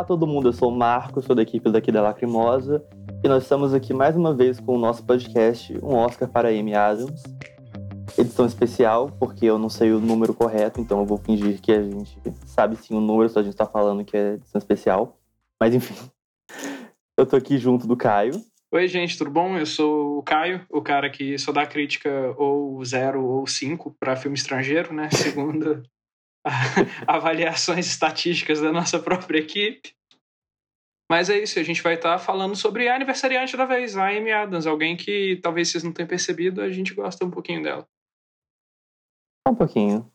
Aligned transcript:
Olá 0.00 0.06
todo 0.06 0.26
mundo, 0.26 0.48
eu 0.48 0.52
sou 0.54 0.70
o 0.70 0.74
Marco, 0.74 1.20
sou 1.20 1.36
da 1.36 1.42
equipe 1.42 1.70
daqui 1.70 1.92
da 1.92 2.00
Lacrimosa 2.00 2.82
e 3.22 3.28
nós 3.28 3.42
estamos 3.42 3.74
aqui 3.74 3.92
mais 3.92 4.16
uma 4.16 4.34
vez 4.34 4.58
com 4.58 4.74
o 4.74 4.78
nosso 4.78 5.04
podcast, 5.04 5.76
um 5.82 5.94
Oscar 5.94 6.26
para 6.26 6.48
Amy 6.48 6.74
Adams. 6.74 7.22
Edição 8.16 8.46
especial, 8.46 9.14
porque 9.20 9.44
eu 9.44 9.58
não 9.58 9.68
sei 9.68 9.92
o 9.92 10.00
número 10.00 10.32
correto, 10.32 10.80
então 10.80 11.00
eu 11.00 11.04
vou 11.04 11.18
fingir 11.18 11.60
que 11.60 11.70
a 11.70 11.82
gente 11.82 12.18
sabe 12.46 12.76
sim 12.76 12.94
o 12.94 13.00
número, 13.00 13.28
só 13.28 13.40
a 13.40 13.42
gente 13.42 13.52
está 13.52 13.66
falando 13.66 14.02
que 14.02 14.16
é 14.16 14.32
edição 14.36 14.58
especial. 14.58 15.20
Mas 15.60 15.74
enfim, 15.74 15.94
eu 17.14 17.26
tô 17.26 17.36
aqui 17.36 17.58
junto 17.58 17.86
do 17.86 17.94
Caio. 17.94 18.42
Oi, 18.72 18.88
gente, 18.88 19.18
tudo 19.18 19.30
bom? 19.30 19.58
Eu 19.58 19.66
sou 19.66 20.16
o 20.16 20.22
Caio, 20.22 20.64
o 20.70 20.80
cara 20.80 21.10
que 21.10 21.36
só 21.36 21.52
dá 21.52 21.66
crítica 21.66 22.34
ou 22.38 22.82
zero 22.86 23.22
ou 23.22 23.46
cinco 23.46 23.94
para 24.00 24.16
filme 24.16 24.38
estrangeiro, 24.38 24.94
né? 24.94 25.10
Segundo 25.12 25.82
avaliações 27.06 27.86
estatísticas 27.86 28.60
da 28.60 28.72
nossa 28.72 28.98
própria 28.98 29.38
equipe. 29.38 29.94
Mas 31.10 31.28
é 31.28 31.38
isso, 31.38 31.58
a 31.58 31.62
gente 31.62 31.82
vai 31.82 31.94
estar 31.94 32.18
tá 32.18 32.18
falando 32.18 32.54
sobre 32.54 32.88
a 32.88 32.94
aniversariante 32.94 33.56
da 33.56 33.64
vez, 33.64 33.96
a 33.96 34.08
Amy 34.08 34.30
Adams, 34.30 34.66
alguém 34.66 34.96
que 34.96 35.40
talvez 35.42 35.68
vocês 35.68 35.82
não 35.82 35.92
tenham 35.92 36.08
percebido, 36.08 36.60
a 36.62 36.70
gente 36.70 36.94
gosta 36.94 37.24
um 37.24 37.30
pouquinho 37.30 37.62
dela. 37.62 37.88
Um 39.48 39.54
pouquinho. 39.54 40.10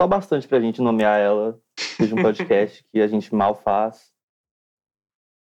Só 0.00 0.06
bastante 0.06 0.46
pra 0.46 0.60
gente 0.60 0.82
nomear 0.82 1.18
ela, 1.18 1.58
seja 1.78 2.14
um 2.14 2.22
podcast 2.22 2.84
que 2.92 3.00
a 3.00 3.06
gente 3.06 3.34
mal 3.34 3.54
faz, 3.54 4.12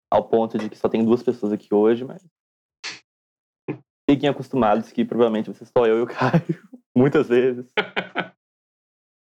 ao 0.10 0.30
ponto 0.30 0.58
de 0.58 0.70
que 0.70 0.78
só 0.78 0.88
tem 0.88 1.04
duas 1.04 1.22
pessoas 1.22 1.52
aqui 1.52 1.74
hoje, 1.74 2.06
mas 2.06 2.26
fiquem 4.10 4.30
acostumados 4.30 4.92
que 4.92 5.04
provavelmente 5.04 5.50
você 5.52 5.66
só 5.66 5.86
eu 5.86 6.00
e 6.00 6.02
o 6.04 6.08
Caio, 6.08 6.64
muitas 6.96 7.28
vezes. 7.28 7.74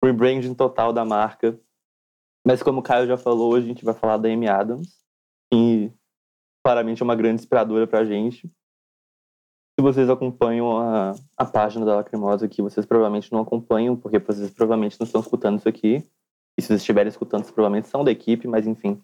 Rebranding 0.06 0.54
total 0.54 0.94
da 0.94 1.04
marca. 1.04 1.60
Mas 2.46 2.62
como 2.62 2.80
o 2.80 2.84
Caio 2.84 3.08
já 3.08 3.18
falou, 3.18 3.54
hoje 3.54 3.66
a 3.66 3.70
gente 3.70 3.84
vai 3.84 3.94
falar 3.94 4.18
da 4.18 4.30
Amy 4.30 4.48
Adams, 4.48 5.00
que 5.52 5.92
claramente 6.64 7.02
é 7.02 7.06
uma 7.06 7.16
grande 7.16 7.42
inspiradora 7.42 7.88
pra 7.88 8.06
gente. 8.06 8.48
Se 9.78 9.82
vocês 9.82 10.10
acompanham 10.10 10.80
a, 10.80 11.14
a 11.36 11.46
página 11.46 11.86
da 11.86 11.96
Lacrimosa 11.96 12.46
aqui, 12.46 12.62
vocês 12.62 12.86
provavelmente 12.86 13.32
não 13.32 13.42
acompanham, 13.42 13.98
porque 13.98 14.20
vocês 14.20 14.50
provavelmente 14.52 14.98
não 15.00 15.06
estão 15.06 15.20
escutando 15.20 15.60
isso 15.60 15.68
aqui. 15.68 16.04
E 16.58 16.62
se 16.62 16.68
vocês 16.68 16.80
estiverem 16.80 17.10
escutando, 17.10 17.42
vocês 17.42 17.54
provavelmente 17.54 17.90
são 17.90 18.04
da 18.04 18.12
equipe, 18.12 18.48
mas 18.48 18.66
enfim. 18.66 19.02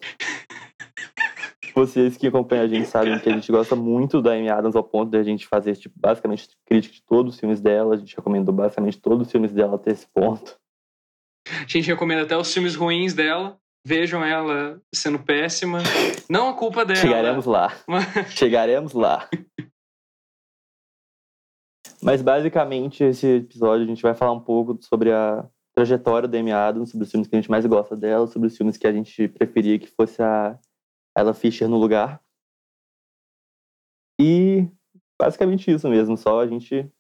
Vocês 1.74 2.16
que 2.16 2.28
acompanham 2.28 2.66
a 2.66 2.68
gente 2.68 2.88
sabem 2.88 3.18
que 3.20 3.30
a 3.30 3.34
gente 3.34 3.52
gosta 3.52 3.76
muito 3.76 4.22
da 4.22 4.34
Amy 4.34 4.50
Adams 4.50 4.76
ao 4.76 4.84
ponto 4.84 5.10
de 5.10 5.18
a 5.18 5.24
gente 5.24 5.48
fazer 5.48 5.76
tipo, 5.76 5.98
basicamente 6.00 6.50
crítica 6.66 6.94
de 6.94 7.04
todos 7.04 7.34
os 7.34 7.40
filmes 7.40 7.60
dela. 7.60 7.96
A 7.96 7.98
gente 7.98 8.16
recomendou 8.16 8.54
basicamente 8.54 9.00
todos 9.00 9.28
os 9.28 9.32
filmes 9.32 9.52
dela 9.52 9.76
até 9.76 9.92
esse 9.92 10.08
ponto. 10.08 10.61
A 11.48 11.68
gente 11.68 11.88
recomenda 11.88 12.24
até 12.24 12.38
os 12.38 12.54
filmes 12.54 12.76
ruins 12.76 13.14
dela. 13.14 13.60
Vejam 13.86 14.24
ela 14.24 14.80
sendo 14.94 15.20
péssima. 15.20 15.80
Não 16.30 16.50
a 16.50 16.54
culpa 16.54 16.86
dela. 16.86 17.00
Chegaremos 17.00 17.46
lá. 17.46 17.74
Chegaremos 18.30 18.94
lá. 18.94 19.28
Mas 22.02 22.22
basicamente 22.22 23.04
esse 23.04 23.28
episódio 23.38 23.86
a 23.86 23.88
gente 23.88 24.02
vai 24.02 24.14
falar 24.14 24.32
um 24.32 24.40
pouco 24.40 24.78
sobre 24.82 25.12
a 25.12 25.48
trajetória 25.76 26.28
da 26.28 26.38
Amy 26.38 26.52
Adams, 26.52 26.92
sobre 26.92 27.06
os 27.06 27.12
filmes 27.12 27.28
que 27.28 27.36
a 27.36 27.40
gente 27.40 27.50
mais 27.50 27.66
gosta 27.66 27.96
dela, 27.96 28.28
sobre 28.28 28.48
os 28.48 28.58
filmes 28.58 28.78
que 28.78 28.88
a 28.88 28.94
gente 28.94 29.28
preferia 29.28 29.80
que 29.80 29.88
fosse 29.88 30.22
a 30.22 30.60
Ella 31.16 31.34
Fisher 31.34 31.68
no 31.68 31.78
lugar. 31.78 32.22
E 34.20 34.68
basicamente 35.20 35.72
isso 35.72 35.88
mesmo, 35.90 36.18
só 36.18 36.42
a 36.42 36.48
gente 36.48 36.92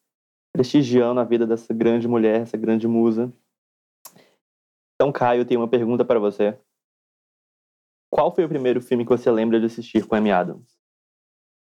prestigiando 0.54 1.20
a 1.20 1.24
vida 1.24 1.48
dessa 1.48 1.74
grande 1.74 2.08
mulher, 2.08 2.42
essa 2.42 2.58
grande 2.58 2.88
musa. 2.88 3.32
Então, 5.02 5.12
Caio, 5.12 5.44
tenho 5.44 5.60
uma 5.60 5.68
pergunta 5.68 6.06
para 6.06 6.20
você. 6.20 6.56
Qual 8.14 8.32
foi 8.36 8.46
o 8.46 8.48
primeiro 8.48 8.80
filme 8.80 9.04
que 9.04 9.10
você 9.10 9.32
lembra 9.32 9.60
de 9.60 9.66
assistir 9.66 10.06
com 10.06 10.14
a 10.14 10.20
Amy 10.20 10.30
Adams? 10.30 10.78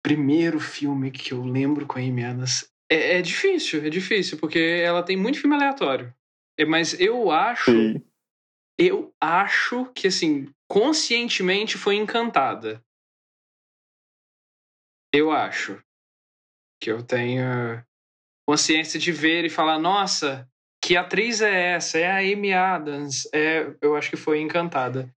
Primeiro 0.01 0.61
filme 0.61 1.11
que 1.11 1.33
eu 1.33 1.43
lembro 1.43 1.85
com 1.85 1.99
a 1.99 2.01
Amy 2.01 2.23
Adams. 2.23 2.71
É, 2.89 3.17
é 3.17 3.21
difícil, 3.21 3.85
é 3.85 3.89
difícil, 3.89 4.37
porque 4.39 4.57
ela 4.57 5.03
tem 5.03 5.17
muito 5.17 5.41
filme 5.41 5.57
aleatório. 5.57 6.15
É, 6.57 6.63
mas 6.63 6.97
eu 7.01 7.29
acho. 7.29 7.69
Sim. 7.69 8.01
Eu 8.79 9.13
acho 9.19 9.91
que, 9.91 10.07
assim, 10.07 10.47
conscientemente 10.65 11.77
foi 11.77 11.97
encantada. 11.97 12.81
Eu 15.13 15.31
acho. 15.31 15.83
Que 16.81 16.89
eu 16.89 17.03
tenho 17.03 17.43
consciência 18.47 18.97
de 18.97 19.11
ver 19.11 19.43
e 19.43 19.49
falar, 19.49 19.77
nossa, 19.79 20.49
que 20.87 20.95
atriz 20.95 21.41
é 21.41 21.73
essa? 21.73 21.97
É 21.97 22.09
a 22.09 22.19
Amy 22.19 22.53
Adams. 22.53 23.27
É, 23.33 23.73
eu 23.81 23.93
acho 23.97 24.09
que 24.09 24.15
foi 24.15 24.39
Encantada. 24.39 25.13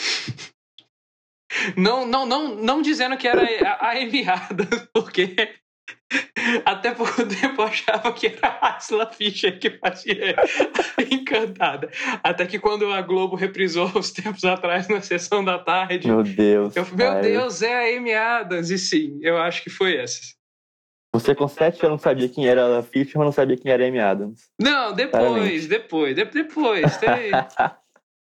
não, 1.76 2.06
não, 2.06 2.24
não, 2.24 2.54
não 2.54 2.80
dizendo 2.80 3.16
que 3.16 3.26
era 3.26 3.42
a, 3.80 3.90
Amy 3.94 4.28
Adams, 4.28 4.88
porque 4.94 5.34
até 6.64 6.92
por 6.92 7.12
tempo 7.26 7.62
eu 7.62 7.66
achava 7.66 8.12
que 8.12 8.28
era 8.28 8.46
a 8.46 8.76
Asla 8.76 9.10
Fischer 9.10 9.58
que 9.58 9.70
fazia 9.70 10.36
Encantada. 11.10 11.90
Até 12.22 12.46
que 12.46 12.60
quando 12.60 12.92
a 12.92 13.02
Globo 13.02 13.34
reprisou 13.34 13.90
os 13.98 14.12
tempos 14.12 14.44
atrás 14.44 14.86
na 14.86 15.00
sessão 15.00 15.44
da 15.44 15.58
tarde. 15.58 16.06
Meu 16.06 16.22
Deus. 16.22 16.76
Eu, 16.76 16.86
meu 16.94 17.20
Deus, 17.20 17.60
é 17.60 17.74
a 17.74 17.98
Amy 17.98 18.14
Adams. 18.14 18.70
E 18.70 18.78
sim, 18.78 19.18
eu 19.20 19.36
acho 19.36 19.64
que 19.64 19.68
foi 19.70 19.96
essa. 19.96 20.37
Você 21.12 21.34
com 21.34 21.48
sete 21.48 21.84
anos 21.86 22.02
sabia 22.02 22.28
quem 22.28 22.46
era 22.46 22.78
a 22.78 22.82
Fischer, 22.82 23.16
mas 23.16 23.26
não 23.26 23.32
sabia 23.32 23.56
quem 23.56 23.72
era 23.72 23.86
Amy 23.86 23.98
Adams. 23.98 24.50
Não, 24.60 24.92
depois, 24.92 25.66
depois, 25.66 26.14
de, 26.14 26.24
depois. 26.24 26.96
Tem... 26.98 27.30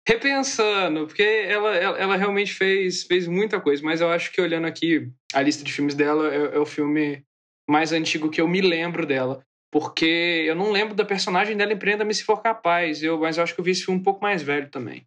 Repensando, 0.08 1.06
porque 1.06 1.22
ela, 1.22 1.74
ela, 1.74 1.98
ela, 1.98 2.16
realmente 2.16 2.54
fez, 2.54 3.02
fez 3.02 3.26
muita 3.26 3.60
coisa, 3.60 3.82
mas 3.82 4.00
eu 4.00 4.08
acho 4.08 4.30
que 4.30 4.40
olhando 4.40 4.66
aqui 4.66 5.10
a 5.34 5.42
lista 5.42 5.64
de 5.64 5.72
filmes 5.72 5.96
dela 5.96 6.32
é, 6.32 6.56
é 6.56 6.58
o 6.60 6.66
filme 6.66 7.24
mais 7.68 7.92
antigo 7.92 8.30
que 8.30 8.40
eu 8.40 8.46
me 8.46 8.60
lembro 8.60 9.04
dela. 9.04 9.44
Porque 9.70 10.44
eu 10.46 10.54
não 10.54 10.70
lembro 10.70 10.94
da 10.94 11.04
personagem 11.04 11.56
dela 11.56 11.72
em 11.72 11.76
Prenda-me 11.76 12.14
Se 12.14 12.22
For 12.22 12.40
Capaz, 12.40 13.02
eu, 13.02 13.18
mas 13.18 13.36
eu 13.36 13.42
acho 13.42 13.52
que 13.52 13.60
eu 13.60 13.64
vi 13.64 13.72
esse 13.72 13.84
filme 13.84 14.00
um 14.00 14.02
pouco 14.02 14.22
mais 14.22 14.42
velho 14.42 14.70
também. 14.70 15.04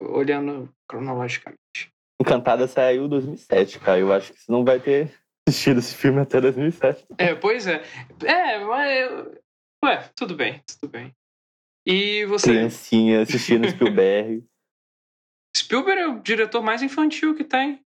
Olhando 0.00 0.72
cronologicamente. 0.88 1.92
Encantada 2.20 2.66
saiu 2.66 3.04
em 3.04 3.08
2007, 3.08 3.78
cara. 3.78 3.98
Eu 3.98 4.12
acho 4.12 4.32
que 4.32 4.40
você 4.40 4.50
não 4.50 4.64
vai 4.64 4.80
ter 4.80 5.12
assistido 5.48 5.78
esse 5.78 5.94
filme 5.94 6.20
até 6.20 6.40
2007. 6.40 7.06
É, 7.16 7.34
pois 7.34 7.66
é. 7.66 7.82
É, 8.24 8.58
mas. 8.64 9.26
Ué, 9.84 10.10
tudo 10.16 10.34
bem, 10.34 10.62
tudo 10.80 10.90
bem. 10.90 11.14
E 11.86 12.24
você. 12.26 12.50
Criancinha 12.50 13.22
assistindo 13.22 13.68
Spielberg. 13.70 14.44
Spielberg 15.56 16.00
é 16.00 16.08
o 16.08 16.20
diretor 16.20 16.62
mais 16.62 16.82
infantil 16.82 17.34
que 17.34 17.44
tem. 17.44 17.80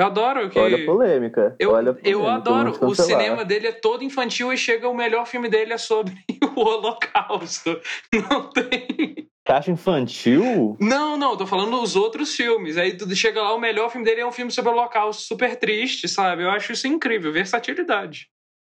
Eu 0.00 0.06
adoro 0.06 0.50
que. 0.50 0.58
Olha 0.58 0.82
a 0.82 0.86
polêmica. 0.86 1.56
Eu, 1.58 1.70
Olha 1.70 1.90
a 1.90 1.94
polêmica, 1.94 2.10
eu 2.10 2.26
adoro. 2.26 2.86
O 2.86 2.94
cinema 2.94 3.44
dele 3.44 3.68
é 3.68 3.72
todo 3.72 4.02
infantil 4.02 4.52
e 4.52 4.56
chega 4.56 4.88
o 4.88 4.94
melhor 4.94 5.26
filme 5.26 5.48
dele 5.48 5.72
é 5.72 5.78
sobre 5.78 6.14
o 6.56 6.60
Holocausto. 6.60 7.80
Não 8.12 8.50
tem. 8.50 9.30
Você 9.44 9.52
acha 9.52 9.70
infantil? 9.72 10.76
Não, 10.80 11.16
não, 11.16 11.36
tô 11.36 11.46
falando 11.46 11.80
dos 11.80 11.96
outros 11.96 12.34
filmes. 12.34 12.76
Aí 12.76 12.96
tu 12.96 13.12
chega 13.16 13.42
lá, 13.42 13.52
o 13.52 13.58
melhor 13.58 13.90
filme 13.90 14.06
dele 14.06 14.20
é 14.20 14.26
um 14.26 14.30
filme 14.30 14.52
sobre 14.52 14.70
o 14.70 14.74
Holocausto, 14.74 15.22
super 15.22 15.56
triste, 15.56 16.08
sabe? 16.08 16.44
Eu 16.44 16.50
acho 16.50 16.72
isso 16.72 16.86
incrível, 16.86 17.32
versatilidade. 17.32 18.30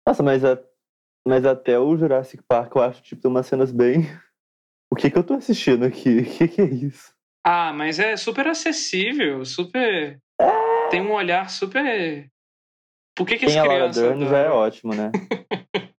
Nossa, 0.07 0.23
mas, 0.23 0.45
a, 0.45 0.59
mas 1.27 1.47
até 1.47 1.79
o 1.79 1.97
Jurassic 1.97 2.43
Park 2.47 2.75
eu 2.77 2.83
acho, 2.83 3.03
tipo, 3.03 3.23
tem 3.23 3.31
umas 3.31 3.47
cenas 3.47 3.73
bem. 3.73 4.03
O 4.91 4.97
que 4.97 5.11
que 5.11 5.19
eu 5.19 5.23
tô 5.23 5.35
assistindo 5.35 5.85
aqui? 5.85 6.21
O 6.25 6.25
que 6.25 6.49
que 6.49 6.63
é 6.63 6.65
isso? 6.65 7.13
Ah, 7.45 7.75
mas 7.75 7.99
é 7.99 8.17
super 8.17 8.47
acessível, 8.47 9.45
super. 9.45 10.19
É... 10.41 10.89
Tem 10.89 11.03
um 11.03 11.13
olhar 11.13 11.51
super. 11.51 12.27
Por 13.15 13.27
que 13.27 13.37
que 13.37 13.47
Quem 13.47 13.59
as 13.59 13.67
crianças. 13.67 14.03
Laura 14.03 14.17
Dern 14.17 14.31
já 14.31 14.39
é 14.39 14.49
ótimo, 14.49 14.95
né? 14.95 15.13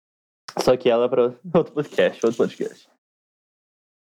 Só 0.57 0.75
que 0.75 0.89
ela 0.89 1.05
é 1.05 1.07
pra 1.07 1.21
outro 1.53 1.73
podcast, 1.73 2.25
outro 2.25 2.37
podcast. 2.37 2.89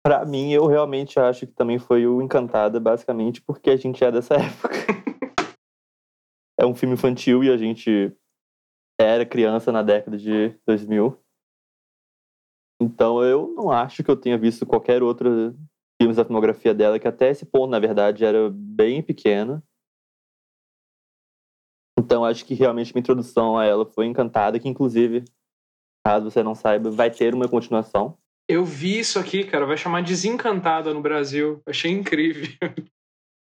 Pra 0.04 0.25
mim, 0.25 0.50
eu 0.50 0.66
realmente 0.66 1.20
acho 1.20 1.46
que 1.46 1.52
também 1.52 1.78
foi 1.78 2.06
o 2.06 2.20
Encantada, 2.20 2.81
basicamente, 2.81 3.40
porque 3.40 3.70
a 3.70 3.76
gente 3.76 4.02
é 4.02 4.10
dessa 4.10 4.34
época. 4.34 4.75
é 6.58 6.66
um 6.66 6.75
filme 6.75 6.94
infantil 6.94 7.44
e 7.44 7.50
a 7.50 7.56
gente 7.56 8.12
era 9.00 9.25
criança 9.25 9.70
na 9.70 9.82
década 9.82 10.19
de 10.19 10.58
2000. 10.66 11.16
Então 12.81 13.22
eu 13.22 13.54
não 13.54 13.70
acho 13.70 14.02
que 14.02 14.10
eu 14.10 14.16
tenha 14.16 14.37
visto 14.37 14.66
qualquer 14.66 15.04
outro 15.04 15.54
filme 16.00 16.14
da 16.16 16.25
filmografia 16.25 16.75
dela, 16.75 16.99
que 16.99 17.06
até 17.06 17.31
esse 17.31 17.46
ponto, 17.46 17.70
na 17.70 17.78
verdade, 17.78 18.25
era 18.25 18.50
bem 18.50 19.00
pequena. 19.02 19.62
Então 21.96 22.25
acho 22.25 22.44
que 22.44 22.54
realmente 22.54 22.93
minha 22.93 23.00
introdução 23.00 23.56
a 23.56 23.64
ela 23.64 23.87
foi 23.87 24.06
encantada, 24.06 24.58
que 24.58 24.69
inclusive, 24.69 25.25
caso 26.04 26.28
você 26.28 26.43
não 26.43 26.56
saiba, 26.56 26.90
vai 26.90 27.08
ter 27.08 27.34
uma 27.34 27.49
continuação. 27.49 28.19
Eu 28.52 28.66
vi 28.66 28.99
isso 28.99 29.19
aqui, 29.19 29.44
cara. 29.44 29.64
Vai 29.64 29.78
chamar 29.78 30.02
Desencantada 30.02 30.93
no 30.93 31.00
Brasil. 31.00 31.62
Achei 31.64 31.90
incrível. 31.90 32.46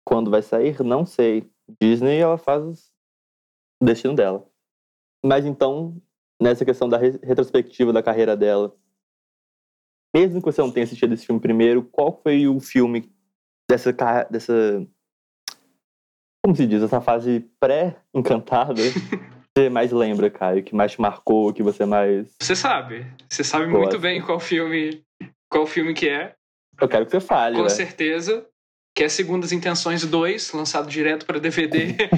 Quando 0.07 0.31
vai 0.31 0.41
sair, 0.41 0.81
não 0.81 1.05
sei. 1.05 1.51
Disney, 1.81 2.19
ela 2.19 2.37
faz 2.37 2.89
o 3.81 3.85
destino 3.85 4.15
dela. 4.15 4.47
Mas 5.21 5.45
então, 5.45 6.01
nessa 6.41 6.63
questão 6.63 6.87
da 6.87 6.97
retrospectiva 6.97 7.91
da 7.91 8.01
carreira 8.01 8.37
dela, 8.37 8.73
mesmo 10.15 10.39
que 10.39 10.45
você 10.45 10.61
não 10.61 10.71
tenha 10.71 10.85
assistido 10.85 11.13
esse 11.13 11.25
filme 11.25 11.41
primeiro, 11.41 11.83
qual 11.83 12.17
foi 12.23 12.47
o 12.47 12.61
filme 12.61 13.13
dessa, 13.69 13.91
dessa. 14.29 14.87
Como 16.41 16.55
se 16.55 16.65
diz? 16.65 16.81
Essa 16.83 17.01
fase 17.01 17.41
pré-encantada. 17.59 18.81
você 19.57 19.69
mais 19.69 19.91
lembra, 19.91 20.29
Caio? 20.29 20.63
Que 20.63 20.73
mais 20.73 20.93
te 20.93 21.01
marcou, 21.01 21.53
que 21.53 21.61
você 21.61 21.85
mais. 21.85 22.27
Você 22.41 22.55
sabe. 22.55 23.05
Você 23.29 23.43
sabe 23.43 23.65
Gosto. 23.65 23.79
muito 23.79 23.99
bem 23.99 24.21
qual 24.21 24.39
filme, 24.39 25.03
qual 25.49 25.65
filme 25.65 25.93
que 25.93 26.07
é. 26.07 26.33
Eu 26.79 26.87
quero 26.87 27.05
que 27.05 27.11
você 27.11 27.19
fale, 27.19 27.57
Com 27.57 27.63
né? 27.63 27.69
certeza. 27.69 28.45
Que 28.95 29.03
é 29.05 29.09
Segundas 29.09 29.51
Intenções 29.51 30.05
2, 30.05 30.51
lançado 30.53 30.89
direto 30.89 31.25
para 31.25 31.39
DVD. 31.39 31.95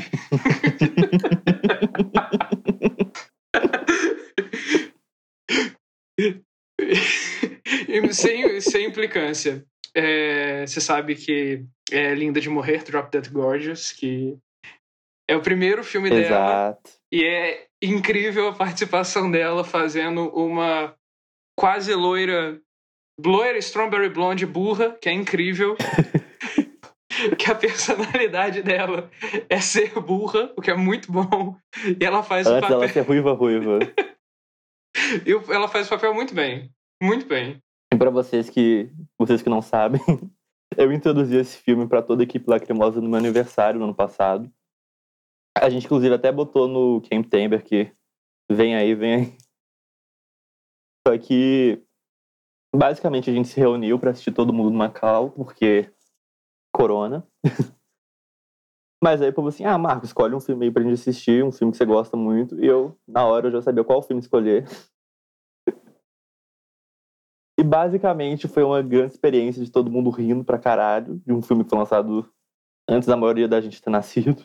Sem, 8.13 8.61
sem 8.61 8.85
implicância. 8.85 9.65
É, 9.95 10.65
você 10.65 10.79
sabe 10.79 11.15
que 11.15 11.65
é 11.91 12.13
Linda 12.13 12.39
de 12.39 12.49
Morrer, 12.49 12.83
Drop 12.83 13.09
Dead 13.11 13.27
Gorgeous, 13.31 13.91
que 13.91 14.37
é 15.27 15.35
o 15.35 15.41
primeiro 15.41 15.83
filme 15.83 16.09
dela. 16.09 16.77
E 17.13 17.23
é 17.23 17.67
incrível 17.79 18.47
a 18.47 18.53
participação 18.53 19.29
dela 19.29 19.63
fazendo 19.63 20.29
uma 20.29 20.95
quase 21.55 21.93
loira, 21.93 22.59
loira 23.23 23.59
Strawberry 23.59 24.09
Blonde 24.09 24.47
burra, 24.47 24.97
que 24.99 25.07
é 25.07 25.11
incrível. 25.11 25.75
que 27.37 27.51
a 27.51 27.53
personalidade 27.53 28.63
dela 28.63 29.11
é 29.47 29.59
ser 29.59 29.93
burra, 29.99 30.51
o 30.57 30.61
que 30.61 30.71
é 30.71 30.75
muito 30.75 31.11
bom. 31.11 31.55
E 31.99 32.03
ela 32.03 32.23
faz 32.23 32.47
o 32.47 32.49
Antes 32.49 32.61
papel. 32.61 32.79
dela 32.79 32.91
ser 32.91 33.01
ruiva, 33.01 33.33
ruiva. 33.33 33.77
e 35.23 35.35
o- 35.35 35.53
ela 35.53 35.67
faz 35.67 35.85
o 35.85 35.89
papel 35.91 36.15
muito 36.15 36.33
bem. 36.33 36.71
Muito 36.99 37.27
bem. 37.27 37.59
E 37.93 37.97
pra 37.97 38.09
vocês 38.09 38.49
que, 38.49 38.89
vocês 39.19 39.43
que 39.43 39.49
não 39.49 39.61
sabem, 39.61 40.01
eu 40.75 40.91
introduzi 40.91 41.35
esse 41.37 41.59
filme 41.59 41.87
pra 41.87 42.01
toda 42.01 42.23
a 42.23 42.25
equipe 42.25 42.49
Lacrimosa 42.49 42.99
no 42.99 43.07
meu 43.07 43.19
aniversário 43.19 43.77
no 43.79 43.85
ano 43.85 43.93
passado. 43.95 44.51
A 45.55 45.69
gente, 45.69 45.85
inclusive, 45.85 46.13
até 46.13 46.31
botou 46.31 46.67
no 46.67 47.01
Camp 47.01 47.27
Timber 47.29 47.63
que 47.63 47.95
vem 48.51 48.75
aí, 48.75 48.95
vem 48.95 49.15
aí. 49.15 49.37
Só 51.07 51.17
que, 51.17 51.83
basicamente, 52.73 53.29
a 53.29 53.33
gente 53.33 53.47
se 53.47 53.59
reuniu 53.59 53.99
pra 53.99 54.11
assistir 54.11 54.31
todo 54.31 54.53
mundo 54.53 54.71
no 54.71 54.77
Macau, 54.77 55.31
porque 55.31 55.93
corona. 56.73 57.27
Mas 59.03 59.21
aí, 59.21 59.29
o 59.29 59.33
povo 59.33 59.49
assim, 59.49 59.65
ah, 59.65 59.77
Marco, 59.77 60.05
escolhe 60.05 60.33
um 60.33 60.39
filme 60.39 60.65
aí 60.65 60.71
pra 60.71 60.81
gente 60.81 60.93
assistir, 60.93 61.43
um 61.43 61.51
filme 61.51 61.71
que 61.71 61.77
você 61.77 61.85
gosta 61.85 62.15
muito. 62.15 62.57
E 62.63 62.65
eu, 62.65 62.97
na 63.05 63.25
hora, 63.25 63.47
eu 63.47 63.51
já 63.51 63.61
sabia 63.61 63.83
qual 63.83 64.01
filme 64.01 64.21
escolher. 64.21 64.65
E 67.55 67.63
basicamente 67.63 68.47
foi 68.47 68.63
uma 68.63 68.81
grande 68.81 69.13
experiência 69.13 69.63
de 69.63 69.71
todo 69.71 69.91
mundo 69.91 70.09
rindo 70.09 70.43
pra 70.43 70.57
caralho 70.57 71.21
de 71.23 71.31
um 71.31 71.39
filme 71.39 71.63
que 71.63 71.69
foi 71.69 71.77
lançado 71.77 72.27
antes 72.89 73.07
da 73.07 73.15
maioria 73.15 73.47
da 73.47 73.61
gente 73.61 73.79
ter 73.79 73.91
nascido. 73.91 74.43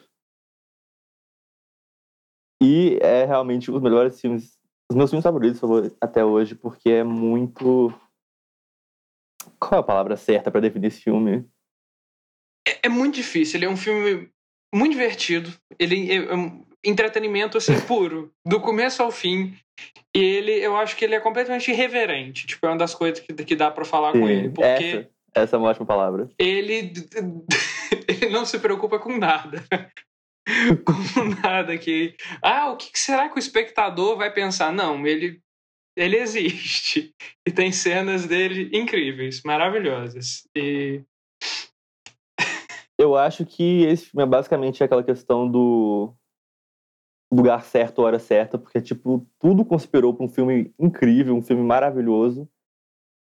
E 2.62 2.98
é 3.00 3.24
realmente 3.24 3.70
um 3.70 3.74
dos 3.74 3.82
melhores 3.82 4.20
filmes, 4.20 4.58
os 4.90 4.96
meus 4.96 5.10
filmes 5.10 5.22
favoritos 5.22 5.60
favor- 5.60 5.94
até 6.00 6.24
hoje, 6.24 6.54
porque 6.54 6.90
é 6.90 7.04
muito. 7.04 7.92
Qual 9.58 9.78
é 9.78 9.80
a 9.80 9.86
palavra 9.86 10.16
certa 10.16 10.50
pra 10.50 10.60
definir 10.60 10.88
esse 10.88 11.00
filme? 11.00 11.44
É, 12.66 12.86
é 12.86 12.88
muito 12.88 13.14
difícil. 13.14 13.58
Ele 13.58 13.66
é 13.66 13.70
um 13.70 13.76
filme 13.76 14.30
muito 14.74 14.92
divertido. 14.92 15.52
Ele 15.78 16.12
é 16.12 16.34
um 16.34 16.64
entretenimento 16.84 17.56
assim 17.58 17.78
puro, 17.86 18.32
do 18.46 18.60
começo 18.60 19.02
ao 19.02 19.10
fim. 19.10 19.56
E 20.14 20.20
ele, 20.20 20.52
eu 20.52 20.76
acho 20.76 20.96
que 20.96 21.04
ele 21.04 21.14
é 21.14 21.20
completamente 21.20 21.70
irreverente. 21.70 22.46
Tipo, 22.46 22.66
é 22.66 22.70
uma 22.70 22.78
das 22.78 22.94
coisas 22.94 23.20
que, 23.20 23.32
que 23.32 23.56
dá 23.56 23.70
pra 23.70 23.84
falar 23.84 24.12
com 24.12 24.28
ele, 24.28 24.50
porque 24.50 24.66
essa, 24.66 25.10
essa 25.34 25.56
é 25.56 25.58
uma 25.58 25.68
ótima 25.68 25.86
palavra. 25.86 26.28
ele 26.38 26.92
ele 28.08 28.28
não 28.30 28.44
se 28.44 28.58
preocupa 28.58 28.98
com 28.98 29.16
nada. 29.16 29.64
com 30.84 31.24
nada 31.42 31.76
que 31.76 32.16
ah, 32.42 32.70
o 32.70 32.76
que 32.76 32.98
será 32.98 33.28
que 33.28 33.36
o 33.36 33.38
espectador 33.38 34.16
vai 34.16 34.32
pensar? 34.32 34.72
Não, 34.72 35.06
ele 35.06 35.40
ele 35.96 36.16
existe 36.16 37.12
e 37.46 37.50
tem 37.50 37.72
cenas 37.72 38.26
dele 38.26 38.70
incríveis, 38.72 39.42
maravilhosas. 39.44 40.48
E 40.56 41.02
Eu 42.96 43.16
acho 43.16 43.44
que 43.44 43.82
esse 43.84 44.06
filme 44.06 44.22
é 44.22 44.26
basicamente 44.26 44.82
aquela 44.82 45.02
questão 45.02 45.50
do 45.50 46.14
lugar 47.32 47.62
certo, 47.64 48.02
hora 48.02 48.18
certa, 48.18 48.58
porque, 48.58 48.80
tipo, 48.80 49.26
tudo 49.38 49.64
conspirou 49.64 50.14
para 50.14 50.24
um 50.24 50.28
filme 50.28 50.72
incrível, 50.78 51.36
um 51.36 51.42
filme 51.42 51.62
maravilhoso, 51.62 52.48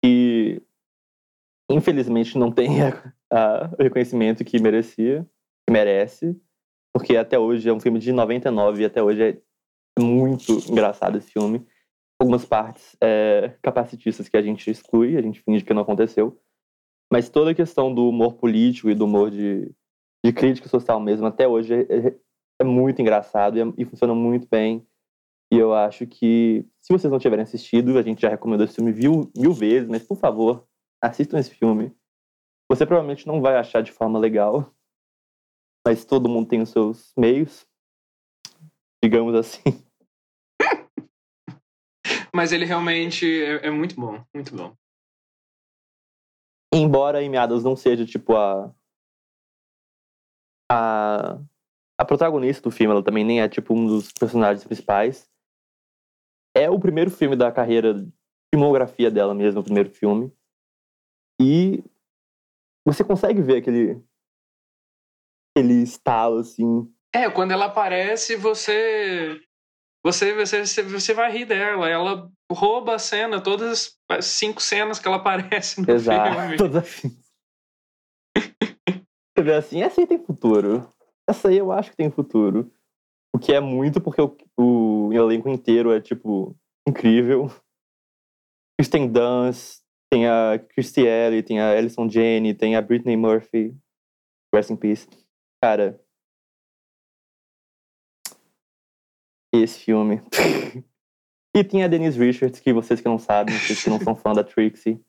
e 0.06 0.62
infelizmente 1.70 2.38
não 2.38 2.52
tem 2.52 2.70
o 3.80 3.84
reconhecimento 3.84 4.46
que 4.46 4.62
merecia, 4.62 5.28
que 5.68 5.74
merece, 5.74 6.40
porque 6.98 7.16
até 7.16 7.38
hoje 7.38 7.70
é 7.70 7.72
um 7.72 7.80
filme 7.80 8.00
de 8.00 8.12
99 8.12 8.82
e 8.82 8.86
até 8.86 9.04
hoje 9.04 9.22
é 9.22 10.02
muito 10.02 10.54
engraçado 10.68 11.16
esse 11.20 11.32
filme. 11.32 11.64
Algumas 12.20 12.44
partes 12.44 12.98
é, 13.00 13.56
capacitistas 13.62 14.28
que 14.28 14.36
a 14.36 14.42
gente 14.42 14.72
exclui, 14.72 15.16
a 15.16 15.22
gente 15.22 15.44
finge 15.44 15.64
que 15.64 15.76
não 15.76 15.84
aconteceu. 15.84 16.42
Mas 17.14 17.30
toda 17.30 17.52
a 17.52 17.56
questão 17.56 17.94
do 17.94 18.10
humor 18.10 18.34
político 18.34 18.90
e 18.90 18.96
do 18.96 19.06
humor 19.06 19.30
de, 19.30 19.72
de 20.26 20.34
crítica 20.34 20.68
social 20.68 21.00
mesmo, 21.00 21.28
até 21.28 21.48
hoje, 21.48 21.72
é, 21.72 21.82
é- 21.82 22.16
é 22.60 22.64
muito 22.64 23.00
engraçado 23.00 23.60
e, 23.60 23.62
é- 23.62 23.74
e 23.78 23.86
funciona 23.86 24.16
muito 24.16 24.48
bem. 24.50 24.84
E 25.54 25.58
eu 25.58 25.76
acho 25.76 26.08
que, 26.08 26.66
se 26.82 26.92
vocês 26.92 27.12
não 27.12 27.20
tiverem 27.20 27.44
assistido, 27.44 28.00
a 28.00 28.02
gente 28.02 28.22
já 28.24 28.30
recomendou 28.30 28.66
esse 28.66 28.76
filme 28.76 28.92
mil, 28.92 29.32
mil 29.38 29.54
vezes, 29.54 29.88
mas 29.88 30.02
por 30.02 30.18
favor, 30.18 30.66
assistam 31.00 31.38
esse 31.38 31.52
filme. 31.52 31.96
Você 32.72 32.88
provavelmente 32.88 33.28
não 33.28 33.40
vai 33.40 33.56
achar 33.56 33.84
de 33.84 33.92
forma 33.92 34.18
legal, 34.18 34.74
mas 35.88 36.04
todo 36.04 36.28
mundo 36.28 36.50
tem 36.50 36.62
os 36.62 36.70
seus 36.70 37.14
meios, 37.16 37.66
digamos 39.02 39.34
assim. 39.34 39.62
mas 42.36 42.52
ele 42.52 42.66
realmente 42.66 43.26
é, 43.26 43.68
é 43.68 43.72
muito 43.72 43.96
bom, 43.96 44.22
muito 44.36 44.54
bom. 44.54 44.76
Embora 46.74 47.20
Amy 47.20 47.38
Adams 47.38 47.64
não 47.64 47.78
seja, 47.78 48.06
tipo, 48.06 48.36
a. 48.36 48.76
A, 50.70 51.40
a 51.98 52.04
protagonista 52.04 52.64
do 52.64 52.70
filme, 52.70 52.92
ela 52.92 53.02
também 53.02 53.24
nem 53.24 53.40
é, 53.40 53.48
tipo, 53.48 53.74
um 53.74 53.88
dos 53.88 54.12
personagens 54.12 54.66
principais. 54.66 55.32
É 56.54 56.70
o 56.70 56.78
primeiro 56.78 57.10
filme 57.10 57.38
da 57.38 57.50
carreira, 57.50 58.06
filmografia 58.54 59.10
dela 59.10 59.34
mesmo, 59.34 59.62
o 59.62 59.64
primeiro 59.64 59.90
filme. 59.90 60.34
E 61.42 61.82
você 62.86 63.06
consegue 63.06 63.42
ver 63.42 63.60
aquele. 63.60 64.06
Aquele 65.58 65.82
estalo, 65.82 66.40
assim. 66.40 66.88
É, 67.14 67.30
quando 67.30 67.52
ela 67.52 67.66
aparece, 67.66 68.36
você 68.36 69.40
você 70.06 70.34
você 70.34 70.84
você, 70.84 71.14
vai 71.14 71.32
rir 71.32 71.46
dela. 71.46 71.90
Ela 71.90 72.30
rouba 72.52 72.96
a 72.96 73.00
cena, 73.00 73.42
todas 73.42 73.98
as 74.10 74.26
cinco 74.26 74.62
cenas 74.62 75.00
que 75.00 75.08
ela 75.08 75.18
aparece 75.18 75.82
no 75.82 75.92
Exato. 75.92 76.40
filme. 76.40 76.58
Todas 76.58 76.84
assim. 76.84 77.18
Você 79.36 79.44
vê 79.44 79.54
assim, 79.54 79.82
essa 79.82 80.02
aí 80.02 80.08
tem 80.08 80.24
futuro. 80.24 80.88
Essa 81.30 81.50
aí 81.50 81.58
eu 81.58 81.72
acho 81.72 81.92
que 81.92 81.98
tem 81.98 82.10
futuro. 82.10 82.72
O 83.36 83.40
que 83.40 83.54
é 83.54 83.60
muito 83.60 84.02
porque 84.02 84.22
o, 84.22 84.36
o 84.58 85.14
elenco 85.14 85.50
inteiro 85.50 85.92
é, 85.92 86.00
tipo, 86.02 86.56
incrível. 86.88 87.52
Kristen 88.80 89.12
Dunst, 89.12 89.82
tem 90.12 90.28
a 90.28 90.58
Christy 90.58 91.02
Ellie, 91.02 91.44
tem 91.44 91.60
a 91.60 91.72
Alison 91.72 92.10
Janney, 92.10 92.54
tem 92.54 92.76
a 92.76 92.82
Britney 92.82 93.18
Murphy. 93.18 93.76
Rest 94.54 94.72
in 94.72 94.78
peace. 94.78 95.08
Cara. 95.62 96.00
Esse 99.54 99.80
filme. 99.80 100.22
e 101.56 101.64
tem 101.64 101.84
a 101.84 101.88
Denise 101.88 102.20
Richards, 102.20 102.60
que 102.60 102.74
vocês 102.74 103.02
que 103.02 103.08
não 103.08 103.18
sabem, 103.18 103.58
vocês 103.58 103.84
que 103.84 103.90
não 103.90 104.00
são 104.00 104.16
fã 104.16 104.34
da 104.34 104.44
Trixie. 104.44 105.04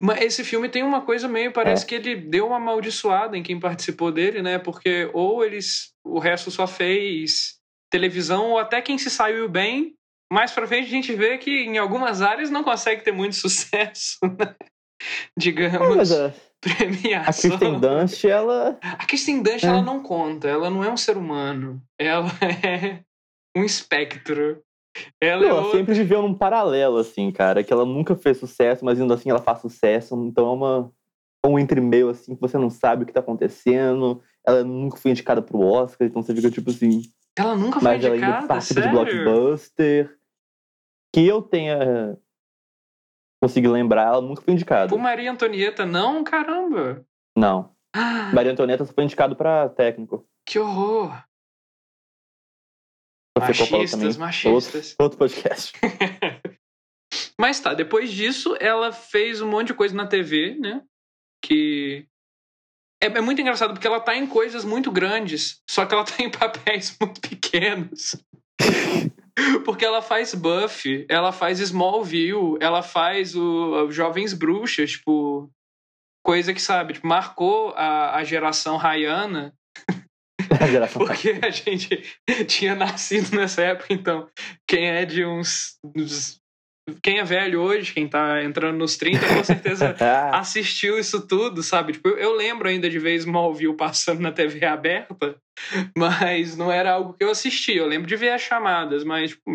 Mas 0.00 0.20
esse 0.20 0.44
filme 0.44 0.68
tem 0.68 0.84
uma 0.84 1.04
coisa 1.04 1.26
meio, 1.26 1.52
parece 1.52 1.84
que 1.84 1.96
ele 1.96 2.14
deu 2.14 2.46
uma 2.46 2.56
amaldiçoada 2.56 3.36
em 3.36 3.42
quem 3.42 3.58
participou 3.58 4.12
dele, 4.12 4.40
né? 4.40 4.56
Porque 4.56 5.10
ou 5.12 5.44
eles, 5.44 5.92
o 6.04 6.20
resto 6.20 6.52
só 6.52 6.68
fez 6.68 7.58
televisão, 7.90 8.50
ou 8.50 8.58
até 8.58 8.80
quem 8.80 8.96
se 8.96 9.10
saiu 9.10 9.48
bem. 9.48 9.96
Mais 10.32 10.52
pra 10.52 10.66
frente 10.68 10.86
a 10.86 10.90
gente 10.90 11.12
vê 11.14 11.36
que 11.38 11.50
em 11.50 11.78
algumas 11.78 12.22
áreas 12.22 12.50
não 12.50 12.62
consegue 12.62 13.02
ter 13.02 13.12
muito 13.12 13.34
sucesso, 13.36 14.18
né? 14.22 14.54
Digamos, 15.36 15.96
Mas 15.96 16.12
a, 16.12 16.26
a 16.28 16.32
premiação. 16.60 17.50
Kristen 17.50 17.80
Dunst, 17.80 18.24
ela. 18.24 18.78
A 18.82 19.06
Kristen 19.06 19.42
Dunst, 19.42 19.64
É. 19.64 19.68
ela 19.68 19.82
não 19.82 20.02
conta. 20.02 20.48
Ela 20.48 20.70
não 20.70 20.82
é 20.84 20.90
um 20.90 20.96
ser 20.96 21.16
humano. 21.16 21.80
Ela 21.98 22.28
é 22.64 23.00
um 23.56 23.64
espectro. 23.64 24.62
Ela 25.20 25.44
é 25.44 25.48
Ela 25.48 25.60
outra. 25.62 25.78
sempre 25.78 25.94
viveu 25.94 26.22
num 26.22 26.34
paralelo, 26.34 26.96
assim, 26.98 27.30
cara. 27.30 27.62
Que 27.62 27.72
ela 27.72 27.84
nunca 27.84 28.16
fez 28.16 28.38
sucesso, 28.38 28.84
mas 28.84 29.00
ainda 29.00 29.14
assim 29.14 29.30
ela 29.30 29.40
faz 29.40 29.60
sucesso. 29.60 30.14
Então 30.24 30.46
é 30.48 30.50
uma, 30.52 30.92
um 31.46 31.58
entre-meio, 31.58 32.08
assim, 32.08 32.34
que 32.34 32.40
você 32.40 32.58
não 32.58 32.70
sabe 32.70 33.04
o 33.04 33.06
que 33.06 33.12
tá 33.12 33.20
acontecendo. 33.20 34.20
Ela 34.44 34.64
nunca 34.64 34.96
foi 34.96 35.10
indicada 35.12 35.40
pro 35.42 35.60
Oscar, 35.60 36.08
então 36.08 36.22
você 36.22 36.34
fica 36.34 36.50
tipo 36.50 36.70
assim. 36.70 37.02
Ela 37.38 37.54
nunca 37.54 37.78
foi 37.78 37.88
Mas 37.92 38.04
ela 38.04 38.14
ainda 38.14 38.26
indicada, 38.26 38.46
participa 38.48 38.80
de 38.80 38.86
sério? 38.88 39.24
blockbuster. 39.24 40.16
Que 41.14 41.26
eu 41.26 41.40
tenha 41.42 42.18
conseguir 43.40 43.68
lembrar, 43.68 44.08
ela 44.08 44.20
nunca 44.20 44.42
foi 44.42 44.54
indicada. 44.54 44.88
Por 44.88 44.98
Maria 44.98 45.30
Antonieta, 45.30 45.86
não? 45.86 46.22
Caramba! 46.24 47.04
Não. 47.36 47.74
Ah, 47.94 48.30
Maria 48.34 48.52
Antonieta 48.52 48.84
só 48.84 48.92
foi 48.92 49.04
indicado 49.04 49.36
pra 49.36 49.68
técnico. 49.68 50.26
que 50.46 50.58
horror! 50.58 51.22
Machistas, 53.38 54.16
machistas. 54.16 54.90
Outro, 54.98 55.04
outro 55.04 55.18
podcast. 55.18 55.72
Mas 57.40 57.60
tá, 57.60 57.72
depois 57.72 58.10
disso, 58.10 58.56
ela 58.60 58.92
fez 58.92 59.40
um 59.40 59.48
monte 59.48 59.68
de 59.68 59.74
coisa 59.74 59.94
na 59.94 60.06
TV, 60.06 60.56
né? 60.58 60.82
Que. 61.42 62.06
É, 63.00 63.06
é 63.06 63.20
muito 63.20 63.40
engraçado 63.40 63.72
porque 63.72 63.86
ela 63.86 64.00
tá 64.00 64.16
em 64.16 64.26
coisas 64.26 64.64
muito 64.64 64.90
grandes, 64.90 65.62
só 65.70 65.86
que 65.86 65.94
ela 65.94 66.04
tá 66.04 66.20
em 66.20 66.30
papéis 66.30 66.96
muito 67.00 67.20
pequenos. 67.20 68.16
porque 69.64 69.84
ela 69.84 70.02
faz 70.02 70.34
Buffy, 70.34 71.06
ela 71.08 71.32
faz 71.32 71.60
Smallville, 71.60 72.56
ela 72.60 72.82
faz 72.82 73.34
o, 73.34 73.90
Jovens 73.90 74.34
Bruxas, 74.34 74.92
tipo. 74.92 75.50
Coisa 76.24 76.52
que, 76.52 76.60
sabe, 76.60 76.94
tipo, 76.94 77.06
marcou 77.06 77.70
a, 77.74 78.16
a 78.16 78.24
geração 78.24 78.76
Rayana, 78.76 79.54
A 80.60 80.66
geração 80.66 80.98
porque 81.04 81.38
a 81.42 81.50
gente 81.50 82.02
tinha 82.46 82.74
nascido 82.74 83.36
nessa 83.36 83.62
época, 83.62 83.92
então 83.92 84.28
quem 84.68 84.88
é 84.88 85.04
de 85.04 85.24
uns. 85.24 85.78
uns- 85.96 86.37
quem 87.02 87.18
é 87.18 87.24
velho 87.24 87.60
hoje, 87.60 87.92
quem 87.92 88.08
tá 88.08 88.42
entrando 88.42 88.78
nos 88.78 88.96
30, 88.96 89.26
com 89.26 89.44
certeza 89.44 89.94
Ah, 90.00 90.38
assistiu 90.38 90.98
isso 90.98 91.26
tudo, 91.26 91.62
sabe? 91.62 91.92
Tipo, 91.92 92.08
eu, 92.08 92.34
lembro 92.34 92.68
ainda 92.68 92.88
de 92.88 92.98
ver 92.98 93.14
Smallville 93.16 93.76
passando 93.76 94.20
na 94.20 94.32
TV 94.32 94.64
aberta, 94.64 95.36
mas 95.96 96.56
não 96.56 96.70
era 96.70 96.92
algo 96.92 97.14
que 97.14 97.24
eu 97.24 97.30
assisti. 97.30 97.76
Eu 97.76 97.86
lembro 97.86 98.08
de 98.08 98.16
ver 98.16 98.30
as 98.30 98.42
chamadas, 98.42 99.04
mas 99.04 99.30
tipo, 99.30 99.50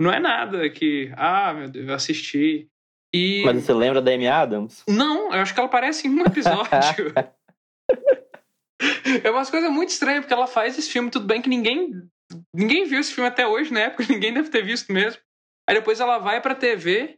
não 0.00 0.12
é 0.12 0.18
nada 0.18 0.68
que, 0.70 1.12
ah, 1.16 1.52
meu 1.52 1.68
Deus, 1.68 1.88
eu 1.88 1.94
assisti. 1.94 2.68
E 3.12 3.42
Mas 3.44 3.64
você 3.64 3.72
lembra 3.72 4.00
da 4.00 4.12
Amy 4.12 4.28
Adams? 4.28 4.84
não, 4.88 5.34
eu 5.34 5.40
acho 5.40 5.52
que 5.52 5.58
ela 5.58 5.68
aparece 5.68 6.06
em 6.06 6.10
um 6.10 6.24
episódio. 6.24 7.12
é 9.24 9.30
umas 9.30 9.50
coisas 9.50 9.70
muito 9.70 9.88
estranhas, 9.88 10.20
porque 10.20 10.34
ela 10.34 10.46
faz 10.46 10.78
esse 10.78 10.90
filme, 10.90 11.10
tudo 11.10 11.26
bem 11.26 11.42
que 11.42 11.48
ninguém 11.48 12.08
ninguém 12.54 12.84
viu 12.84 13.00
esse 13.00 13.12
filme 13.12 13.28
até 13.28 13.46
hoje, 13.46 13.72
na 13.72 13.80
época, 13.80 14.04
ninguém 14.08 14.32
deve 14.32 14.48
ter 14.48 14.64
visto 14.64 14.92
mesmo. 14.92 15.20
Aí 15.70 15.76
depois 15.76 16.00
ela 16.00 16.18
vai 16.18 16.40
pra 16.40 16.52
TV 16.52 17.16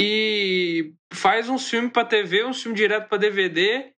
e 0.00 0.94
faz 1.12 1.48
um 1.48 1.58
filme 1.58 1.90
pra 1.90 2.04
TV, 2.04 2.44
um 2.44 2.54
filme 2.54 2.76
direto 2.76 3.08
pra 3.08 3.18
DVD. 3.18 3.92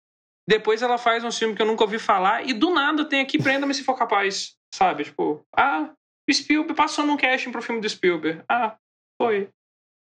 Depois 0.49 0.83
ela 0.83 0.97
faz 0.97 1.25
um 1.25 1.33
filme 1.33 1.57
que 1.57 1.61
eu 1.61 1.67
nunca 1.67 1.83
ouvi 1.83 1.99
falar 1.99 2.49
e 2.49 2.53
do 2.53 2.71
nada 2.71 3.05
tem 3.05 3.21
aqui 3.21 3.43
Prenda-me 3.43 3.75
se 3.75 3.83
for 3.83 3.99
capaz, 3.99 4.55
sabe? 4.73 5.03
Tipo, 5.03 5.45
ah, 5.57 5.93
o 6.31 6.33
Spielberg 6.33 6.75
passou 6.75 7.05
num 7.05 7.17
casting 7.17 7.51
pro 7.51 7.61
filme 7.61 7.81
do 7.81 7.89
Spielberg. 7.89 8.45
Ah, 8.49 8.77
foi. 9.21 9.49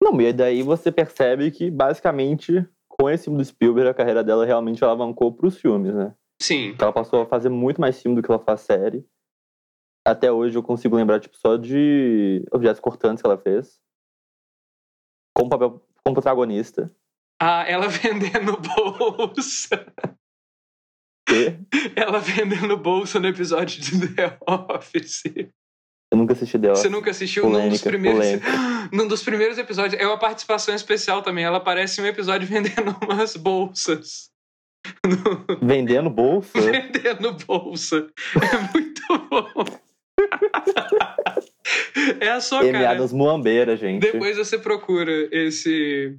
Não, 0.03 0.19
e 0.19 0.33
daí 0.33 0.63
você 0.63 0.91
percebe 0.91 1.51
que, 1.51 1.71
basicamente, 1.71 2.67
com 2.89 3.11
esse 3.11 3.25
filme 3.25 3.37
do 3.37 3.45
Spielberg, 3.45 3.91
a 3.91 3.95
carreira 3.95 4.25
dela 4.25 4.47
realmente 4.47 4.83
alavancou 4.83 5.31
pros 5.31 5.61
filmes, 5.61 5.95
né? 5.95 6.15
Sim. 6.41 6.75
Ela 6.81 6.93
passou 6.93 7.21
a 7.21 7.27
fazer 7.27 7.51
muito 7.51 7.83
mais 7.83 8.01
filme 8.01 8.17
do 8.17 8.23
que 8.23 8.31
ela 8.31 8.43
faz 8.43 8.63
série. 8.63 9.05
Até 10.09 10.33
hoje 10.33 10.57
eu 10.57 10.63
consigo 10.63 10.97
lembrar, 10.97 11.21
tipo, 11.21 11.37
só 11.37 11.57
de 11.57 12.43
objetos 12.51 12.81
cortantes 12.81 13.21
que 13.21 13.27
ela 13.29 13.37
fez. 13.37 13.79
Como 15.37 15.51
papel, 15.51 15.85
como 16.05 16.15
protagonista. 16.15 16.91
Ah, 17.41 17.65
ela 17.69 17.87
vendendo 17.89 18.57
bolsa. 18.57 19.93
E 21.31 21.59
Ela 21.95 22.21
vendendo 22.21 22.77
bolsa 22.79 23.21
no 23.21 23.29
episódio 23.29 23.81
de 23.83 24.15
The 24.15 24.39
Office. 24.47 25.23
eu 26.11 26.17
nunca 26.17 26.33
assisti 26.33 26.57
dela. 26.57 26.75
Você 26.75 26.89
nunca 26.89 27.11
assistiu 27.11 27.45
num 27.45 27.51
dos 27.51 27.83
Polêmica, 27.83 27.91
primeiros. 27.91 28.21
polêmica. 28.21 28.49
Num 28.91 29.07
dos 29.07 29.23
primeiros 29.23 29.59
episódios. 29.59 30.01
É 30.01 30.07
uma 30.07 30.19
participação 30.19 30.75
especial 30.75 31.21
também. 31.21 31.45
Ela 31.45 31.59
aparece 31.59 32.01
em 32.01 32.05
um 32.05 32.07
episódio 32.07 32.49
vendendo 32.49 32.97
umas 33.07 33.37
bolsas. 33.37 34.31
No- 35.05 35.45
Vendendo 35.61 36.09
bolsa? 36.09 36.59
Vendendo 36.59 37.35
bolsa. 37.45 38.11
É 38.37 38.73
muito 38.73 39.03
bom. 39.29 39.65
É 42.21 42.31
a 42.31 42.41
sua 42.41 42.61
Amy 42.61 42.73
cara. 42.73 43.07
Muambeira, 43.09 43.77
gente. 43.77 44.01
Depois 44.01 44.37
você 44.37 44.59
procura 44.59 45.13
esse 45.31 46.17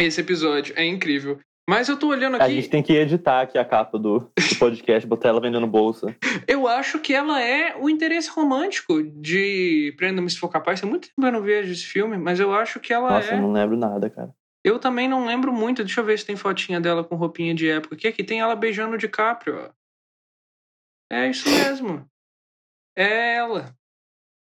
esse 0.00 0.20
episódio. 0.20 0.74
É 0.76 0.84
incrível. 0.84 1.38
Mas 1.68 1.88
eu 1.88 1.96
tô 1.96 2.08
olhando 2.08 2.34
A 2.34 2.44
aqui. 2.44 2.54
gente 2.54 2.68
tem 2.70 2.82
que 2.82 2.92
editar 2.92 3.42
aqui 3.42 3.56
a 3.56 3.64
capa 3.64 3.98
do, 3.98 4.18
do 4.18 4.58
podcast, 4.58 5.06
botar 5.06 5.28
ela 5.28 5.40
vendendo 5.40 5.66
bolsa. 5.66 6.16
Eu 6.48 6.66
acho 6.66 6.98
que 6.98 7.14
ela 7.14 7.40
é 7.40 7.76
o 7.76 7.88
interesse 7.88 8.28
romântico 8.30 9.02
de 9.04 9.94
Prenda-me 9.96 10.28
se 10.28 10.38
for 10.38 10.48
capaz. 10.48 10.80
Tem 10.80 10.88
muito 10.90 11.08
tempo 11.08 11.20
que 11.20 11.26
eu 11.26 11.32
não 11.32 11.42
vejo 11.42 11.70
esse 11.70 11.84
filme, 11.84 12.18
mas 12.18 12.40
eu 12.40 12.52
acho 12.52 12.80
que 12.80 12.92
ela 12.92 13.10
Nossa, 13.10 13.30
é. 13.30 13.34
eu 13.34 13.42
não 13.42 13.52
lembro 13.52 13.76
nada, 13.76 14.10
cara. 14.10 14.34
Eu 14.64 14.80
também 14.80 15.06
não 15.08 15.24
lembro 15.24 15.52
muito. 15.52 15.84
Deixa 15.84 16.00
eu 16.00 16.04
ver 16.04 16.18
se 16.18 16.26
tem 16.26 16.34
fotinha 16.34 16.80
dela 16.80 17.04
com 17.04 17.14
roupinha 17.14 17.54
de 17.54 17.68
época. 17.68 17.94
Aqui, 17.94 18.08
aqui 18.08 18.24
tem 18.24 18.40
ela 18.40 18.56
beijando 18.56 18.94
o 18.94 18.98
DiCaprio. 18.98 19.56
ó. 19.56 19.70
É 21.12 21.28
isso 21.28 21.48
mesmo. 21.48 22.04
É 22.96 23.36
ela. 23.36 23.74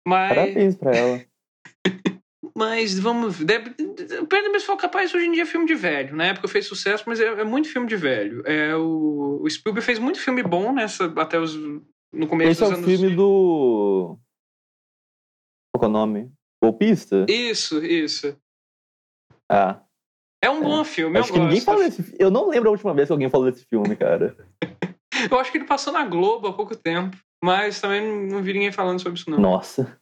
Mas, 0.08 0.30
Parabéns 0.30 0.75
pra 0.75 0.96
ela. 0.96 1.25
mas 2.56 3.00
vamos. 3.00 3.39
Deve... 3.39 3.75
Se 4.60 4.65
for 4.65 4.77
capaz 4.77 5.13
hoje 5.13 5.25
em 5.25 5.32
dia 5.32 5.44
é 5.44 5.46
filme 5.46 5.65
de 5.65 5.75
velho. 5.75 6.15
Na 6.15 6.25
época 6.25 6.48
fez 6.48 6.68
sucesso, 6.68 7.04
mas 7.08 7.20
é, 7.20 7.25
é 7.25 7.44
muito 7.44 7.70
filme 7.70 7.88
de 7.88 7.96
velho. 7.96 8.46
É 8.46 8.75
o... 8.75 9.42
o 9.42 9.50
Spielberg 9.50 9.86
fez 9.86 10.00
muito 10.00 10.20
filme 10.20 10.44
bom 10.44 10.72
nessa 10.72 11.06
até 11.20 11.39
os 11.39 11.56
no 12.15 12.27
começo 12.27 12.51
Esse 12.51 12.63
é 12.63 12.68
dos 12.68 12.75
o 12.75 12.77
anos. 12.77 12.89
filme 12.89 13.15
do. 13.15 14.18
Qual 15.75 15.84
é 15.84 15.88
o 15.88 15.92
nome? 15.92 16.32
Golpista? 16.63 17.25
Isso, 17.27 17.84
isso. 17.84 18.38
Ah. 19.51 19.82
É 20.42 20.50
um 20.50 20.62
bom 20.62 20.84
filme, 20.84 21.18
Acho 21.18 21.30
eu 21.30 21.34
que 21.34 21.39
ninguém 21.39 21.56
gosto. 21.56 21.65
falou 21.65 21.84
desse 21.84 22.15
Eu 22.20 22.30
não 22.30 22.48
lembro 22.48 22.70
a 22.70 22.72
última 22.72 22.94
vez 22.94 23.08
que 23.08 23.12
alguém 23.12 23.30
falou 23.30 23.51
desse 23.51 23.65
filme, 23.65 23.96
cara. 23.96 24.36
Eu 25.32 25.39
acho 25.39 25.51
que 25.51 25.58
ele 25.58 25.65
passou 25.65 25.92
na 25.94 26.06
Globo 26.06 26.48
há 26.48 26.54
pouco 26.54 26.75
tempo, 26.75 27.18
mas 27.46 27.80
também 27.80 28.02
não, 28.28 28.42
vi 28.42 28.54
ninguém 28.54 28.72
falando 28.72 29.00
sobre 29.00 29.20
isso 29.20 29.30
não. 29.30 29.40
Nossa. 29.40 30.00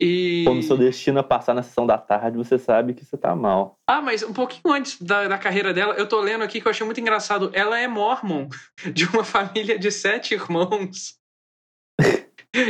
E 0.00 0.44
Quando 0.46 0.62
seu 0.62 0.78
destino 0.78 1.18
é 1.18 1.22
passar 1.22 1.52
na 1.54 1.62
sessão 1.62 1.84
da 1.86 1.98
tarde, 1.98 2.38
você 2.38 2.56
sabe 2.56 2.94
que 2.94 3.04
você 3.04 3.18
tá 3.18 3.36
mal. 3.36 3.78
Ah, 3.86 4.00
mas 4.00 4.22
um 4.22 4.32
pouquinho 4.32 4.72
antes 4.72 4.98
da, 5.02 5.28
da 5.28 5.36
carreira 5.36 5.74
dela, 5.74 5.94
eu 5.94 6.08
tô 6.08 6.20
lendo 6.20 6.44
aqui 6.44 6.60
que 6.60 6.66
eu 6.66 6.70
achei 6.70 6.86
muito 6.86 7.00
engraçado. 7.00 7.50
Ela 7.52 7.78
é 7.78 7.86
mormon, 7.86 8.48
de 8.94 9.04
uma 9.06 9.24
família 9.24 9.78
de 9.78 9.90
sete 9.90 10.34
irmãos. 10.34 11.18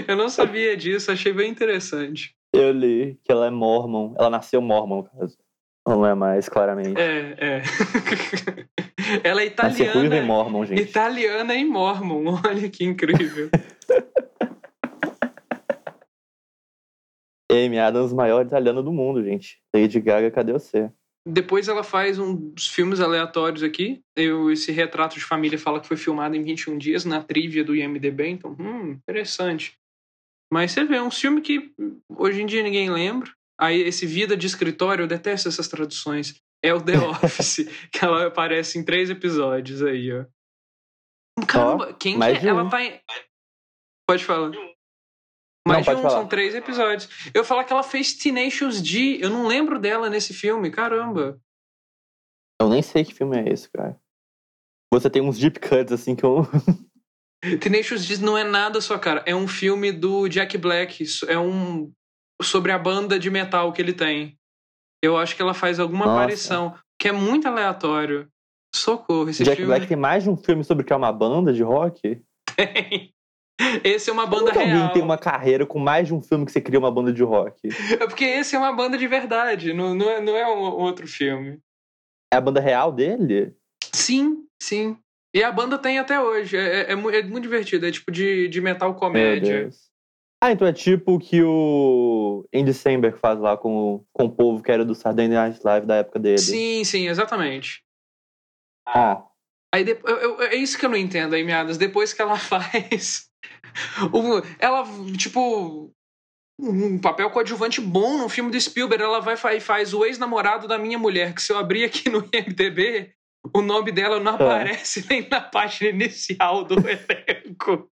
eu 0.08 0.16
não 0.16 0.28
sabia 0.28 0.76
disso, 0.76 1.12
achei 1.12 1.32
bem 1.32 1.50
interessante. 1.50 2.35
Eu 2.52 2.73
li 2.73 3.20
que 3.23 3.30
ela 3.30 3.47
é 3.47 3.50
mormon. 3.50 4.14
Ela 4.18 4.30
nasceu 4.30 4.61
mormon, 4.61 5.02
no 5.02 5.04
caso. 5.04 5.38
Não 5.87 6.04
é 6.04 6.14
mais, 6.14 6.49
claramente. 6.49 7.00
É, 7.00 7.37
é. 7.38 7.62
Ela 9.24 9.42
é 9.42 9.44
e 9.44 9.48
italiana. 9.48 10.22
mormon, 10.22 10.66
gente. 10.66 10.82
Italiana 10.82 11.54
e 11.54 11.64
mormon, 11.64 12.40
olha 12.44 12.68
que 12.68 12.84
incrível. 12.84 13.48
Amy 17.50 17.78
Adams, 17.78 18.12
maior 18.12 18.44
italiana 18.44 18.82
do 18.82 18.92
mundo, 18.92 19.24
gente. 19.24 19.58
Lady 19.74 19.98
Gaga, 20.00 20.30
cadê 20.30 20.52
você? 20.52 20.90
Depois 21.26 21.66
ela 21.66 21.82
faz 21.82 22.18
uns 22.18 22.68
filmes 22.68 23.00
aleatórios 23.00 23.62
aqui. 23.62 24.02
Eu, 24.16 24.50
esse 24.50 24.70
retrato 24.70 25.14
de 25.14 25.24
família 25.24 25.58
fala 25.58 25.80
que 25.80 25.88
foi 25.88 25.96
filmado 25.96 26.36
em 26.36 26.42
21 26.42 26.76
dias 26.76 27.06
na 27.06 27.22
trivia 27.22 27.64
do 27.64 27.74
IMDB, 27.74 28.28
então, 28.28 28.54
hum, 28.58 28.92
interessante. 28.92 29.78
Mas 30.52 30.72
você 30.72 30.84
vê, 30.84 30.96
é 30.96 31.02
um 31.02 31.10
filme 31.10 31.40
que 31.40 31.72
hoje 32.08 32.42
em 32.42 32.46
dia 32.46 32.62
ninguém 32.62 32.90
lembra. 32.90 33.30
Aí 33.60 33.80
esse 33.80 34.06
Vida 34.06 34.36
de 34.36 34.46
Escritório, 34.46 35.02
eu 35.02 35.08
detesto 35.08 35.48
essas 35.48 35.68
traduções. 35.68 36.40
É 36.62 36.74
o 36.74 36.82
The 36.82 36.98
Office, 36.98 37.66
que 37.92 38.04
ela 38.04 38.26
aparece 38.26 38.78
em 38.78 38.84
três 38.84 39.10
episódios 39.10 39.82
aí, 39.82 40.12
ó. 40.12 40.26
Caramba, 41.46 41.94
quem 41.94 42.14
que 42.14 42.18
mais 42.18 42.36
é? 42.36 42.40
de 42.40 42.48
Ela 42.48 42.64
um. 42.64 42.68
tá 42.68 42.82
em... 42.82 43.00
Pode 44.06 44.24
falar. 44.24 44.50
Mais 45.66 45.84
de 45.84 45.84
pode 45.84 46.00
um, 46.00 46.02
falar. 46.02 46.14
são 46.14 46.28
três 46.28 46.54
episódios. 46.54 47.08
Eu 47.32 47.42
ia 47.42 47.44
falar 47.44 47.64
que 47.64 47.72
ela 47.72 47.82
fez 47.82 48.14
Tenacious 48.14 48.82
D. 48.82 49.18
Eu 49.22 49.30
não 49.30 49.46
lembro 49.46 49.78
dela 49.78 50.10
nesse 50.10 50.34
filme, 50.34 50.70
caramba. 50.70 51.40
Eu 52.60 52.68
nem 52.68 52.82
sei 52.82 53.04
que 53.04 53.14
filme 53.14 53.38
é 53.38 53.52
esse, 53.52 53.70
cara. 53.70 54.00
Você 54.92 55.10
tem 55.10 55.22
uns 55.22 55.38
deep 55.38 55.60
cuts, 55.60 55.92
assim, 55.92 56.16
que 56.16 56.24
eu... 56.24 56.42
Tenacious 57.60 58.06
D 58.06 58.16
não 58.18 58.36
é 58.36 58.42
nada 58.42 58.80
só, 58.80 58.98
cara. 58.98 59.22
É 59.26 59.34
um 59.34 59.46
filme 59.46 59.92
do 59.92 60.28
Jack 60.28 60.58
Black. 60.58 61.04
É 61.28 61.38
um. 61.38 61.92
sobre 62.42 62.72
a 62.72 62.78
banda 62.78 63.18
de 63.18 63.30
metal 63.30 63.72
que 63.72 63.80
ele 63.80 63.92
tem. 63.92 64.38
Eu 65.02 65.17
acho 65.17 65.37
que 65.37 65.43
ela 65.43 65.55
faz 65.55 65.78
alguma 65.78 66.07
Nossa. 66.07 66.19
aparição. 66.19 66.75
Que 66.99 67.09
é 67.09 67.12
muito 67.12 67.47
aleatório. 67.47 68.28
Socorro, 68.75 69.31
esse 69.31 69.43
Jack 69.45 69.57
filme 69.57 69.73
Black 69.73 69.87
tem 69.87 69.97
mais 69.97 70.25
de 70.25 70.31
um 70.31 70.37
filme 70.37 70.62
sobre 70.62 70.85
que 70.85 70.93
é 70.93 70.97
uma 70.97 71.12
banda 71.12 71.52
de 71.52 71.62
rock? 71.62 72.21
tem. 72.57 73.12
Esse 73.83 74.09
é 74.09 74.12
uma 74.12 74.23
Como 74.28 74.45
banda 74.45 74.52
alguém 74.52 74.69
real. 74.69 74.93
tem 74.93 75.02
uma 75.02 75.19
carreira 75.19 75.67
com 75.67 75.81
mais 75.81 76.07
de 76.07 76.14
um 76.14 76.23
filme 76.23 76.47
que 76.47 76.52
você 76.52 76.61
cria 76.61 76.78
uma 76.78 76.93
banda 76.93 77.12
de 77.12 77.25
rock? 77.25 77.69
É 77.90 78.07
porque 78.07 78.25
esse 78.25 78.55
é 78.55 78.59
uma 78.59 78.73
banda 78.73 78.97
de 78.97 79.07
verdade, 79.09 79.73
não, 79.73 79.97
não, 79.97 80.09
é, 80.09 80.21
não 80.21 80.37
é 80.37 80.47
um 80.47 80.61
outro 80.61 81.09
filme. 81.09 81.59
É 82.33 82.37
a 82.37 82.40
banda 82.40 82.61
real 82.61 82.93
dele? 82.93 83.57
Sim, 83.93 84.45
sim. 84.62 84.97
E 85.35 85.43
a 85.43 85.50
banda 85.50 85.76
tem 85.76 85.99
até 85.99 86.21
hoje. 86.21 86.57
É, 86.57 86.83
é, 86.83 86.93
é 86.93 86.93
é 86.93 87.23
muito 87.23 87.43
divertido. 87.43 87.85
É 87.87 87.90
tipo 87.90 88.12
de, 88.12 88.47
de 88.49 88.61
metal 88.61 88.95
comédia. 88.95 89.71
Ah, 90.42 90.52
então 90.52 90.66
é 90.68 90.73
tipo 90.73 91.14
o 91.14 91.18
que 91.18 91.42
o 91.42 92.47
Andy 92.54 92.73
Samberg 92.73 93.18
faz 93.18 93.38
lá 93.40 93.57
com, 93.57 93.95
o- 93.97 94.07
com 94.12 94.26
o 94.26 94.30
povo 94.30 94.62
que 94.62 94.71
era 94.71 94.85
do 94.85 94.95
Saturday 94.95 95.26
Night 95.28 95.61
Live 95.64 95.87
da 95.87 95.97
época 95.97 96.18
dele. 96.21 96.38
Sim, 96.38 96.85
sim, 96.85 97.09
exatamente. 97.09 97.83
Ah, 98.87 99.25
Aí 99.75 99.85
depois, 99.85 100.14
eu- 100.14 100.21
eu- 100.38 100.42
é 100.42 100.54
isso 100.54 100.78
que 100.78 100.87
eu 100.87 100.88
não 100.88 100.97
entendo, 100.97 101.35
aí, 101.35 101.45
Miadas. 101.45 101.76
Depois 101.76 102.14
que 102.14 102.23
ela 102.23 102.37
faz. 102.38 103.28
o- 104.12 104.42
ela, 104.59 104.85
tipo. 105.16 105.92
Um 106.61 106.99
papel 106.99 107.30
coadjuvante 107.30 107.80
bom 107.80 108.18
no 108.18 108.28
filme 108.28 108.50
do 108.50 108.61
Spielberg. 108.61 109.02
Ela 109.04 109.21
vai 109.21 109.37
e 109.57 109.61
faz 109.61 109.92
o 109.95 110.04
ex-namorado 110.04 110.66
da 110.66 110.76
minha 110.78 110.99
mulher, 110.99 111.33
que 111.35 111.40
se 111.42 111.52
eu 111.52 111.59
abrir 111.59 111.85
aqui 111.85 112.09
no 112.09 112.18
IMDB, 112.35 113.12
o 113.54 113.61
nome 113.61 113.92
dela 113.92 114.18
não 114.18 114.35
aparece 114.35 115.04
nem 115.11 115.28
na 115.28 115.40
página 115.40 115.90
inicial 115.90 116.64
do 116.64 116.75
elenco. 116.80 117.88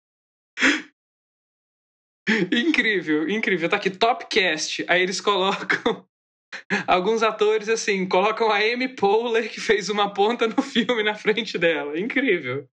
incrível, 2.52 3.28
incrível. 3.30 3.70
Tá 3.70 3.78
aqui, 3.78 3.90
Top 3.90 4.26
Cast. 4.28 4.86
Aí 4.88 5.02
eles 5.02 5.20
colocam 5.20 6.06
alguns 6.88 7.24
atores 7.24 7.70
assim, 7.70 8.08
colocam 8.08 8.52
a 8.52 8.58
Amy 8.58 8.96
Poehler, 8.96 9.50
que 9.50 9.60
fez 9.60 9.90
uma 9.90 10.14
ponta 10.14 10.48
no 10.48 10.62
filme 10.62 11.04
na 11.04 11.16
frente 11.16 11.58
dela. 11.58 12.00
Incrível. 12.00 12.68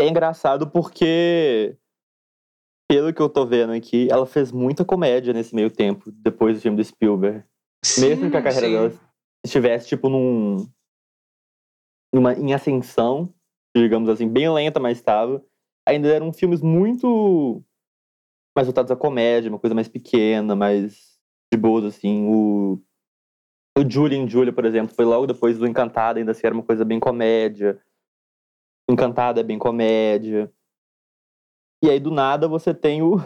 é 0.00 0.08
engraçado 0.08 0.70
porque, 0.70 1.76
pelo 2.90 3.12
que 3.12 3.22
eu 3.22 3.28
tô 3.28 3.46
vendo 3.46 3.72
aqui, 3.72 4.08
ela 4.10 4.26
fez 4.26 4.52
muita 4.52 4.84
comédia 4.84 5.32
nesse 5.32 5.54
meio 5.54 5.70
tempo, 5.70 6.10
depois 6.10 6.56
do 6.56 6.62
filme 6.62 6.76
do 6.76 6.84
Spielberg. 6.84 7.44
Mesmo 7.98 8.30
que 8.30 8.36
a 8.36 8.42
carreira 8.42 8.66
sim. 8.66 8.72
dela 8.72 9.00
estivesse, 9.44 9.88
tipo, 9.88 10.08
num. 10.08 10.68
Numa, 12.14 12.32
em 12.32 12.54
ascensão, 12.54 13.34
digamos 13.76 14.08
assim, 14.08 14.28
bem 14.28 14.48
lenta, 14.50 14.78
mas 14.78 14.98
estava. 14.98 15.44
Ainda 15.86 16.08
eram 16.08 16.32
filmes 16.32 16.62
muito 16.62 17.62
mais 18.54 18.66
voltados 18.66 18.90
à 18.90 18.96
comédia, 18.96 19.50
uma 19.50 19.58
coisa 19.58 19.74
mais 19.74 19.88
pequena, 19.88 20.54
mais 20.54 21.18
de 21.52 21.58
boas, 21.58 21.84
assim. 21.84 22.24
O, 22.26 22.80
o 23.76 23.90
Julie 23.90 24.18
and 24.18 24.28
Julia, 24.28 24.52
por 24.52 24.64
exemplo, 24.64 24.94
foi 24.94 25.04
logo 25.04 25.26
depois 25.26 25.58
do 25.58 25.66
Encantado, 25.66 26.18
ainda 26.18 26.30
assim 26.32 26.46
era 26.46 26.54
uma 26.54 26.62
coisa 26.64 26.84
bem 26.84 27.00
comédia. 27.00 27.80
Encantado 28.88 29.40
é 29.40 29.42
bem 29.42 29.58
comédia. 29.58 30.52
E 31.82 31.90
aí, 31.90 31.98
do 31.98 32.10
nada, 32.10 32.46
você 32.48 32.72
tem 32.72 33.02
o. 33.02 33.16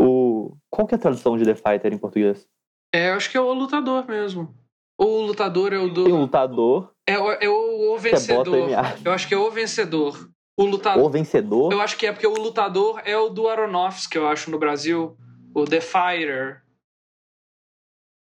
o 0.00 0.56
qual 0.70 0.86
que 0.86 0.94
é 0.94 0.98
a 0.98 1.00
tradução 1.00 1.36
de 1.36 1.44
The 1.44 1.54
Fighter 1.54 1.92
em 1.92 1.98
português? 1.98 2.48
É, 2.94 3.10
eu 3.10 3.14
acho 3.14 3.30
que 3.30 3.36
é 3.36 3.40
o 3.40 3.52
lutador 3.52 4.06
mesmo. 4.06 4.54
O 4.98 5.22
lutador 5.22 5.72
é 5.72 5.78
o 5.78 5.88
do. 5.88 6.04
O 6.04 6.20
lutador, 6.20 6.92
É, 7.06 7.18
o- 7.18 7.32
é 7.32 7.48
o, 7.48 7.94
o 7.94 7.98
vencedor. 7.98 8.68
Eu 9.04 9.12
acho 9.12 9.26
que 9.28 9.34
é 9.34 9.38
o 9.38 9.50
vencedor. 9.50 10.28
O 10.58 10.64
lutador. 10.64 11.04
O 11.04 11.10
vencedor? 11.10 11.72
Eu 11.72 11.80
acho 11.80 11.96
que 11.96 12.06
é 12.06 12.12
porque 12.12 12.26
o 12.26 12.34
lutador 12.34 13.00
é 13.04 13.16
o 13.16 13.28
do 13.30 13.48
Aronofsky, 13.48 14.16
eu 14.16 14.26
acho, 14.28 14.50
no 14.50 14.58
Brasil. 14.58 15.16
O 15.54 15.64
The 15.64 15.80
Fighter. 15.80 16.62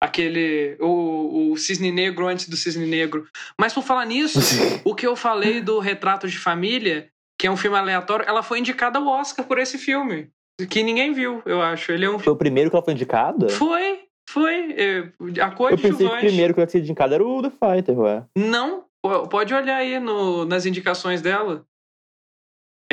Aquele. 0.01 0.77
O, 0.81 1.53
o 1.53 1.57
Cisne 1.57 1.93
Negro 1.93 2.27
antes 2.27 2.49
do 2.49 2.57
Cisne 2.57 2.87
Negro. 2.87 3.27
Mas 3.59 3.73
por 3.73 3.83
falar 3.85 4.05
nisso, 4.05 4.39
o 4.85 4.95
que 4.95 5.07
eu 5.07 5.15
falei 5.15 5.61
do 5.61 5.79
Retrato 5.79 6.27
de 6.29 6.39
Família, 6.39 7.09
que 7.39 7.47
é 7.47 7.51
um 7.51 7.57
filme 7.57 7.77
aleatório, 7.77 8.25
ela 8.29 8.43
foi 8.43 8.59
indicada 8.59 8.99
ao 8.99 9.07
Oscar 9.07 9.47
por 9.47 9.59
esse 9.59 9.79
filme. 9.79 10.29
Que 10.69 10.83
ninguém 10.83 11.13
viu, 11.13 11.41
eu 11.47 11.63
acho. 11.63 11.93
Ele 11.93 12.05
é 12.05 12.11
um. 12.11 12.19
Foi 12.19 12.33
o 12.33 12.37
primeiro 12.37 12.71
que 12.71 12.77
ela 12.77 12.85
foi 12.85 12.95
indicada? 12.95 13.49
Foi, 13.49 14.01
foi. 14.29 14.73
É, 14.73 14.99
A 15.43 15.71
Eu 15.71 15.79
pensei 15.79 16.09
que 16.09 16.15
o 16.15 16.19
primeiro 16.19 16.55
que 16.55 16.61
ela 16.61 16.67
tinha 16.67 16.83
indicado 16.83 17.15
era 17.15 17.25
o 17.25 17.43
The 17.43 17.51
Fighter, 17.51 17.99
ué. 17.99 18.25
Não, 18.37 18.85
po- 19.01 19.29
pode 19.29 19.55
olhar 19.55 19.77
aí 19.77 19.99
no- 20.01 20.45
nas 20.45 20.67
indicações 20.67 21.23
dela. 21.23 21.65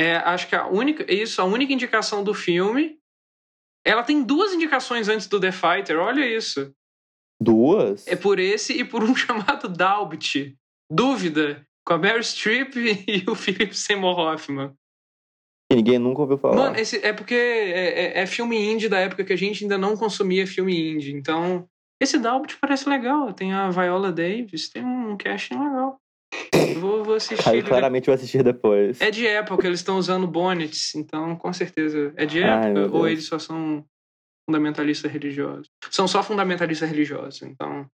É, 0.00 0.16
acho 0.16 0.48
que 0.48 0.56
a 0.56 0.66
única, 0.66 1.12
isso, 1.12 1.42
a 1.42 1.44
única 1.44 1.72
indicação 1.74 2.24
do 2.24 2.32
filme. 2.32 2.98
Ela 3.84 4.02
tem 4.02 4.22
duas 4.22 4.52
indicações 4.54 5.08
antes 5.08 5.26
do 5.26 5.38
The 5.38 5.52
Fighter, 5.52 5.98
olha 5.98 6.24
isso. 6.24 6.74
Duas? 7.42 8.06
É 8.06 8.16
por 8.16 8.38
esse 8.38 8.72
e 8.78 8.84
por 8.84 9.02
um 9.02 9.14
chamado 9.16 9.68
Dalbit. 9.68 10.56
Dúvida, 10.90 11.66
com 11.86 11.94
a 11.94 11.98
Meryl 11.98 12.22
Streep 12.22 12.74
e 12.76 13.24
o 13.28 13.34
Philip 13.34 13.74
Seymour 13.76 14.18
Hoffman. 14.18 14.74
Que 15.70 15.76
ninguém 15.76 15.98
nunca 15.98 16.22
ouviu 16.22 16.36
falar. 16.38 16.56
Mano, 16.56 16.76
esse, 16.78 16.96
é 17.04 17.12
porque 17.12 17.34
é, 17.34 18.18
é- 18.18 18.20
é 18.22 18.26
filme 18.26 18.58
indie 18.58 18.88
da 18.88 18.98
época 18.98 19.24
que 19.24 19.32
a 19.32 19.36
gente 19.36 19.64
ainda 19.64 19.78
não 19.78 19.96
consumia 19.96 20.46
filme 20.46 20.92
indie. 20.92 21.12
Então, 21.12 21.68
esse 22.02 22.18
Dalbit 22.18 22.56
parece 22.58 22.88
legal. 22.88 23.32
Tem 23.32 23.52
a 23.52 23.70
Viola 23.70 24.10
Davis, 24.10 24.68
tem 24.68 24.84
um 24.84 25.16
casting 25.16 25.54
legal. 25.62 26.00
Vou, 26.78 27.04
vou 27.04 27.14
assistir. 27.14 27.48
Aí 27.48 27.62
claramente 27.62 28.08
eu 28.08 28.12
vou 28.12 28.18
assistir 28.18 28.42
depois. 28.42 29.00
É 29.00 29.10
de 29.10 29.26
época, 29.26 29.66
eles 29.66 29.80
estão 29.80 29.98
usando 29.98 30.26
bonnets, 30.26 30.94
então 30.94 31.36
com 31.36 31.52
certeza 31.52 32.12
é 32.16 32.26
de 32.26 32.42
Ai, 32.42 32.70
época, 32.70 32.80
ou 32.86 33.02
Deus. 33.02 33.06
eles 33.06 33.26
só 33.26 33.38
são 33.38 33.84
fundamentalistas 34.48 35.10
religiosos. 35.10 35.68
São 35.90 36.08
só 36.08 36.22
fundamentalistas 36.22 36.88
religiosos, 36.88 37.42
então 37.42 37.86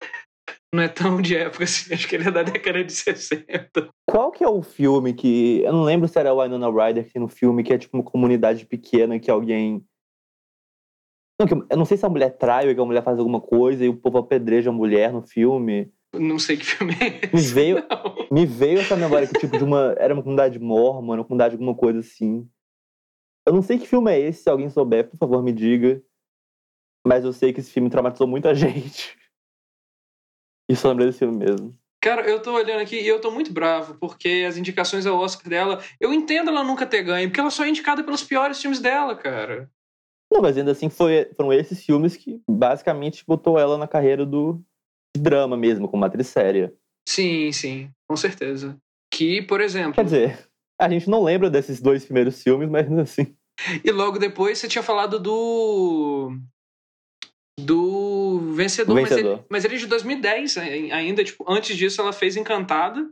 não 0.74 0.82
é 0.82 0.88
tão 0.88 1.20
de 1.20 1.36
época 1.36 1.64
assim, 1.64 1.92
acho 1.94 2.08
que 2.08 2.16
ele 2.16 2.28
é 2.28 2.30
da 2.30 2.42
década 2.42 2.84
de 2.84 2.92
60. 2.92 3.88
Qual 4.08 4.30
que 4.30 4.44
é 4.44 4.48
o 4.48 4.62
filme 4.62 5.12
que. 5.12 5.62
Eu 5.62 5.72
não 5.72 5.82
lembro 5.82 6.08
se 6.08 6.18
era 6.18 6.32
o 6.32 6.42
Winona 6.42 6.70
Ryder 6.70 7.04
que 7.04 7.12
tem 7.12 7.22
no 7.22 7.28
filme, 7.28 7.62
que 7.62 7.72
é 7.72 7.78
tipo 7.78 7.96
uma 7.96 8.04
comunidade 8.04 8.64
pequena 8.64 9.18
que 9.18 9.30
alguém. 9.30 9.84
Não, 11.38 11.46
que 11.46 11.52
eu 11.52 11.76
não 11.76 11.84
sei 11.84 11.98
se 11.98 12.06
a 12.06 12.08
mulher 12.08 12.30
trai 12.38 12.68
ou 12.68 12.74
que 12.74 12.80
a 12.80 12.84
mulher 12.84 13.02
faz 13.02 13.18
alguma 13.18 13.40
coisa 13.40 13.84
e 13.84 13.88
o 13.88 13.96
povo 13.96 14.16
apedreja 14.18 14.70
a 14.70 14.72
mulher 14.72 15.12
no 15.12 15.22
filme. 15.22 15.92
Não 16.18 16.38
sei 16.38 16.56
que 16.56 16.64
filme 16.64 16.94
é 16.94 17.30
Me 17.34 17.40
esse. 17.40 17.52
veio, 17.54 17.76
não. 17.88 18.28
me 18.30 18.46
veio 18.46 18.80
essa 18.80 18.96
memória 18.96 19.26
que, 19.26 19.38
tipo, 19.38 19.56
de 19.56 19.64
uma. 19.64 19.94
Era 19.98 20.14
uma 20.14 20.22
comunidade 20.22 20.58
mormon, 20.58 21.14
uma 21.14 21.24
comunidade 21.24 21.54
alguma 21.54 21.74
coisa 21.74 22.00
assim. 22.00 22.48
Eu 23.46 23.52
não 23.52 23.62
sei 23.62 23.78
que 23.78 23.86
filme 23.86 24.10
é 24.10 24.18
esse, 24.18 24.42
se 24.42 24.50
alguém 24.50 24.68
souber, 24.68 25.08
por 25.08 25.16
favor, 25.16 25.42
me 25.42 25.52
diga. 25.52 26.02
Mas 27.06 27.24
eu 27.24 27.32
sei 27.32 27.52
que 27.52 27.60
esse 27.60 27.70
filme 27.70 27.88
traumatizou 27.88 28.26
muita 28.26 28.52
gente. 28.56 29.16
E 30.68 30.74
só 30.74 30.88
lembrei 30.88 31.06
desse 31.06 31.20
filme 31.20 31.36
mesmo. 31.36 31.78
Cara, 32.02 32.28
eu 32.28 32.40
tô 32.40 32.52
olhando 32.52 32.80
aqui 32.80 33.00
e 33.00 33.06
eu 33.06 33.20
tô 33.20 33.30
muito 33.30 33.52
bravo, 33.52 33.94
porque 33.98 34.44
as 34.46 34.56
indicações 34.56 35.06
ao 35.06 35.18
Oscar 35.18 35.48
dela, 35.48 35.82
eu 36.00 36.12
entendo 36.12 36.50
ela 36.50 36.62
nunca 36.62 36.86
ter 36.86 37.02
ganho, 37.02 37.28
porque 37.28 37.40
ela 37.40 37.50
só 37.50 37.64
é 37.64 37.68
indicada 37.68 38.04
pelos 38.04 38.22
piores 38.22 38.60
filmes 38.60 38.80
dela, 38.80 39.16
cara. 39.16 39.70
Não, 40.30 40.40
mas 40.40 40.56
ainda 40.56 40.72
assim 40.72 40.88
foi, 40.88 41.30
foram 41.36 41.52
esses 41.52 41.84
filmes 41.84 42.16
que 42.16 42.40
basicamente 42.48 43.24
botou 43.26 43.58
ela 43.58 43.78
na 43.78 43.86
carreira 43.88 44.26
do 44.26 44.60
drama 45.18 45.56
mesmo, 45.56 45.88
como 45.88 46.04
atriz 46.04 46.26
séria. 46.28 46.72
Sim, 47.08 47.52
sim, 47.52 47.90
com 48.08 48.16
certeza. 48.16 48.76
Que, 49.12 49.40
por 49.42 49.60
exemplo. 49.60 49.94
Quer 49.94 50.04
dizer, 50.04 50.48
a 50.80 50.88
gente 50.88 51.08
não 51.08 51.22
lembra 51.22 51.48
desses 51.48 51.80
dois 51.80 52.04
primeiros 52.04 52.42
filmes, 52.42 52.68
mas 52.68 52.90
assim. 52.98 53.34
E 53.84 53.90
logo 53.90 54.18
depois 54.18 54.58
você 54.58 54.68
tinha 54.68 54.82
falado 54.82 55.18
do. 55.18 56.36
Do 57.58 58.52
Vencedor, 58.54 58.94
Do 58.94 59.00
Mas, 59.00 59.10
ele, 59.12 59.22
Vencedor. 59.22 59.44
mas 59.50 59.64
ele 59.64 59.76
é 59.76 59.78
de 59.78 59.86
2010 59.86 60.58
ai- 60.58 60.90
ainda. 60.90 61.24
Tipo, 61.24 61.44
antes 61.50 61.74
disso 61.76 62.00
ela 62.02 62.12
fez 62.12 62.36
Encantada, 62.36 63.08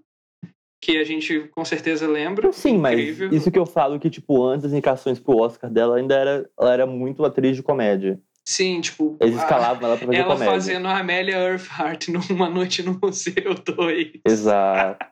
que 0.82 0.98
a 0.98 1.04
gente 1.04 1.48
com 1.54 1.64
certeza 1.64 2.06
lembra. 2.06 2.52
Sim, 2.52 2.76
mas 2.76 2.92
Incrível. 3.00 3.30
isso 3.32 3.50
que 3.50 3.58
eu 3.58 3.64
falo 3.64 3.98
que, 3.98 4.10
tipo, 4.10 4.44
antes 4.44 4.64
das 4.64 4.72
indicações 4.72 5.18
pro 5.18 5.38
Oscar 5.38 5.70
dela, 5.70 5.96
ainda 5.96 6.14
era, 6.14 6.50
ela 6.60 6.72
era 6.74 6.86
muito 6.86 7.24
atriz 7.24 7.56
de 7.56 7.62
comédia. 7.62 8.20
Sim, 8.46 8.80
tipo. 8.80 9.16
Eles 9.20 9.36
escalavam 9.36 9.88
ela 9.88 9.96
pra 9.96 10.06
fazer 10.06 10.18
ela 10.18 10.34
comédia. 10.34 10.52
fazendo 10.52 10.88
a 10.88 10.98
Amélia 10.98 11.36
Earhart 11.36 12.08
numa 12.30 12.48
noite 12.48 12.82
no 12.82 12.98
Museu 13.02 13.54
2. 13.54 14.20
Exato. 14.26 15.06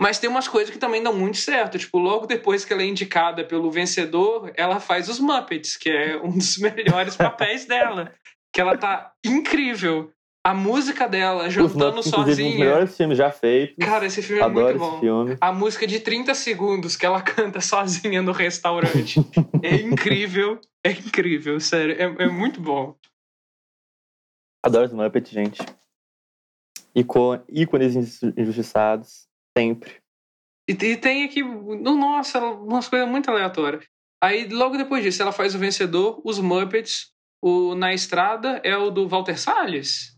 Mas 0.00 0.18
tem 0.18 0.30
umas 0.30 0.46
coisas 0.46 0.70
que 0.70 0.78
também 0.78 1.02
dão 1.02 1.14
muito 1.14 1.38
certo. 1.38 1.78
Tipo, 1.78 1.98
logo 1.98 2.26
depois 2.26 2.64
que 2.64 2.72
ela 2.72 2.82
é 2.82 2.86
indicada 2.86 3.44
pelo 3.44 3.70
vencedor, 3.70 4.52
ela 4.54 4.80
faz 4.80 5.08
os 5.08 5.18
Muppets, 5.18 5.76
que 5.76 5.90
é 5.90 6.16
um 6.16 6.30
dos 6.30 6.56
melhores 6.58 7.16
papéis 7.16 7.64
dela. 7.66 8.12
Que 8.52 8.60
ela 8.60 8.76
tá 8.76 9.12
incrível. 9.24 10.10
A 10.48 10.54
música 10.54 11.06
dela, 11.06 11.46
Os 11.48 11.52
jantando 11.52 11.96
Muppets, 11.96 12.06
inclusive, 12.06 12.16
um 12.16 12.24
dos 12.24 12.36
sozinha. 12.36 12.58
melhores 12.58 12.96
filmes 12.96 13.18
já 13.18 13.30
feitos. 13.30 13.84
Cara, 13.84 14.06
esse 14.06 14.22
filme 14.22 14.40
é 14.40 14.44
Adoro 14.44 14.64
muito 14.66 14.76
esse 14.82 14.90
bom. 14.92 15.00
filme. 15.00 15.36
A 15.40 15.52
música 15.52 15.86
de 15.86 16.00
30 16.00 16.34
segundos 16.34 16.96
que 16.96 17.04
ela 17.04 17.20
canta 17.22 17.60
sozinha 17.60 18.22
no 18.22 18.32
restaurante. 18.32 19.20
é 19.62 19.74
incrível. 19.76 20.60
É 20.84 20.90
incrível, 20.92 21.58
sério. 21.60 21.94
É, 21.98 22.24
é 22.24 22.28
muito 22.28 22.60
bom. 22.60 22.96
Adoro 24.64 24.86
os 24.86 24.92
Muppets, 24.92 25.30
gente. 25.30 25.60
Icô- 26.94 27.38
ícones 27.48 27.94
inju- 27.94 28.32
injustiçados. 28.36 29.28
Sempre. 29.56 29.96
E, 30.68 30.72
e 30.72 30.96
tem 30.96 31.24
aqui, 31.24 31.42
no- 31.42 31.96
nossa, 31.96 32.38
umas 32.40 32.88
coisas 32.88 33.08
muito 33.08 33.30
aleatórias. 33.30 33.84
Aí, 34.22 34.48
logo 34.48 34.76
depois 34.76 35.02
disso, 35.02 35.22
ela 35.22 35.32
faz 35.32 35.54
o 35.54 35.58
vencedor, 35.58 36.20
os 36.24 36.38
Muppets. 36.38 37.12
O 37.40 37.74
Na 37.76 37.94
Estrada 37.94 38.60
é 38.64 38.76
o 38.76 38.90
do 38.90 39.06
Walter 39.08 39.38
Salles? 39.38 40.17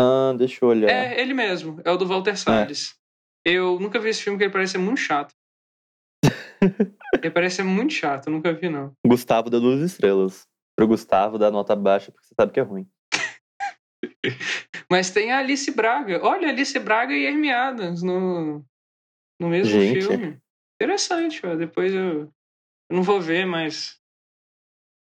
Ah, 0.00 0.32
deixa 0.36 0.64
eu 0.64 0.68
olhar. 0.68 0.88
É, 0.88 1.20
ele 1.20 1.34
mesmo, 1.34 1.80
é 1.84 1.90
o 1.90 1.96
do 1.96 2.06
Walter 2.06 2.36
Salles. 2.36 2.94
Eu 3.44 3.78
nunca 3.78 3.98
vi 3.98 4.08
esse 4.08 4.22
filme 4.22 4.36
porque 4.36 4.44
ele 4.44 4.52
parece 4.52 4.72
ser 4.72 4.78
muito 4.78 5.00
chato. 5.00 5.34
ele 7.22 7.30
parece 7.30 7.56
ser 7.56 7.62
muito 7.64 7.92
chato, 7.92 8.26
eu 8.26 8.32
nunca 8.32 8.52
vi, 8.52 8.68
não. 8.68 8.92
Gustavo 9.06 9.50
dá 9.50 9.58
duas 9.58 9.80
estrelas. 9.80 10.46
Pro 10.76 10.86
Gustavo 10.86 11.38
dá 11.38 11.50
nota 11.50 11.76
baixa, 11.76 12.10
porque 12.10 12.26
você 12.26 12.34
sabe 12.34 12.52
que 12.52 12.60
é 12.60 12.62
ruim. 12.62 12.88
Mas 14.90 15.10
tem 15.10 15.32
a 15.32 15.38
Alice 15.38 15.70
Braga. 15.70 16.24
Olha, 16.24 16.48
Alice 16.48 16.78
Braga 16.78 17.12
e 17.14 17.50
Adams 17.50 18.02
no, 18.02 18.64
no 19.40 19.48
mesmo 19.48 19.72
Gente. 19.72 20.06
filme. 20.06 20.38
Interessante, 20.80 21.44
ó. 21.44 21.54
depois 21.54 21.92
eu, 21.92 22.22
eu 22.22 22.96
não 22.96 23.02
vou 23.02 23.20
ver, 23.20 23.44
mas 23.44 24.00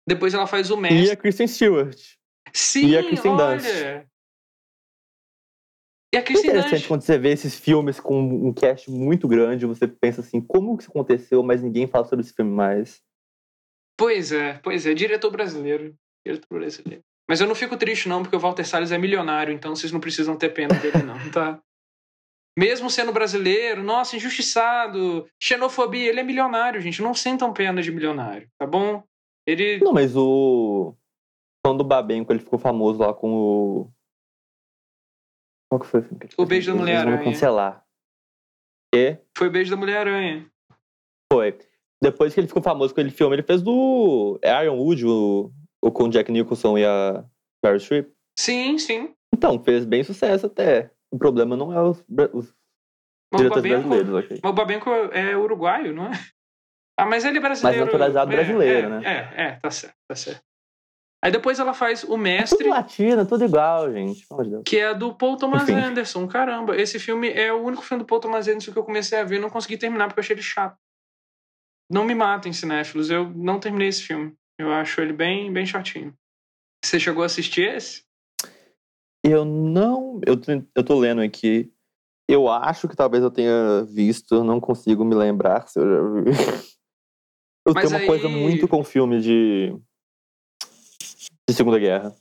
Depois 0.08 0.34
ela 0.34 0.46
faz 0.46 0.70
o 0.70 0.76
Mestre. 0.76 1.06
E 1.06 1.10
a 1.12 1.16
Kristen 1.16 1.46
Stewart. 1.46 1.98
Sim, 2.52 2.88
e 2.88 2.98
a 2.98 3.04
Kristen 3.04 3.30
olha. 3.30 3.56
Dunst. 3.56 4.07
E 6.12 6.16
a 6.16 6.20
É 6.20 6.22
Kristen 6.22 6.50
interessante 6.50 6.72
Dunst. 6.72 6.88
quando 6.88 7.02
você 7.02 7.18
vê 7.18 7.32
esses 7.32 7.58
filmes 7.58 8.00
com 8.00 8.18
um 8.18 8.52
cast 8.52 8.90
muito 8.90 9.28
grande, 9.28 9.66
você 9.66 9.86
pensa 9.86 10.20
assim, 10.22 10.40
como 10.40 10.76
que 10.76 10.82
isso 10.84 10.90
aconteceu, 10.90 11.42
mas 11.42 11.62
ninguém 11.62 11.86
fala 11.86 12.04
sobre 12.04 12.24
esse 12.24 12.32
filme 12.34 12.50
mais. 12.50 13.02
Pois 13.96 14.32
é, 14.32 14.58
pois 14.62 14.86
é, 14.86 14.94
diretor 14.94 15.30
brasileiro. 15.30 15.94
Diretor 16.26 16.46
brasileiro. 16.50 17.02
Mas 17.28 17.40
eu 17.40 17.46
não 17.46 17.54
fico 17.54 17.76
triste, 17.76 18.08
não, 18.08 18.22
porque 18.22 18.36
o 18.36 18.40
Walter 18.40 18.64
Salles 18.64 18.90
é 18.90 18.96
milionário, 18.96 19.52
então 19.52 19.76
vocês 19.76 19.92
não 19.92 20.00
precisam 20.00 20.34
ter 20.36 20.48
pena 20.54 20.74
dele, 20.76 21.02
não, 21.02 21.30
tá? 21.30 21.60
Mesmo 22.58 22.90
sendo 22.90 23.12
brasileiro, 23.12 23.82
nossa, 23.82 24.16
injustiçado, 24.16 25.28
xenofobia, 25.40 26.08
ele 26.08 26.20
é 26.20 26.24
milionário, 26.24 26.80
gente. 26.80 27.02
Não 27.02 27.14
sentam 27.14 27.52
pena 27.52 27.82
de 27.82 27.92
milionário, 27.92 28.48
tá 28.58 28.66
bom? 28.66 29.04
Ele. 29.46 29.78
Não, 29.78 29.92
mas 29.92 30.16
o. 30.16 30.94
Quando 31.64 31.82
o 31.82 31.84
Babenco 31.84 32.32
ele 32.32 32.40
ficou 32.40 32.58
famoso 32.58 32.98
lá 32.98 33.12
com 33.14 33.32
o. 33.32 33.90
Qual 35.70 35.80
que 35.80 35.86
foi 35.86 36.00
o 36.00 36.02
filme? 36.02 36.18
que 36.26 36.34
O? 36.40 36.46
Beijo 36.46 36.72
da 36.72 36.78
Mulher-Aranha. 36.78 37.24
cancelar. 37.24 37.84
E 38.94 39.18
Foi 39.36 39.48
o 39.48 39.50
beijo 39.50 39.70
da 39.70 39.76
Mulher-Aranha. 39.76 40.50
foi. 41.32 41.58
Depois 42.00 42.32
que 42.32 42.40
ele 42.40 42.46
ficou 42.46 42.62
famoso 42.62 42.94
com 42.94 43.00
aquele 43.00 43.14
filme, 43.14 43.34
ele 43.34 43.42
fez 43.42 43.60
do 43.60 44.38
é 44.42 44.64
Ironwood, 44.64 45.04
o, 45.04 45.52
o 45.82 45.90
com 45.90 46.04
o 46.04 46.08
Jack 46.08 46.30
Nicholson 46.30 46.78
e 46.78 46.84
a 46.86 47.24
Meryl 47.62 47.80
Streep. 47.80 48.08
Sim, 48.38 48.78
sim. 48.78 49.14
Então, 49.34 49.62
fez 49.62 49.84
bem 49.84 50.04
sucesso 50.04 50.46
até. 50.46 50.90
O 51.10 51.18
problema 51.18 51.56
não 51.56 51.72
é 51.72 51.82
os, 51.82 51.98
os 52.32 52.54
Mas 53.32 53.40
diretores 53.42 53.62
Babenco, 53.64 53.88
brasileiros, 53.88 54.14
ok? 54.24 54.40
mas 54.42 54.50
o 54.52 54.54
Babenco 54.54 54.90
é 54.90 55.36
uruguaio, 55.36 55.92
não 55.92 56.06
é? 56.06 56.12
Ah, 56.98 57.04
mas 57.06 57.24
ele 57.24 57.38
é 57.38 57.40
brasileiro. 57.40 57.84
naturalizado 57.84 58.32
é, 58.32 58.36
brasileiro, 58.36 58.86
é, 58.86 58.90
né? 58.90 59.02
É, 59.36 59.42
é, 59.42 59.52
tá 59.56 59.70
certo, 59.70 59.96
tá 60.08 60.14
certo. 60.16 60.42
Aí 61.22 61.32
depois 61.32 61.58
ela 61.58 61.74
faz 61.74 62.04
o 62.04 62.06
Tudo 62.08 62.18
Mestre, 62.18 62.68
latino, 62.68 63.26
tudo 63.26 63.44
igual, 63.44 63.92
gente. 63.92 64.20
De 64.20 64.62
que 64.64 64.76
é 64.78 64.94
do 64.94 65.12
Paul 65.14 65.36
Thomas 65.36 65.64
Enfim. 65.64 65.72
Anderson. 65.74 66.28
Caramba, 66.28 66.76
esse 66.76 66.98
filme 67.00 67.28
é 67.30 67.52
o 67.52 67.60
único 67.62 67.82
filme 67.82 68.04
do 68.04 68.06
Paul 68.06 68.20
Thomas 68.20 68.46
Anderson 68.46 68.72
que 68.72 68.78
eu 68.78 68.84
comecei 68.84 69.18
a 69.18 69.24
ver 69.24 69.36
e 69.36 69.40
não 69.40 69.50
consegui 69.50 69.76
terminar 69.76 70.06
porque 70.06 70.20
eu 70.20 70.22
achei 70.22 70.34
ele 70.34 70.42
chato. 70.42 70.78
Não 71.90 72.04
me 72.04 72.14
matem, 72.14 72.52
cinéfilos, 72.52 73.10
eu 73.10 73.28
não 73.30 73.58
terminei 73.58 73.88
esse 73.88 74.02
filme. 74.02 74.32
Eu 74.60 74.72
acho 74.72 75.00
ele 75.00 75.12
bem, 75.12 75.52
bem 75.52 75.66
chatinho. 75.66 76.14
Você 76.84 77.00
chegou 77.00 77.22
a 77.24 77.26
assistir 77.26 77.74
esse? 77.74 78.04
Eu 79.24 79.44
não. 79.44 80.20
Eu, 80.24 80.36
tô- 80.40 80.52
eu 80.76 80.84
tô 80.84 80.98
lendo 80.98 81.20
aqui. 81.20 81.72
Eu 82.30 82.46
acho 82.48 82.86
que 82.86 82.94
talvez 82.94 83.24
eu 83.24 83.30
tenha 83.30 83.82
visto, 83.84 84.34
eu 84.36 84.44
não 84.44 84.60
consigo 84.60 85.04
me 85.04 85.14
lembrar 85.14 85.66
se 85.66 85.80
eu 85.80 85.84
já 85.84 86.20
vi. 86.22 86.30
Eu 87.66 87.74
Mas 87.74 87.82
tenho 87.84 87.94
uma 87.96 88.00
aí- 88.00 88.06
coisa 88.06 88.28
muito 88.30 88.66
com 88.68 88.82
filme 88.84 89.20
de. 89.20 89.76
De 91.48 91.54
Segunda 91.54 91.78
Guerra. 91.78 92.14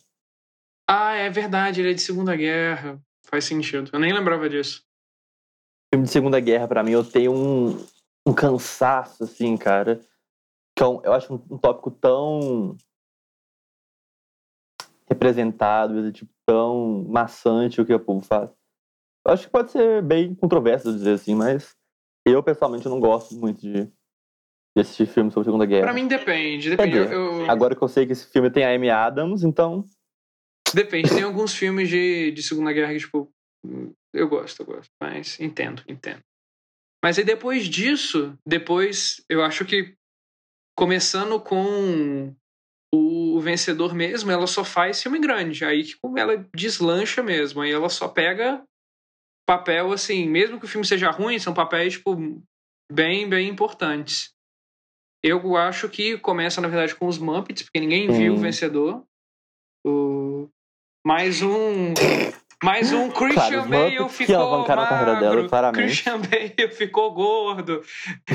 Ah, 0.89 1.13
é 1.13 1.29
verdade, 1.29 1.81
ele 1.81 1.91
é 1.91 1.93
de 1.93 2.01
Segunda 2.01 2.35
Guerra. 2.35 3.01
Faz 3.25 3.43
sentido. 3.45 3.89
Eu 3.91 3.99
nem 3.99 4.13
lembrava 4.13 4.49
disso. 4.49 4.85
Filme 5.93 6.05
de 6.05 6.11
Segunda 6.11 6.39
Guerra, 6.39 6.67
pra 6.67 6.81
mim, 6.83 6.91
eu 6.91 7.03
tenho 7.03 7.33
um, 7.33 7.85
um 8.25 8.33
cansaço, 8.33 9.23
assim, 9.25 9.57
cara. 9.57 9.99
Que 10.75 10.83
é 10.83 10.87
um- 10.87 11.01
eu 11.03 11.11
acho 11.13 11.33
um, 11.33 11.55
um 11.55 11.57
tópico 11.57 11.91
tão. 11.91 12.77
representado, 15.09 16.11
tipo, 16.11 16.29
tão 16.45 17.05
maçante 17.07 17.79
o 17.79 17.85
que 17.85 17.93
o 17.93 17.99
povo 17.99 18.19
faz. 18.25 18.49
Eu 19.25 19.33
acho 19.33 19.45
que 19.45 19.49
pode 19.51 19.71
ser 19.71 20.01
bem 20.01 20.35
controverso 20.35 20.91
dizer 20.91 21.13
assim, 21.13 21.33
mas 21.33 21.73
eu 22.25 22.43
pessoalmente 22.43 22.89
não 22.89 22.99
gosto 22.99 23.33
muito 23.35 23.61
de, 23.61 23.89
de 24.77 24.81
assistir 24.81 25.07
filmes 25.07 25.33
sobre 25.33 25.47
a 25.47 25.51
Segunda 25.51 25.65
Guerra. 25.65 25.83
Pra 25.83 25.93
mim 25.93 26.07
depende, 26.07 26.69
depende. 26.69 26.97
Eu- 26.97 27.49
Agora 27.49 27.75
que 27.75 27.81
eu 27.83 27.87
sei 27.87 28.05
que 28.05 28.11
esse 28.11 28.29
filme 28.31 28.49
tem 28.51 28.63
a 28.63 28.73
Amy 28.73 28.89
Adams, 28.89 29.43
então. 29.43 29.83
Depende, 30.73 31.09
tem 31.09 31.23
alguns 31.23 31.53
filmes 31.55 31.89
de, 31.89 32.31
de 32.31 32.43
Segunda 32.43 32.71
Guerra 32.73 32.93
que, 32.93 32.99
tipo, 32.99 33.31
eu 34.13 34.27
gosto, 34.27 34.61
eu 34.61 34.65
gosto, 34.65 34.89
mas 35.01 35.39
entendo, 35.39 35.81
entendo. 35.87 36.21
Mas 37.03 37.17
aí 37.17 37.23
depois 37.23 37.65
disso, 37.67 38.37
depois, 38.45 39.23
eu 39.29 39.43
acho 39.43 39.65
que 39.65 39.95
começando 40.77 41.39
com 41.39 42.33
o 42.93 43.39
vencedor 43.39 43.93
mesmo, 43.93 44.29
ela 44.31 44.47
só 44.47 44.63
faz 44.63 45.01
filme 45.01 45.19
grande. 45.19 45.63
Aí 45.65 45.83
que 45.83 45.95
ela 46.17 46.45
deslancha 46.55 47.21
mesmo. 47.23 47.61
Aí 47.61 47.71
ela 47.71 47.89
só 47.89 48.07
pega 48.07 48.63
papel, 49.47 49.91
assim, 49.91 50.27
mesmo 50.27 50.59
que 50.59 50.65
o 50.65 50.67
filme 50.67 50.85
seja 50.85 51.09
ruim, 51.09 51.39
são 51.39 51.53
papéis, 51.53 51.93
tipo, 51.93 52.15
bem, 52.91 53.27
bem 53.29 53.47
importantes. 53.47 54.33
Eu 55.23 55.55
acho 55.55 55.89
que 55.89 56.17
começa, 56.17 56.61
na 56.61 56.67
verdade, 56.67 56.95
com 56.95 57.07
os 57.07 57.17
Muppets, 57.17 57.63
porque 57.63 57.79
ninguém 57.79 58.09
viu 58.09 58.33
o 58.33 58.37
vencedor. 58.37 59.03
O... 59.85 60.47
Mais 61.05 61.41
um. 61.41 61.93
Mais 62.63 62.91
um 62.91 63.09
Claro, 63.09 63.33
Christian 63.33 63.61
os 63.61 63.67
Bale 63.67 63.97
que 63.97 64.09
ficou 64.09 64.61
a 64.61 64.65
carreira 64.65 65.19
dela, 65.19 65.35
magro. 65.35 65.49
claramente. 65.49 65.83
Christian 65.85 66.19
Bale 66.19 66.71
ficou 66.73 67.13
gordo. 67.13 67.81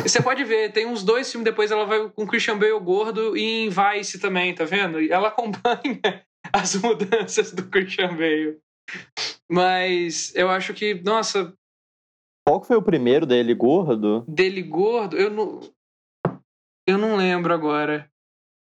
Você 0.02 0.22
pode 0.22 0.44
ver, 0.44 0.72
tem 0.72 0.86
uns 0.86 1.02
dois 1.02 1.30
filmes 1.30 1.44
depois 1.44 1.70
ela 1.72 1.84
vai 1.84 2.08
com 2.08 2.26
Christian 2.26 2.56
Bale 2.56 2.78
gordo 2.78 3.36
e 3.36 3.66
em 3.66 3.68
Vice 3.68 4.20
também, 4.20 4.54
tá 4.54 4.64
vendo? 4.64 5.00
Ela 5.12 5.28
acompanha 5.28 6.24
as 6.52 6.76
mudanças 6.76 7.52
do 7.52 7.64
Christian 7.68 8.14
Bale. 8.16 8.58
Mas 9.50 10.32
eu 10.36 10.48
acho 10.48 10.72
que, 10.72 10.94
nossa, 11.02 11.52
Qual 12.46 12.60
que 12.60 12.68
foi 12.68 12.76
o 12.76 12.82
primeiro 12.82 13.26
dele, 13.26 13.54
gordo? 13.54 14.24
dele 14.28 14.62
gordo, 14.62 15.16
eu 15.16 15.30
não. 15.30 15.60
Eu 16.86 16.98
não 16.98 17.16
lembro 17.16 17.52
agora. 17.52 18.08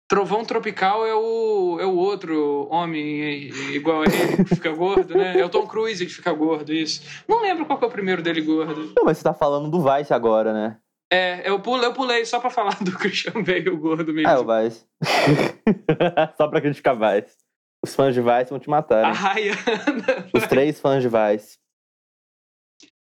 Trovão 0.09 0.43
Tropical 0.43 1.05
é 1.07 1.15
o, 1.15 1.79
é 1.81 1.85
o 1.85 1.95
outro 1.95 2.67
homem 2.71 3.49
igual 3.75 4.01
a 4.01 4.05
ele 4.07 4.43
que 4.43 4.55
fica 4.55 4.73
gordo, 4.73 5.15
né? 5.15 5.39
É 5.39 5.45
o 5.45 5.51
Tom 5.51 5.67
Cruise 5.67 6.05
que 6.07 6.13
fica 6.13 6.33
gordo, 6.33 6.73
isso. 6.73 7.03
Não 7.29 7.43
lembro 7.43 7.67
qual 7.67 7.79
é 7.83 7.85
o 7.85 7.91
primeiro 7.91 8.23
dele 8.23 8.41
gordo. 8.41 8.95
Não, 8.97 9.05
mas 9.05 9.19
você 9.19 9.25
tá 9.25 9.35
falando 9.35 9.71
do 9.71 9.83
Vice 9.83 10.15
agora, 10.15 10.55
né? 10.55 10.79
É, 11.13 11.49
eu 11.49 11.61
pulei, 11.61 11.87
eu 11.87 11.93
pulei 11.93 12.25
só 12.25 12.41
pra 12.41 12.49
falar 12.49 12.77
do 12.83 12.93
Christian 12.97 13.43
Bale 13.43 13.69
gordo 13.77 14.13
mesmo. 14.15 14.29
Ah, 14.29 14.33
é 14.33 14.39
o 14.39 14.47
Vice. 14.65 14.87
Só 16.37 16.49
pra 16.49 16.61
criticar 16.61 16.95
Vice. 16.97 17.37
Os 17.85 17.95
fãs 17.95 18.15
de 18.15 18.21
Vice 18.21 18.51
vão 18.51 18.59
te 18.59 18.69
matar, 18.69 19.05
A 19.05 19.09
né? 19.09 19.15
Rayana. 19.15 20.29
Os 20.35 20.47
três 20.47 20.81
fãs 20.81 21.03
de 21.03 21.09
Vice. 21.09 21.59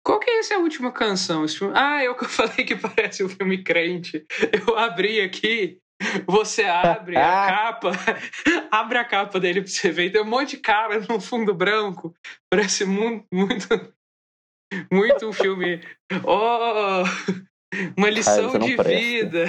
Qual 0.08 0.18
que 0.18 0.30
é 0.30 0.38
essa 0.38 0.56
última 0.56 0.90
canção? 0.90 1.44
Ah, 1.74 2.02
é 2.02 2.08
o 2.08 2.14
que 2.14 2.24
eu 2.24 2.28
falei 2.30 2.64
que 2.64 2.74
parece 2.74 3.22
um 3.22 3.28
filme 3.28 3.62
crente. 3.62 4.24
Eu 4.66 4.74
abri 4.74 5.20
aqui, 5.20 5.82
você 6.26 6.64
abre 6.64 7.14
a 7.14 7.20
capa, 7.46 7.90
abre 8.72 8.96
a 8.96 9.04
capa 9.04 9.38
dele 9.38 9.60
pra 9.60 9.70
você 9.70 9.90
ver. 9.90 10.06
e 10.06 10.10
Tem 10.10 10.22
um 10.22 10.24
monte 10.24 10.56
de 10.56 10.62
cara 10.62 10.98
no 11.00 11.20
fundo 11.20 11.52
branco. 11.54 12.14
Parece 12.50 12.86
muito, 12.86 13.26
muito, 13.30 13.68
muito 14.90 15.28
um 15.28 15.32
filme. 15.34 15.82
Oh, 16.24 17.02
uma 17.94 18.08
lição 18.08 18.54
não 18.54 18.60
de 18.60 18.76
presta. 18.76 18.98
vida. 18.98 19.44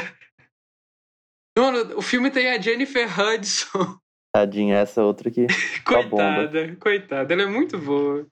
Mano, 1.57 1.97
o 1.97 2.01
filme 2.01 2.29
tem 2.29 2.49
a 2.49 2.59
Jennifer 2.59 3.07
Hudson. 3.17 3.97
Tadinha, 4.35 4.75
essa 4.75 5.05
outra 5.05 5.29
aqui. 5.29 5.47
Coitada, 5.85 6.75
coitada. 6.75 7.33
Ela 7.33 7.43
é 7.43 7.45
muito 7.45 7.77
boa. 7.77 8.27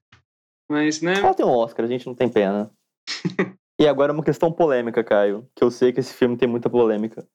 Mas, 0.69 1.01
né? 1.01 1.19
Ela 1.19 1.33
tem 1.33 1.45
um 1.45 1.49
Oscar, 1.49 1.85
a 1.85 1.87
gente 1.87 2.05
não 2.05 2.13
tem 2.13 2.29
pena. 2.29 2.71
e 3.79 3.87
agora 3.87 4.11
uma 4.11 4.23
questão 4.23 4.51
polêmica, 4.51 5.03
Caio. 5.03 5.49
Que 5.55 5.63
eu 5.63 5.71
sei 5.71 5.93
que 5.93 5.99
esse 5.99 6.13
filme 6.13 6.37
tem 6.37 6.47
muita 6.47 6.69
polêmica. 6.69 7.25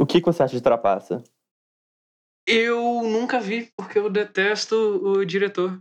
O 0.00 0.06
que, 0.06 0.20
que 0.20 0.26
você 0.26 0.42
acha 0.42 0.56
de 0.56 0.62
Trapaça? 0.62 1.22
Eu 2.46 3.02
nunca 3.02 3.38
vi, 3.38 3.70
porque 3.76 3.98
eu 3.98 4.08
detesto 4.08 4.74
o 4.74 5.24
diretor. 5.24 5.78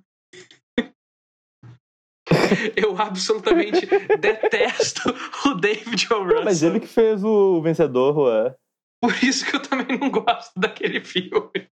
eu 2.75 2.97
absolutamente 2.97 3.85
detesto 4.19 5.09
o 5.45 5.53
David 5.53 6.13
O. 6.13 6.23
Russell. 6.23 6.43
Mas 6.43 6.61
ele 6.61 6.79
que 6.81 6.87
fez 6.87 7.23
o 7.23 7.61
vencedor, 7.61 8.13
Juan. 8.13 8.55
Por 9.01 9.23
isso 9.23 9.49
que 9.49 9.55
eu 9.55 9.61
também 9.61 9.97
não 9.97 10.11
gosto 10.11 10.51
daquele 10.59 10.99
filme. 11.01 11.69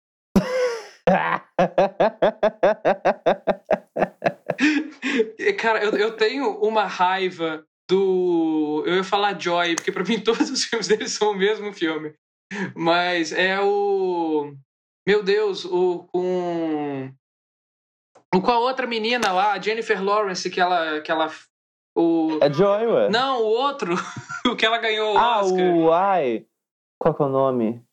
Cara, 5.59 5.85
eu, 5.85 5.93
eu 5.97 6.17
tenho 6.17 6.51
uma 6.61 6.85
raiva 6.85 7.65
do. 7.89 8.83
Eu 8.87 8.97
ia 8.97 9.05
falar 9.05 9.41
Joy, 9.41 9.77
porque 9.77 9.93
pra 9.93 10.05
mim 10.05 10.21
todos 10.23 10.51
os 10.51 10.65
filmes 10.65 10.89
dele 10.89 11.09
são 11.09 11.33
o 11.33 11.37
mesmo 11.37 11.73
filme. 11.73 12.15
Mas 12.75 13.33
é 13.33 13.61
o. 13.61 14.53
Meu 15.07 15.23
Deus, 15.23 15.65
o 15.65 16.07
com. 16.13 17.11
O 18.35 18.41
com 18.41 18.51
a 18.51 18.59
outra 18.59 18.87
menina 18.87 19.33
lá, 19.33 19.53
a 19.53 19.61
Jennifer 19.61 20.03
Lawrence, 20.03 20.51
que 20.51 20.61
ela. 20.61 21.01
Que 21.01 21.11
ela 21.11 21.31
o... 21.97 22.39
É 22.43 22.53
Joy, 22.53 22.87
ué. 22.87 23.09
Não, 23.09 23.43
o 23.43 23.47
outro, 23.47 23.95
o 24.47 24.55
que 24.55 24.67
ela 24.67 24.77
ganhou 24.77 25.15
o 25.15 25.19
ah, 25.19 25.41
Oscar. 25.41 25.75
o. 25.75 25.93
Ai. 25.93 26.47
Qual 26.99 27.15
que 27.15 27.23
é 27.23 27.27
o 27.27 27.29
nome? 27.29 27.86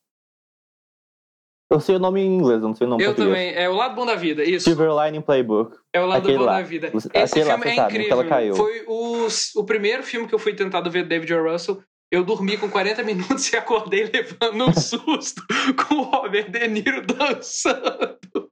Eu 1.73 1.79
sei 1.79 1.95
o 1.95 1.99
nome 1.99 2.21
em 2.21 2.35
inglês, 2.35 2.61
eu 2.61 2.67
não 2.67 2.75
sei 2.75 2.85
o 2.85 2.89
nome 2.89 3.03
em 3.03 3.05
Eu 3.07 3.15
português. 3.15 3.35
também, 3.35 3.63
é 3.63 3.67
o 3.67 3.73
Lado 3.73 3.95
Bom 3.95 4.05
da 4.05 4.15
Vida, 4.15 4.43
isso. 4.43 4.69
Silver 4.69 4.91
Lining 4.95 5.21
Playbook. 5.21 5.75
É 5.91 5.99
o 5.99 6.05
Lado 6.05 6.19
Aquele 6.23 6.37
Bom 6.37 6.43
lá. 6.45 6.57
da 6.57 6.61
Vida. 6.61 6.91
Esse 6.93 7.07
aquele 7.07 7.45
lá, 7.45 7.57
filme 7.57 7.63
você 7.63 7.69
é 7.69 7.75
sabe, 7.75 7.93
incrível. 7.95 8.11
ela 8.19 8.25
caiu. 8.29 8.55
Foi 8.55 8.83
o, 8.87 9.27
o 9.55 9.63
primeiro 9.65 10.03
filme 10.03 10.27
que 10.27 10.35
eu 10.35 10.39
fui 10.39 10.53
tentado 10.53 10.91
ver 10.91 11.07
David 11.07 11.33
O. 11.33 11.51
Russell. 11.51 11.81
eu 12.11 12.23
dormi 12.23 12.57
com 12.57 12.69
40 12.69 13.01
minutos 13.03 13.49
e 13.51 13.55
acordei 13.57 14.03
levando 14.05 14.65
um 14.69 14.73
susto 14.73 15.41
com 15.87 15.95
o 15.95 16.03
Robert 16.03 16.51
De 16.51 16.67
Niro 16.67 17.01
dançando. 17.05 18.49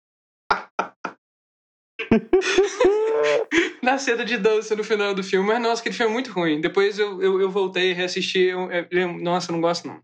Na 3.84 3.98
cena 3.98 4.26
de 4.26 4.38
dança 4.38 4.76
no 4.76 4.84
final 4.84 5.14
do 5.14 5.24
filme. 5.24 5.48
Mas, 5.48 5.62
nossa, 5.62 5.82
aquele 5.82 5.96
filme 5.96 6.10
é 6.12 6.14
muito 6.14 6.32
ruim. 6.32 6.60
Depois 6.60 6.98
eu, 6.98 7.22
eu, 7.22 7.40
eu 7.40 7.50
voltei, 7.52 7.94
reassisti. 7.94 8.40
Eu, 8.40 8.68
eu, 8.90 9.14
nossa, 9.20 9.52
eu 9.52 9.54
não 9.54 9.62
gosto, 9.62 9.88
não. 9.88 10.02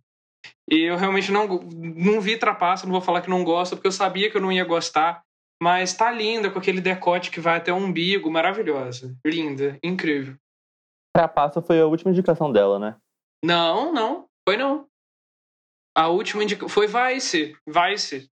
E 0.69 0.81
eu 0.81 0.97
realmente 0.97 1.31
não, 1.31 1.47
não 1.47 2.19
vi 2.19 2.37
Trapaça, 2.37 2.85
não 2.85 2.91
vou 2.91 3.01
falar 3.01 3.21
que 3.21 3.29
não 3.29 3.43
gosto, 3.43 3.75
porque 3.75 3.87
eu 3.87 3.91
sabia 3.91 4.29
que 4.29 4.37
eu 4.37 4.41
não 4.41 4.51
ia 4.51 4.65
gostar. 4.65 5.23
Mas 5.61 5.93
tá 5.93 6.11
linda, 6.11 6.51
com 6.51 6.59
aquele 6.59 6.81
decote 6.81 7.31
que 7.31 7.39
vai 7.39 7.57
até 7.57 7.73
o 7.73 7.77
umbigo, 7.77 8.29
maravilhosa. 8.29 9.17
Linda, 9.25 9.79
incrível. 9.83 10.35
Trapaça 11.15 11.61
foi 11.61 11.81
a 11.81 11.87
última 11.87 12.11
indicação 12.11 12.51
dela, 12.51 12.77
né? 12.77 12.95
Não, 13.43 13.91
não, 13.91 14.27
foi 14.47 14.55
não. 14.55 14.87
A 15.95 16.09
última 16.09 16.43
indicação 16.43 16.69
foi 16.69 16.85
Vice. 16.87 17.57
Vice. 17.67 18.29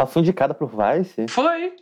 Ela 0.00 0.08
foi 0.08 0.22
indicada 0.22 0.54
pro 0.54 0.68
Vice? 0.68 1.26
Foi. 1.28 1.74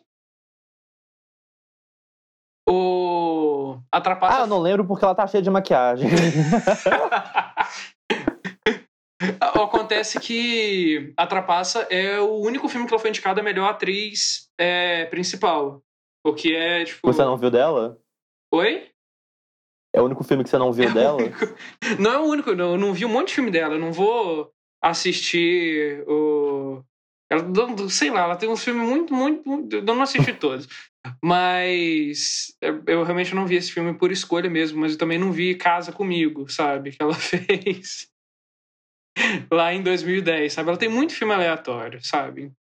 O. 2.67 3.79
A 3.93 4.01
Trapaça. 4.01 4.39
Ah, 4.39 4.41
eu 4.43 4.47
não 4.47 4.59
lembro 4.59 4.87
porque 4.87 5.05
ela 5.05 5.15
tá 5.15 5.27
cheia 5.27 5.43
de 5.43 5.51
maquiagem. 5.51 6.09
Acontece 9.41 10.19
que 10.19 11.13
A 11.17 11.27
Trapaça 11.27 11.87
é 11.91 12.19
o 12.21 12.37
único 12.41 12.69
filme 12.69 12.87
que 12.87 12.93
ela 12.95 13.01
foi 13.01 13.11
indicada 13.11 13.41
a 13.41 13.45
melhor 13.45 13.69
atriz 13.69 14.49
é, 14.59 15.05
principal. 15.07 15.83
O 16.25 16.33
que 16.35 16.55
é, 16.55 16.85
tipo. 16.85 17.01
Você 17.13 17.23
não 17.25 17.37
viu 17.37 17.51
dela? 17.51 17.99
Oi? 18.53 18.89
É 19.95 20.01
o 20.01 20.05
único 20.05 20.23
filme 20.25 20.45
que 20.45 20.51
você 20.51 20.59
não 20.59 20.73
viu 20.73 20.85
É 20.89 20.93
dela? 20.93 21.17
único- 21.17 21.55
Não 21.99 22.13
é 22.13 22.19
o 22.19 22.25
único, 22.25 22.55
não. 22.55 22.73
Eu 22.73 22.79
não 22.79 22.93
vi 22.95 23.05
um 23.05 23.09
monte 23.09 23.29
de 23.29 23.35
filme 23.35 23.51
dela. 23.51 23.75
Eu 23.75 23.81
não 23.81 23.93
vou 23.93 24.51
assistir 24.83 26.03
o. 26.09 26.83
Ela, 27.31 27.45
sei 27.89 28.11
lá, 28.11 28.23
ela 28.23 28.37
tem 28.37 28.49
uns 28.49 28.63
filmes 28.65 28.89
muito, 28.89 29.15
muito. 29.15 29.49
muito- 29.49 29.77
Eu 29.77 29.83
não 29.83 30.03
assisti 30.03 30.33
todos. 30.39 30.67
Mas 31.23 32.55
eu 32.61 32.83
eu 32.87 33.03
realmente 33.05 33.35
não 33.35 33.47
vi 33.47 33.57
esse 33.57 33.73
filme 33.73 33.95
por 33.95 34.13
escolha 34.13 34.51
mesmo, 34.51 34.81
mas 34.81 34.93
eu 34.93 34.99
também 34.99 35.19
não 35.19 35.33
vi 35.33 35.55
Casa 35.55 35.93
Comigo, 35.93 36.49
sabe? 36.51 36.91
Que 36.93 37.03
ela 37.03 37.15
fez 37.15 38.09
lá 39.51 39.73
em 39.73 39.83
2010, 39.83 40.53
sabe? 40.53 40.69
Ela 40.69 40.79
tem 40.79 40.89
muito 40.89 41.15
filme 41.15 41.35
aleatório, 41.35 42.03
sabe? 42.05 42.53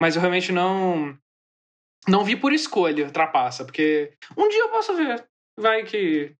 Mas 0.00 0.14
eu 0.14 0.20
realmente 0.20 0.52
não. 0.52 1.16
Não 2.08 2.24
vi 2.24 2.34
por 2.34 2.52
escolha, 2.52 3.10
Trapaça, 3.10 3.64
porque 3.64 4.12
um 4.36 4.48
dia 4.48 4.60
eu 4.60 4.70
posso 4.70 4.94
ver. 4.96 5.24
Vai 5.58 5.84
que. 5.84 6.34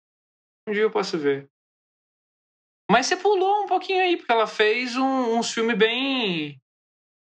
Um 0.69 0.73
dia 0.73 0.83
eu 0.83 0.91
posso 0.91 1.19
ver. 1.19 1.49
Mas 2.91 3.07
você 3.07 3.17
pulou 3.17 3.63
um 3.63 3.67
pouquinho 3.67 4.03
aí, 4.03 4.17
porque 4.17 4.33
ela 4.33 4.47
fez 4.47 4.97
um, 4.97 5.39
uns 5.39 5.53
filmes 5.53 5.79
bem. 5.79 6.61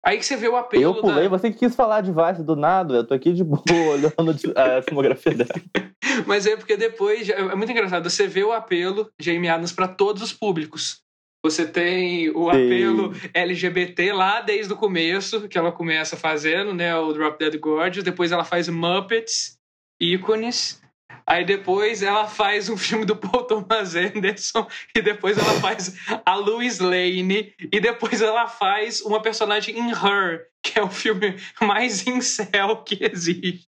Aí 0.04 0.16
que 0.16 0.24
você 0.24 0.36
vê 0.36 0.48
o 0.48 0.56
apelo. 0.56 0.82
Eu 0.82 1.00
pulei, 1.00 1.24
da... 1.24 1.28
você 1.28 1.50
que 1.50 1.58
quis 1.58 1.74
falar 1.74 2.00
de 2.00 2.12
Vice 2.12 2.44
do 2.44 2.54
nada, 2.54 2.94
eu 2.94 3.06
tô 3.06 3.14
aqui 3.14 3.32
de 3.32 3.42
boa 3.42 3.62
olhando 3.92 4.30
a 4.56 4.82
filmografia 4.82 5.34
dela. 5.34 5.50
Mas 6.26 6.46
é 6.46 6.56
porque 6.56 6.76
depois. 6.76 7.28
É 7.28 7.54
muito 7.54 7.70
engraçado. 7.70 8.08
Você 8.08 8.26
vê 8.26 8.44
o 8.44 8.52
apelo 8.52 9.10
de 9.20 9.30
Amy 9.30 9.48
Adams 9.48 9.72
para 9.72 9.88
todos 9.88 10.22
os 10.22 10.32
públicos. 10.32 11.02
Você 11.44 11.66
tem 11.66 12.30
o 12.30 12.48
apelo 12.48 13.12
LGBT 13.32 14.12
lá 14.12 14.40
desde 14.40 14.72
o 14.72 14.76
começo, 14.76 15.48
que 15.48 15.56
ela 15.56 15.70
começa 15.70 16.16
fazendo, 16.16 16.74
né? 16.74 16.96
O 16.96 17.12
Drop 17.12 17.38
Dead 17.38 17.58
Gorgeous. 17.60 18.04
Depois 18.04 18.32
ela 18.32 18.44
faz 18.44 18.68
Muppets, 18.68 19.56
ícones. 20.00 20.82
Aí 21.24 21.44
depois 21.44 22.02
ela 22.02 22.26
faz 22.26 22.68
um 22.68 22.76
filme 22.78 23.04
do 23.04 23.14
Paul 23.14 23.44
Thomas 23.44 23.94
Anderson. 23.94 24.66
E 24.94 25.00
depois 25.00 25.38
ela 25.38 25.60
faz 25.60 25.94
a 26.24 26.34
Louis 26.34 26.80
Lane. 26.80 27.54
E 27.70 27.80
depois 27.80 28.20
ela 28.20 28.48
faz 28.48 29.00
uma 29.02 29.22
personagem 29.22 29.78
em 29.78 29.90
Her, 29.90 30.48
que 30.62 30.78
é 30.78 30.82
o 30.82 30.90
filme 30.90 31.36
mais 31.60 32.04
incel 32.08 32.82
que 32.82 32.98
existe. 33.04 33.68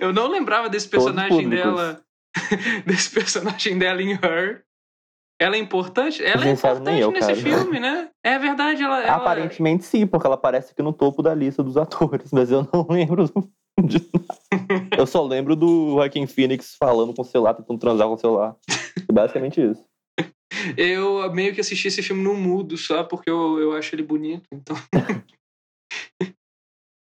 Eu 0.00 0.12
não 0.12 0.28
lembrava 0.28 0.68
desse 0.68 0.88
personagem 0.88 1.48
dela. 1.48 2.02
desse 2.86 3.10
personagem 3.10 3.78
dela 3.78 4.00
em 4.00 4.12
Her. 4.12 4.65
Ela 5.38 5.56
é 5.56 5.58
importante? 5.58 6.24
Ela 6.24 6.46
é 6.46 6.52
importante 6.52 7.00
eu, 7.00 7.10
nesse 7.10 7.28
cara. 7.28 7.36
filme, 7.36 7.78
né? 7.78 8.08
É 8.24 8.38
verdade, 8.38 8.82
ela. 8.82 9.02
ela- 9.02 9.16
Aparentemente 9.16 9.84
sim, 9.84 10.06
porque 10.06 10.26
ela 10.26 10.34
aparece 10.36 10.72
aqui 10.72 10.82
no 10.82 10.92
topo 10.92 11.22
da 11.22 11.34
lista 11.34 11.62
dos 11.62 11.76
atores, 11.76 12.30
mas 12.32 12.50
eu 12.50 12.66
não 12.72 12.86
lembro 12.88 13.24
de 13.82 13.98
nada. 14.12 14.88
Eu 14.96 15.06
só 15.06 15.22
lembro 15.22 15.54
do 15.54 15.90
Joaquin 15.96 16.26
Phoenix 16.26 16.74
falando 16.78 17.12
com 17.12 17.20
o 17.20 17.24
celular, 17.24 17.52
tentando 17.52 17.78
transar 17.78 18.08
com 18.08 18.14
o 18.14 18.18
celular. 18.18 18.56
É 19.08 19.12
basicamente 19.12 19.60
isso. 19.60 19.84
Eu 20.76 21.30
meio 21.32 21.54
que 21.54 21.60
assisti 21.60 21.88
esse 21.88 22.02
filme 22.02 22.22
no 22.22 22.34
mudo, 22.34 22.78
só 22.78 23.04
porque 23.04 23.28
eu, 23.28 23.58
eu 23.58 23.72
acho 23.72 23.94
ele 23.94 24.02
bonito. 24.02 24.46
Então. 24.52 24.74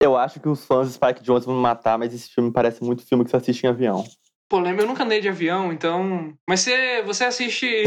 Eu 0.02 0.16
acho 0.16 0.40
que 0.40 0.48
os 0.48 0.64
fãs 0.64 0.88
de 0.88 0.94
Spike 0.94 1.22
Jones 1.22 1.44
vão 1.44 1.54
me 1.56 1.62
matar, 1.62 1.98
mas 2.00 2.14
esse 2.14 2.30
filme 2.30 2.54
parece 2.54 2.82
muito 2.82 3.06
filme 3.06 3.26
que 3.26 3.30
você 3.32 3.36
assiste 3.36 3.64
em 3.66 3.68
avião. 3.68 4.06
Pô, 4.50 4.58
lembra, 4.60 4.82
eu 4.84 4.88
nunca 4.88 5.04
andei 5.04 5.22
de 5.22 5.30
avião, 5.30 5.72
então. 5.72 6.34
Mas 6.50 6.62
você, 6.62 7.04
você 7.04 7.24
assiste. 7.26 7.84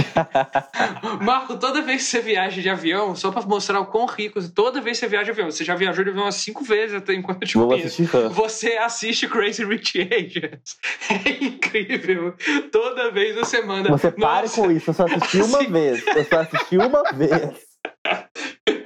Marco, 1.21 1.59
toda 1.59 1.83
vez 1.83 2.05
que 2.05 2.09
você 2.09 2.21
viaja 2.21 2.63
de 2.63 2.69
avião, 2.71 3.17
só 3.17 3.33
pra 3.33 3.43
mostrar 3.43 3.81
o 3.81 3.87
quão 3.87 4.07
rico, 4.07 4.41
toda 4.51 4.81
vez 4.81 4.97
que 4.97 5.05
você 5.05 5.11
viaja 5.11 5.25
de 5.25 5.31
avião, 5.33 5.51
você 5.51 5.65
já 5.65 5.75
viajou 5.75 6.05
de 6.05 6.11
avião 6.11 6.25
umas 6.25 6.37
cinco 6.37 6.63
vezes 6.63 6.95
até 6.95 7.15
enquanto 7.15 7.43
eu 7.43 7.49
te 7.49 7.59
Vou 7.59 7.75
assistir. 7.75 8.07
Você 8.31 8.75
assiste 8.79 9.27
Crazy 9.29 9.65
Rich 9.65 10.03
Asians. 10.03 10.77
É 11.11 11.45
incrível. 11.45 12.35
Toda 12.71 13.11
vez 13.11 13.35
você 13.35 13.61
manda. 13.63 13.91
Você 13.91 14.13
pare 14.13 14.43
Nossa, 14.47 14.61
com 14.63 14.71
isso, 14.71 14.91
eu 14.91 14.95
só 14.95 15.05
assisti 15.07 15.39
uma 15.39 15.59
Assim- 15.59 15.71
vez. 15.73 16.07
Eu 16.07 16.25
só 16.25 16.41
assisti 16.43 16.77
uma 16.79 17.03
vez. 17.13 17.67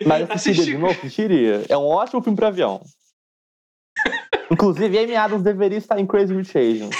Mas 0.06 0.22
assistiria 0.30 0.34
Assisti- 0.34 0.64
de 0.64 0.78
novo? 0.78 0.92
Assistiria. 0.92 1.62
É 1.68 1.76
um 1.76 1.84
ótimo 1.84 2.22
filme 2.22 2.36
pra 2.38 2.48
avião. 2.48 2.80
Inclusive, 4.50 4.98
Amy 4.98 5.14
Adams 5.16 5.42
deveria 5.42 5.76
estar 5.78 5.98
em 6.00 6.06
Crazy 6.06 6.34
Rich 6.34 6.56
Asians. 6.56 6.96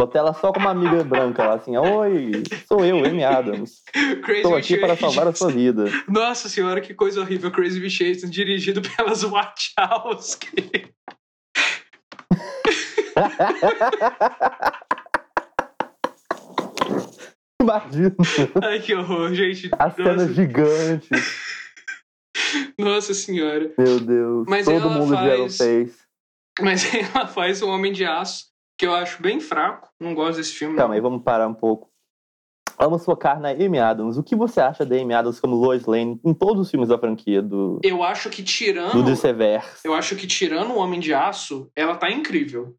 Botei 0.00 0.18
ela 0.18 0.32
só 0.32 0.50
como 0.50 0.64
uma 0.64 0.70
amiga 0.70 1.04
branca 1.04 1.44
lá, 1.44 1.54
assim. 1.56 1.76
Oi, 1.76 2.42
sou 2.66 2.82
eu, 2.82 3.04
Amy 3.04 3.22
Adams. 3.22 3.82
Crazy 4.24 4.36
Estou 4.38 4.56
aqui 4.56 4.78
para 4.78 4.96
salvar 4.96 5.28
a 5.28 5.34
sua 5.34 5.50
vida. 5.50 5.84
Nossa 6.08 6.48
senhora, 6.48 6.80
que 6.80 6.94
coisa 6.94 7.20
horrível. 7.20 7.50
Crazy 7.50 7.78
Rich 7.78 8.02
Asians, 8.10 8.30
dirigido 8.30 8.80
pelas 8.96 9.22
Wachowski. 9.22 10.90
Imagina. 17.60 18.14
Ai, 18.62 18.80
que 18.80 18.94
horror, 18.94 19.34
gente. 19.34 19.70
A 19.78 19.90
cena 19.90 20.12
Nossa, 20.14 20.32
gigante. 20.32 21.08
nossa 22.78 23.14
senhora. 23.14 23.72
Meu 23.76 24.00
Deus. 24.00 24.46
Mas 24.48 24.64
Todo 24.64 24.90
mundo 24.90 25.14
faz- 25.14 25.56
Face. 25.58 25.98
Mas 26.60 26.94
ela 26.94 27.26
faz 27.26 27.62
o 27.62 27.68
Homem 27.68 27.92
de 27.92 28.04
Aço, 28.04 28.46
que 28.80 28.86
eu 28.86 28.94
acho 28.94 29.20
bem 29.20 29.38
fraco. 29.38 29.90
Não 30.00 30.14
gosto 30.14 30.38
desse 30.38 30.54
filme. 30.54 30.74
Calma 30.74 30.94
aí, 30.94 31.00
vamos 31.02 31.22
parar 31.22 31.46
um 31.46 31.52
pouco. 31.52 31.90
Vamos 32.78 33.04
focar 33.04 33.38
na 33.38 33.50
Amy 33.50 33.78
Adams. 33.78 34.16
O 34.16 34.22
que 34.22 34.34
você 34.34 34.58
acha 34.58 34.86
da 34.86 34.96
Amy 34.96 35.12
Adams 35.12 35.38
como 35.38 35.54
Lois 35.54 35.84
Lane 35.84 36.18
em 36.24 36.32
todos 36.32 36.62
os 36.62 36.70
filmes 36.70 36.88
da 36.88 36.98
franquia 36.98 37.42
do, 37.42 37.78
Eu 37.84 38.02
acho 38.02 38.30
que 38.30 38.42
tirando. 38.42 38.94
do 38.94 39.02
DCverse? 39.02 39.82
Eu 39.84 39.92
acho 39.92 40.16
que 40.16 40.26
tirando 40.26 40.70
o 40.70 40.78
Homem 40.78 40.98
de 40.98 41.12
Aço, 41.12 41.70
ela 41.76 41.94
tá 41.94 42.10
incrível. 42.10 42.74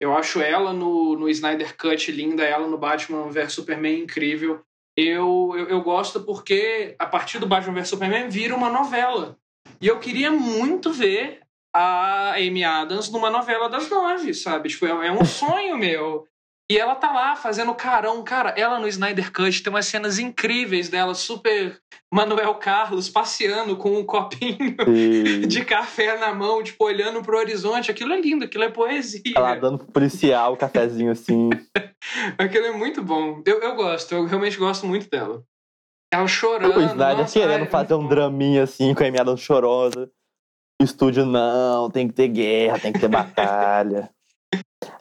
Eu 0.00 0.12
acho 0.12 0.40
ela 0.40 0.72
no, 0.72 1.16
no 1.16 1.28
Snyder 1.28 1.76
Cut 1.76 2.10
linda, 2.10 2.42
ela 2.42 2.66
no 2.66 2.76
Batman 2.76 3.30
vs 3.30 3.52
Superman 3.52 4.00
incrível. 4.00 4.60
Eu, 4.96 5.52
eu, 5.56 5.68
eu 5.68 5.82
gosto 5.82 6.20
porque 6.22 6.96
a 6.98 7.06
partir 7.06 7.38
do 7.38 7.46
Batman 7.46 7.74
vs 7.74 7.90
Superman 7.90 8.28
vira 8.28 8.56
uma 8.56 8.68
novela. 8.68 9.38
E 9.80 9.86
eu 9.86 10.00
queria 10.00 10.32
muito 10.32 10.92
ver 10.92 11.43
a 11.74 12.34
Amy 12.36 12.62
Adams 12.62 13.10
numa 13.10 13.30
novela 13.30 13.68
das 13.68 13.90
nove, 13.90 14.32
sabe? 14.32 14.68
Tipo, 14.68 14.86
é, 14.86 15.08
é 15.08 15.12
um 15.12 15.24
sonho 15.24 15.76
meu. 15.76 16.24
E 16.70 16.78
ela 16.78 16.94
tá 16.94 17.12
lá 17.12 17.36
fazendo 17.36 17.74
carão. 17.74 18.22
Cara, 18.22 18.50
ela 18.56 18.78
no 18.78 18.88
Snyder 18.88 19.30
Cut 19.30 19.62
tem 19.62 19.70
umas 19.70 19.84
cenas 19.84 20.18
incríveis 20.18 20.88
dela, 20.88 21.14
super 21.14 21.78
Manuel 22.12 22.54
Carlos 22.54 23.10
passeando 23.10 23.76
com 23.76 23.98
um 23.98 24.04
copinho 24.04 24.74
E 24.88 25.46
de 25.46 25.64
café 25.64 26.16
na 26.16 26.32
mão, 26.34 26.62
tipo, 26.62 26.84
olhando 26.84 27.22
pro 27.22 27.36
horizonte. 27.36 27.90
Aquilo 27.90 28.14
é 28.14 28.20
lindo, 28.20 28.46
aquilo 28.46 28.64
é 28.64 28.70
poesia. 28.70 29.34
ela 29.36 29.56
dando 29.56 29.78
pro 29.78 29.88
policial 29.88 30.54
o 30.54 30.56
cafezinho 30.56 31.10
assim. 31.10 31.50
Aquilo 32.38 32.66
é 32.66 32.72
muito 32.72 33.02
bom. 33.02 33.42
Eu, 33.46 33.60
eu 33.60 33.74
gosto, 33.74 34.14
eu 34.14 34.26
realmente 34.26 34.58
gosto 34.58 34.86
muito 34.86 35.08
dela. 35.08 35.42
Ela 36.12 36.28
chorando. 36.28 36.76
o 36.76 36.80
Snyder 36.80 37.16
nossa, 37.16 37.40
querendo 37.40 37.62
ai, 37.62 37.66
fazer 37.66 37.94
um 37.94 38.02
bom. 38.02 38.08
draminha 38.08 38.62
assim 38.62 38.94
com 38.94 39.02
a 39.02 39.06
Amy 39.06 39.18
Adams 39.18 39.40
chorosa. 39.40 40.10
O 40.80 40.84
estúdio, 40.84 41.24
não, 41.24 41.90
tem 41.90 42.08
que 42.08 42.14
ter 42.14 42.28
guerra, 42.28 42.78
tem 42.80 42.92
que 42.92 42.98
ter 42.98 43.08
batalha. 43.08 44.10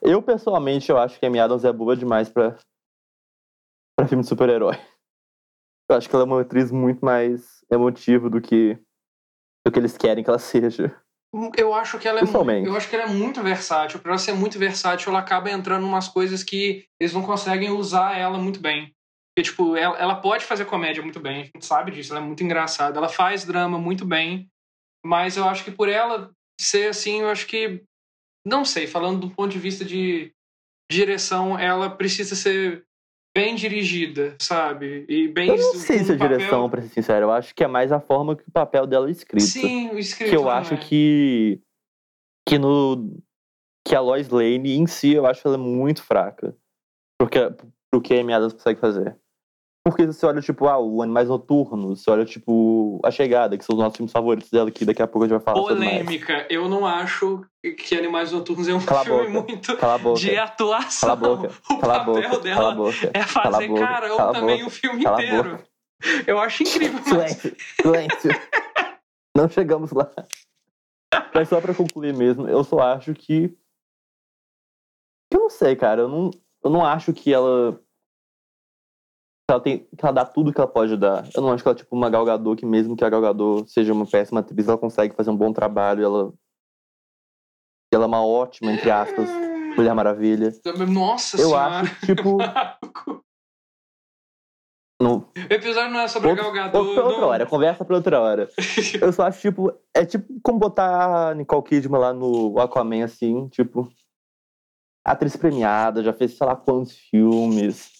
Eu, 0.01 0.21
pessoalmente, 0.21 0.89
eu 0.89 0.97
acho 0.97 1.19
que 1.19 1.25
a 1.25 1.29
Amy 1.29 1.39
Adams 1.39 1.65
é 1.65 1.73
boa 1.73 1.95
demais 1.95 2.29
pra, 2.29 2.57
pra 3.97 4.07
filme 4.07 4.23
de 4.23 4.29
super-herói. 4.29 4.75
Eu 5.89 5.97
acho 5.97 6.09
que 6.09 6.15
ela 6.15 6.23
é 6.23 6.27
uma 6.27 6.41
atriz 6.41 6.71
muito 6.71 7.03
mais 7.03 7.63
emotiva 7.71 8.29
do 8.29 8.39
que, 8.39 8.75
do 9.65 9.71
que 9.71 9.79
eles 9.79 9.97
querem 9.97 10.23
que 10.23 10.29
ela 10.29 10.39
seja. 10.39 10.95
Eu 11.57 11.73
acho 11.73 11.97
que 11.97 12.07
ela 12.07 12.19
é 12.19 12.25
Pessoalmente. 12.25 12.67
eu 12.67 12.77
acho 12.77 12.87
que 12.87 12.95
ela 12.95 13.05
é 13.05 13.13
muito 13.13 13.41
versátil. 13.41 13.99
Pra 13.99 14.11
ela 14.11 14.19
ser 14.19 14.33
muito 14.33 14.59
versátil, 14.59 15.09
ela 15.09 15.19
acaba 15.19 15.49
entrando 15.49 15.83
em 15.83 15.89
umas 15.89 16.07
coisas 16.07 16.43
que 16.43 16.85
eles 16.99 17.13
não 17.13 17.23
conseguem 17.23 17.71
usar 17.71 18.17
ela 18.17 18.37
muito 18.37 18.59
bem. 18.59 18.93
Porque, 19.35 19.49
tipo, 19.49 19.75
ela, 19.75 19.97
ela 19.97 20.15
pode 20.15 20.45
fazer 20.45 20.65
comédia 20.65 21.01
muito 21.01 21.19
bem, 21.19 21.41
a 21.41 21.45
gente 21.45 21.65
sabe 21.65 21.91
disso, 21.91 22.13
ela 22.13 22.23
é 22.23 22.27
muito 22.27 22.43
engraçada. 22.43 22.99
Ela 22.99 23.09
faz 23.09 23.43
drama 23.43 23.79
muito 23.79 24.05
bem, 24.05 24.47
mas 25.05 25.37
eu 25.37 25.47
acho 25.47 25.63
que 25.63 25.71
por 25.71 25.89
ela 25.89 26.31
ser 26.59 26.89
assim, 26.89 27.21
eu 27.21 27.29
acho 27.29 27.47
que. 27.47 27.83
Não 28.45 28.65
sei, 28.65 28.87
falando 28.87 29.21
do 29.27 29.33
ponto 29.33 29.51
de 29.51 29.59
vista 29.59 29.85
de 29.85 30.33
direção, 30.91 31.57
ela 31.57 31.89
precisa 31.89 32.35
ser 32.35 32.85
bem 33.35 33.55
dirigida, 33.55 34.35
sabe? 34.39 35.05
E 35.07 35.27
bem. 35.27 35.47
Eu 35.49 35.57
não 35.57 35.73
sei 35.75 35.99
se 35.99 36.11
a 36.11 36.17
papel- 36.17 36.37
direção, 36.37 36.69
pra 36.69 36.81
ser 36.81 36.89
sincero, 36.89 37.25
eu 37.25 37.31
acho 37.31 37.55
que 37.55 37.63
é 37.63 37.67
mais 37.67 37.91
a 37.91 37.99
forma 37.99 38.35
que 38.35 38.47
o 38.47 38.51
papel 38.51 38.85
dela 38.85 39.07
é 39.07 39.11
escrito. 39.11 39.43
Sim, 39.43 39.89
o 39.91 39.97
escrito. 39.97 40.29
que 40.29 40.35
eu 40.35 40.43
não 40.43 40.49
acho 40.49 40.73
é. 40.73 40.77
que 40.77 41.61
que 42.47 42.57
no 42.59 43.17
que 43.87 43.95
a 43.95 44.01
Lois 44.01 44.29
Lane 44.29 44.77
em 44.77 44.85
si 44.85 45.13
eu 45.13 45.25
acho 45.25 45.47
ela 45.47 45.57
muito 45.57 46.03
fraca 46.03 46.55
porque 47.17 47.39
pro 47.89 48.01
que 48.01 48.13
a 48.13 48.19
Amy 48.19 48.33
Adams 48.33 48.53
consegue 48.53 48.79
fazer 48.81 49.17
porque 49.85 50.03
se 50.11 50.13
você 50.19 50.25
olha 50.25 50.41
tipo 50.41 50.67
ah, 50.67 50.77
o 50.79 51.01
Animais 51.01 51.27
Noturnos 51.27 52.01
você 52.01 52.09
olha 52.09 52.23
tipo 52.25 53.01
A 53.03 53.11
Chegada 53.11 53.57
que 53.57 53.65
são 53.65 53.75
os 53.75 53.81
nossos 53.81 53.97
filmes 53.97 54.11
favoritos 54.13 54.49
dela 54.49 54.71
que 54.71 54.85
daqui 54.85 55.01
a 55.01 55.07
pouco 55.07 55.25
a 55.25 55.27
gente 55.27 55.37
vai 55.37 55.43
falar 55.43 55.61
sobre 55.67 55.75
Polêmica. 55.85 56.47
Eu 56.49 56.69
não 56.69 56.85
acho 56.85 57.45
que 57.77 57.95
Animais 57.95 58.31
Noturnos 58.31 58.67
é 58.67 58.73
um 58.73 58.79
Cala 58.85 59.03
filme 59.03 59.27
muito 59.29 59.77
de 60.15 60.37
atuação. 60.37 61.09
cala 61.17 61.33
a 61.33 61.35
boca. 61.35 61.53
O 61.69 61.77
cala 61.79 61.99
papel 61.99 62.29
boca. 62.29 62.39
dela 62.39 62.61
cala 62.61 62.75
boca. 62.75 63.11
é 63.13 63.23
fazer 63.23 63.67
boca, 63.67 63.79
carão 63.81 64.17
cala 64.17 64.33
também 64.33 64.63
o 64.63 64.69
filme 64.69 65.03
cala 65.03 65.21
inteiro. 65.21 65.59
Eu 66.27 66.39
acho 66.39 66.63
incrível, 66.63 66.99
mas 66.99 67.31
silêncio. 67.31 67.55
Silêncio. 67.81 68.31
Não 69.35 69.49
chegamos 69.49 69.91
lá. 69.91 70.09
Mas 71.33 71.49
só 71.49 71.59
pra 71.61 71.73
concluir 71.73 72.13
mesmo 72.13 72.47
eu 72.47 72.63
só 72.63 72.79
acho 72.79 73.13
que 73.13 73.55
eu 75.31 75.39
não 75.41 75.49
sei 75.49 75.75
cara 75.75 76.01
eu 76.01 76.07
não 76.07 76.31
eu 76.63 76.69
não 76.69 76.85
acho 76.85 77.11
que 77.13 77.33
ela 77.33 77.79
ela 79.49 79.59
tem 79.59 79.79
que 79.79 80.03
ela 80.03 80.11
dá 80.13 80.25
tudo 80.25 80.51
que 80.53 80.59
ela 80.59 80.67
pode 80.69 80.95
dar. 80.97 81.27
Eu 81.35 81.41
não 81.41 81.51
acho 81.51 81.61
que 81.63 81.67
ela 81.69 81.75
é 81.75 81.79
tipo 81.79 81.95
uma 81.95 82.09
Gal 82.09 82.23
Gadot 82.25 82.59
que 82.59 82.65
mesmo 82.65 82.95
que 82.95 83.03
a 83.03 83.09
Gal 83.09 83.21
Gadot 83.21 83.69
seja 83.69 83.91
uma 83.93 84.05
péssima 84.05 84.39
atriz, 84.39 84.67
ela 84.67 84.77
consegue 84.77 85.15
fazer 85.15 85.29
um 85.29 85.35
bom 85.37 85.51
trabalho, 85.51 86.03
ela 86.03 86.33
ela 87.93 88.03
é 88.05 88.07
uma 88.07 88.25
ótima 88.25 88.71
entre 88.71 88.89
aspas 88.89 89.29
Mulher 89.77 89.93
Maravilha. 89.93 90.51
Nossa 90.87 91.35
Eu 91.37 91.47
senhora. 91.49 91.81
acho 91.81 91.99
que 91.99 92.05
tipo 92.15 92.37
no, 95.01 95.17
O 95.17 95.31
episódio 95.53 95.91
não 95.91 95.99
é 95.99 96.07
sobre 96.07 96.29
a 96.29 96.31
outro, 96.31 96.45
Gal 96.45 96.53
Gadot. 96.53 96.77
outro 96.77 96.93
pra 96.95 97.03
outra 97.05 97.21
não. 97.21 97.27
hora, 97.27 97.45
conversa 97.45 97.83
pra 97.85 97.95
outra 97.95 98.19
hora. 98.21 98.49
Eu 99.01 99.11
só 99.11 99.23
acho 99.23 99.41
tipo 99.41 99.73
é 99.93 100.05
tipo 100.05 100.39
como 100.41 100.57
botar 100.59 101.29
a 101.31 101.33
Nicole 101.35 101.63
Kidman 101.63 101.99
lá 101.99 102.13
no 102.13 102.57
Aquaman 102.59 103.03
assim, 103.03 103.47
tipo 103.49 103.91
atriz 105.05 105.35
premiada, 105.35 106.01
já 106.01 106.13
fez 106.13 106.37
sei 106.37 106.47
lá 106.47 106.55
quantos 106.55 106.95
filmes. 106.97 107.91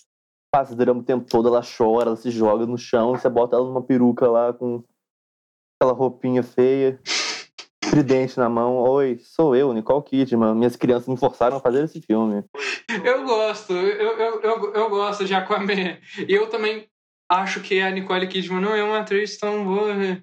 Faz 0.53 0.75
drama 0.75 1.01
o 1.01 1.03
tempo 1.03 1.25
todo, 1.27 1.47
ela 1.47 1.61
chora, 1.61 2.09
ela 2.09 2.15
se 2.15 2.29
joga 2.29 2.65
no 2.65 2.77
chão, 2.77 3.11
você 3.11 3.27
bota 3.27 3.55
ela 3.55 3.65
numa 3.65 3.81
peruca 3.81 4.29
lá 4.29 4.53
com 4.53 4.83
aquela 5.75 5.97
roupinha 5.97 6.43
feia, 6.43 6.99
tridente 7.81 8.37
na 8.37 8.47
mão. 8.47 8.75
Oi, 8.77 9.17
sou 9.19 9.55
eu, 9.55 9.73
Nicole 9.73 10.03
Kidman. 10.03 10.53
Minhas 10.53 10.75
crianças 10.75 11.07
me 11.07 11.17
forçaram 11.17 11.57
a 11.57 11.59
fazer 11.59 11.83
esse 11.83 11.99
filme. 12.01 12.43
Eu 13.03 13.25
gosto, 13.25 13.73
eu, 13.73 14.17
eu, 14.19 14.41
eu, 14.41 14.73
eu 14.73 14.89
gosto 14.89 15.25
de 15.25 15.33
Aquaman. 15.33 15.97
E 16.27 16.31
eu 16.31 16.47
também 16.47 16.87
acho 17.27 17.59
que 17.61 17.81
a 17.81 17.89
Nicole 17.89 18.27
Kidman 18.27 18.61
não 18.61 18.75
é 18.75 18.83
uma 18.83 18.99
atriz 18.99 19.37
tão 19.37 19.65
boa, 19.65 19.95
né? 19.95 20.21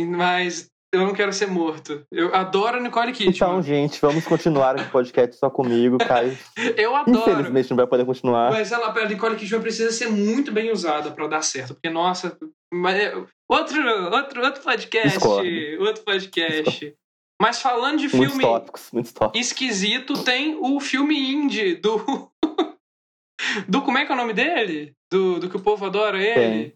mas 0.00 0.68
eu 0.94 1.06
não 1.06 1.12
quero 1.12 1.32
ser 1.32 1.46
morto. 1.46 2.04
Eu 2.10 2.34
adoro 2.34 2.78
a 2.78 2.80
Nicole 2.80 3.10
Então, 3.20 3.60
Kidman. 3.60 3.62
gente, 3.62 4.00
vamos 4.00 4.24
continuar 4.24 4.76
esse 4.76 4.88
podcast 4.90 5.36
só 5.36 5.50
comigo, 5.50 5.98
Caio. 5.98 6.36
eu 6.76 6.94
adoro. 6.94 7.30
Infelizmente 7.32 7.70
não 7.70 7.76
vai 7.76 7.86
poder 7.86 8.04
continuar. 8.04 8.50
Mas 8.52 8.72
ela, 8.72 8.88
a 8.90 9.08
Nicole 9.08 9.36
Kidman 9.36 9.60
precisa 9.60 9.90
ser 9.92 10.08
muito 10.08 10.50
bem 10.52 10.70
usada 10.72 11.10
pra 11.10 11.26
dar 11.26 11.42
certo. 11.42 11.74
Porque, 11.74 11.90
nossa. 11.90 12.36
Mas, 12.72 12.96
é- 12.96 13.14
outro, 13.48 14.10
outro, 14.12 14.42
outro 14.42 14.62
podcast. 14.62 15.08
Discordo. 15.18 15.48
Outro 15.80 16.02
podcast. 16.04 16.94
Mas 17.40 17.60
falando 17.60 17.98
de 17.98 18.08
Muitos 18.16 18.28
filme 18.36 18.44
tópicos, 18.44 18.88
muitos 18.92 19.12
tópicos. 19.12 19.46
esquisito, 19.46 20.22
tem 20.22 20.56
o 20.60 20.78
filme 20.80 21.18
indie 21.32 21.74
do. 21.74 22.30
do. 23.68 23.82
Como 23.82 23.98
é 23.98 24.06
que 24.06 24.12
é 24.12 24.14
o 24.14 24.18
nome 24.18 24.32
dele? 24.32 24.92
Do, 25.12 25.40
do 25.40 25.50
que 25.50 25.56
o 25.56 25.60
povo 25.60 25.84
adora 25.84 26.22
ele? 26.22 26.34
Tem. 26.70 26.74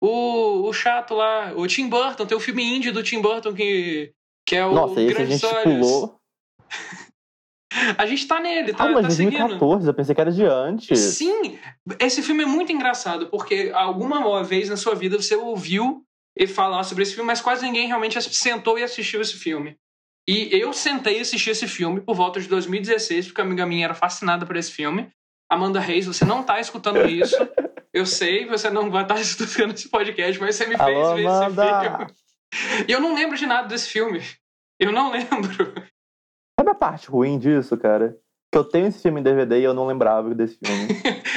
O, 0.00 0.68
o 0.68 0.72
chato 0.72 1.14
lá. 1.14 1.52
O 1.56 1.66
Tim 1.66 1.88
Burton. 1.88 2.26
Tem 2.26 2.36
o 2.36 2.40
filme 2.40 2.62
indie 2.62 2.90
do 2.90 3.02
Tim 3.02 3.20
Burton 3.20 3.52
que. 3.54 4.12
Que 4.46 4.56
é 4.56 4.64
o 4.66 4.72
Nossa, 4.72 5.00
esse 5.00 5.12
a 5.12 5.14
Grandes 5.16 5.40
gente 5.40 5.54
Olhos. 5.54 5.86
pulou. 5.86 6.18
A 7.98 8.06
gente 8.06 8.26
tá 8.26 8.40
nele, 8.40 8.72
tá, 8.72 8.84
Ah, 8.84 8.88
mas 8.88 9.02
tá 9.02 9.10
seguindo. 9.10 9.38
2014, 9.38 9.86
eu 9.86 9.94
pensei 9.94 10.14
que 10.14 10.20
era 10.20 10.32
de 10.32 10.42
antes. 10.42 10.98
Sim, 10.98 11.58
esse 12.00 12.22
filme 12.22 12.42
é 12.42 12.46
muito 12.46 12.72
engraçado, 12.72 13.28
porque 13.28 13.70
alguma 13.74 14.42
vez 14.42 14.70
na 14.70 14.76
sua 14.76 14.94
vida 14.94 15.20
você 15.20 15.36
ouviu 15.36 16.02
ele 16.34 16.50
falar 16.50 16.82
sobre 16.84 17.02
esse 17.02 17.14
filme, 17.14 17.26
mas 17.26 17.42
quase 17.42 17.66
ninguém 17.66 17.86
realmente 17.86 18.20
sentou 18.34 18.78
e 18.78 18.82
assistiu 18.82 19.20
esse 19.20 19.34
filme. 19.34 19.76
E 20.26 20.48
eu 20.52 20.72
sentei 20.72 21.18
e 21.18 21.20
assisti 21.20 21.50
esse 21.50 21.68
filme 21.68 22.00
por 22.00 22.14
volta 22.16 22.40
de 22.40 22.48
2016, 22.48 23.26
porque 23.26 23.40
a 23.42 23.44
amiga 23.44 23.66
minha 23.66 23.84
era 23.84 23.94
fascinada 23.94 24.46
por 24.46 24.56
esse 24.56 24.72
filme. 24.72 25.08
Amanda 25.50 25.78
Reis, 25.78 26.06
você 26.06 26.24
não 26.24 26.42
tá 26.42 26.58
escutando 26.60 27.06
isso. 27.06 27.36
Eu 27.98 28.06
sei, 28.06 28.46
você 28.46 28.70
não 28.70 28.90
vai 28.92 29.02
estar 29.02 29.18
escutando 29.20 29.74
esse 29.74 29.88
podcast, 29.88 30.38
mas 30.40 30.54
você 30.54 30.66
me 30.66 30.76
fez 30.76 30.80
Alô, 30.80 31.14
ver 31.16 31.26
Amanda! 31.26 31.64
esse 31.64 31.96
filme. 31.96 32.86
E 32.88 32.92
eu 32.92 33.00
não 33.00 33.12
lembro 33.14 33.36
de 33.36 33.44
nada 33.44 33.66
desse 33.66 33.88
filme. 33.88 34.22
Eu 34.78 34.92
não 34.92 35.10
lembro. 35.12 35.74
Sabe 36.58 36.70
a 36.70 36.74
parte 36.74 37.08
ruim 37.08 37.38
disso, 37.40 37.76
cara? 37.76 38.16
Que 38.52 38.58
eu 38.58 38.62
tenho 38.64 38.86
esse 38.86 39.02
filme 39.02 39.18
em 39.20 39.22
DVD 39.24 39.58
e 39.60 39.64
eu 39.64 39.74
não 39.74 39.86
lembrava 39.86 40.32
desse 40.34 40.56
filme. 40.64 40.88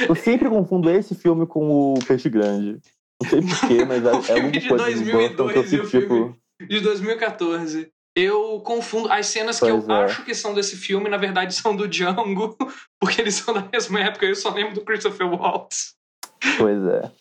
Eu 0.08 0.14
sempre 0.14 0.48
confundo 0.48 0.88
esse 0.88 1.16
filme 1.16 1.46
com 1.48 1.94
o 1.94 1.98
Peixe 2.06 2.30
Grande. 2.30 2.80
Não 3.20 3.28
sei 3.28 3.42
porquê, 3.42 3.84
mas 3.84 4.02
é, 4.06 4.12
O 4.12 4.24
é 4.26 4.32
alguma 4.34 4.52
de 4.52 4.68
coisa 4.68 5.04
do 5.04 5.10
Burton 5.10 5.48
que 5.48 5.58
eu 5.58 5.62
2002 5.64 5.80
o 5.82 5.86
fico 5.90 6.00
tipo. 6.00 6.66
de 6.68 6.80
2014. 6.80 7.92
Eu 8.14 8.60
confundo 8.60 9.10
as 9.10 9.26
cenas 9.26 9.58
que 9.58 9.68
Pois 9.68 9.88
eu 9.88 9.94
é. 9.94 10.04
acho 10.04 10.24
que 10.24 10.34
são 10.34 10.54
desse 10.54 10.76
filme, 10.76 11.08
na 11.08 11.16
verdade 11.16 11.54
são 11.54 11.74
do 11.74 11.88
Django, 11.88 12.56
porque 13.00 13.20
eles 13.20 13.34
são 13.34 13.52
da 13.52 13.66
mesma 13.72 14.00
época, 14.00 14.26
eu 14.26 14.34
só 14.36 14.50
lembro 14.50 14.74
do 14.74 14.84
Christopher 14.84 15.26
Waltz. 15.26 15.94
Pois 16.58 16.84
é. 16.86 17.12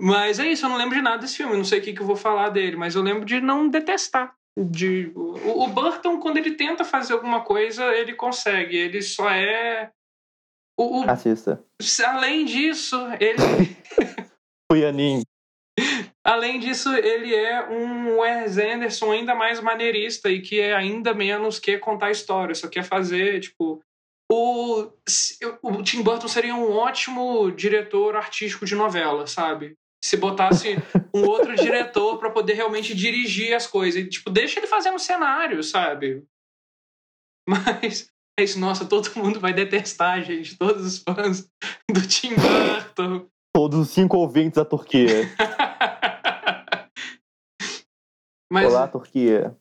Mas 0.00 0.38
é 0.38 0.46
isso, 0.48 0.66
eu 0.66 0.70
não 0.70 0.76
lembro 0.76 0.94
de 0.94 1.02
nada 1.02 1.18
desse 1.18 1.38
filme, 1.38 1.56
não 1.56 1.64
sei 1.64 1.78
o 1.78 1.82
que, 1.82 1.92
que 1.92 2.00
eu 2.02 2.06
vou 2.06 2.16
falar 2.16 2.50
dele, 2.50 2.76
mas 2.76 2.94
eu 2.94 3.02
lembro 3.02 3.24
de 3.24 3.40
não 3.40 3.68
detestar. 3.68 4.34
De... 4.58 5.10
O, 5.14 5.64
o 5.64 5.66
Burton, 5.68 6.18
quando 6.18 6.36
ele 6.38 6.52
tenta 6.52 6.84
fazer 6.84 7.12
alguma 7.14 7.42
coisa, 7.42 7.84
ele 7.94 8.14
consegue, 8.14 8.76
ele 8.76 9.02
só 9.02 9.28
é. 9.30 9.90
O, 10.78 11.00
o- 11.00 11.10
Assista. 11.10 11.62
Além 12.06 12.44
disso, 12.44 12.96
ele. 13.20 13.36
O 14.70 14.74
Yanin. 14.74 15.22
Além 16.24 16.58
disso, 16.58 16.92
ele 16.92 17.32
é 17.32 17.68
um 17.68 18.18
Wes 18.18 18.58
Anderson 18.58 19.12
ainda 19.12 19.32
mais 19.34 19.60
maneirista 19.60 20.28
e 20.28 20.42
que 20.42 20.58
é 20.58 20.74
ainda 20.74 21.14
menos 21.14 21.60
que 21.60 21.78
contar 21.78 22.10
história, 22.10 22.54
só 22.54 22.68
quer 22.68 22.82
fazer, 22.82 23.38
tipo. 23.40 23.80
O, 24.30 24.90
o 25.62 25.82
Tim 25.82 26.02
Burton 26.02 26.26
seria 26.26 26.54
um 26.54 26.72
ótimo 26.72 27.50
diretor 27.52 28.16
artístico 28.16 28.66
de 28.66 28.74
novela, 28.74 29.26
sabe? 29.26 29.76
Se 30.04 30.16
botasse 30.16 30.76
um 31.14 31.24
outro 31.24 31.54
diretor 31.56 32.18
para 32.18 32.30
poder 32.30 32.54
realmente 32.54 32.94
dirigir 32.94 33.54
as 33.54 33.66
coisas. 33.66 34.02
E, 34.02 34.08
tipo, 34.08 34.30
deixa 34.30 34.58
ele 34.58 34.66
fazendo 34.66 34.98
cenário, 34.98 35.62
sabe? 35.62 36.24
Mas 37.48 38.10
é 38.38 38.42
isso, 38.42 38.58
nossa, 38.58 38.84
todo 38.84 39.16
mundo 39.16 39.40
vai 39.40 39.54
detestar, 39.54 40.22
gente. 40.22 40.58
Todos 40.58 40.84
os 40.84 40.98
fãs 40.98 41.48
do 41.90 42.06
Tim 42.06 42.34
Burton. 42.34 43.26
Todos 43.54 43.78
os 43.78 43.90
cinco 43.90 44.18
ouvintes 44.18 44.56
da 44.56 44.64
Turquia. 44.64 45.08
Mas 48.52 48.66
Olá, 48.68 48.86
Turquia. 48.86 49.56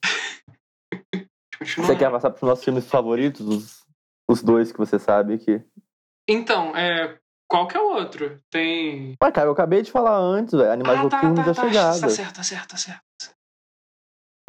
Você 1.78 1.96
quer 1.96 2.12
passar 2.12 2.32
pros 2.32 2.42
nossos 2.48 2.66
filmes 2.66 2.86
favoritos? 2.90 3.48
Os, 3.48 3.85
os 4.30 4.42
dois 4.42 4.72
que 4.72 4.78
você 4.78 4.98
sabe 5.00 5.38
que. 5.38 5.62
Então, 6.28 6.76
é, 6.76 7.18
qual 7.48 7.68
que 7.68 7.78
é 7.78 7.80
o 7.80 7.94
outro? 7.94 8.40
Tem. 8.50 9.16
Ué, 9.22 9.32
cara, 9.32 9.48
eu 9.48 9.54
acabei 9.54 9.82
de 9.82 9.92
falar 9.92 10.18
antes, 10.18 10.54
velho. 10.54 10.72
Animais 10.72 11.00
ah, 11.00 11.10
tá, 11.10 11.24
Noturnos 11.24 11.40
tá, 11.40 11.46
da 11.46 11.54
tá, 11.54 11.68
Chegada. 11.68 12.02
tá 12.02 12.10
certo, 12.10 12.36
tá 12.36 12.44
certo, 12.44 12.68
tá 12.70 12.78
certo. 12.78 13.02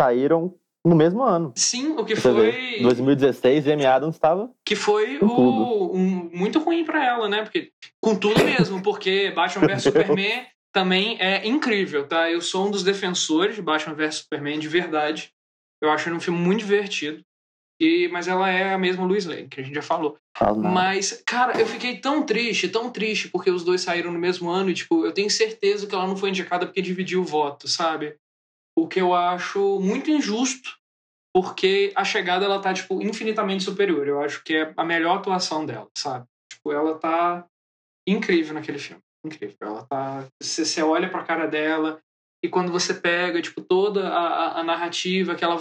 Saíram 0.00 0.54
no 0.86 0.94
mesmo 0.94 1.22
ano. 1.22 1.52
Sim, 1.56 1.96
o 1.96 2.04
que 2.04 2.14
Você 2.14 2.32
foi. 2.32 2.50
vê. 2.52 2.82
2016, 2.82 3.66
Amy 3.68 3.84
Adams 3.84 4.14
estava. 4.14 4.50
Que 4.64 4.76
foi 4.76 5.18
o, 5.18 5.92
um, 5.92 6.30
muito 6.32 6.58
ruim 6.60 6.84
pra 6.84 7.04
ela, 7.04 7.28
né? 7.28 7.42
Porque, 7.42 7.72
com 8.00 8.14
tudo 8.14 8.42
mesmo, 8.44 8.80
porque 8.82 9.30
Batman 9.32 9.66
vs 9.66 9.82
Superman 9.82 10.46
também 10.72 11.20
é 11.20 11.46
incrível, 11.46 12.06
tá? 12.06 12.30
Eu 12.30 12.40
sou 12.40 12.66
um 12.66 12.70
dos 12.70 12.84
defensores 12.84 13.56
de 13.56 13.62
Batman 13.62 13.94
vs 13.94 14.16
Superman 14.16 14.58
de 14.58 14.68
verdade. 14.68 15.32
Eu 15.82 15.90
acho 15.90 16.08
ele 16.08 16.16
um 16.16 16.20
filme 16.20 16.38
muito 16.38 16.60
divertido. 16.60 17.22
E, 17.78 18.08
mas 18.08 18.26
ela 18.26 18.48
é 18.48 18.72
a 18.72 18.78
mesma 18.78 19.04
Louis 19.04 19.26
Lane, 19.26 19.48
que 19.48 19.60
a 19.60 19.62
gente 19.62 19.74
já 19.74 19.82
falou. 19.82 20.18
Mas, 20.56 21.22
cara, 21.26 21.58
eu 21.60 21.66
fiquei 21.66 21.98
tão 21.98 22.24
triste, 22.24 22.68
tão 22.68 22.90
triste, 22.90 23.28
porque 23.28 23.50
os 23.50 23.64
dois 23.64 23.82
saíram 23.82 24.10
no 24.10 24.18
mesmo 24.18 24.48
ano 24.48 24.70
e, 24.70 24.74
tipo, 24.74 25.04
eu 25.04 25.12
tenho 25.12 25.30
certeza 25.30 25.86
que 25.86 25.94
ela 25.94 26.06
não 26.06 26.16
foi 26.16 26.30
indicada 26.30 26.66
porque 26.66 26.80
dividiu 26.80 27.20
o 27.20 27.24
voto, 27.24 27.68
sabe? 27.68 28.16
O 28.78 28.88
que 28.88 29.00
eu 29.00 29.14
acho 29.14 29.78
muito 29.80 30.10
injusto, 30.10 30.76
porque 31.34 31.92
a 31.94 32.04
chegada 32.04 32.46
ela 32.46 32.60
tá, 32.60 32.72
tipo, 32.72 33.02
infinitamente 33.02 33.64
superior. 33.64 34.08
Eu 34.08 34.20
acho 34.22 34.42
que 34.42 34.54
é 34.54 34.72
a 34.74 34.84
melhor 34.84 35.18
atuação 35.18 35.66
dela, 35.66 35.88
sabe? 35.96 36.26
Tipo, 36.50 36.72
ela 36.72 36.98
tá 36.98 37.46
incrível 38.08 38.54
naquele 38.54 38.78
filme. 38.78 39.02
Incrível. 39.24 39.56
Ela 39.60 39.84
tá. 39.84 40.26
Você 40.42 40.82
olha 40.82 41.10
pra 41.10 41.24
cara 41.24 41.46
dela 41.46 42.00
e 42.42 42.48
quando 42.48 42.72
você 42.72 42.94
pega, 42.94 43.42
tipo, 43.42 43.60
toda 43.60 44.08
a, 44.08 44.26
a, 44.26 44.60
a 44.60 44.64
narrativa 44.64 45.34
que 45.34 45.44
ela 45.44 45.56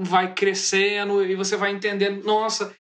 vai 0.00 0.34
crescendo 0.34 1.24
e 1.24 1.34
você 1.34 1.56
vai 1.56 1.72
entendendo, 1.72 2.24
nossa, 2.24 2.74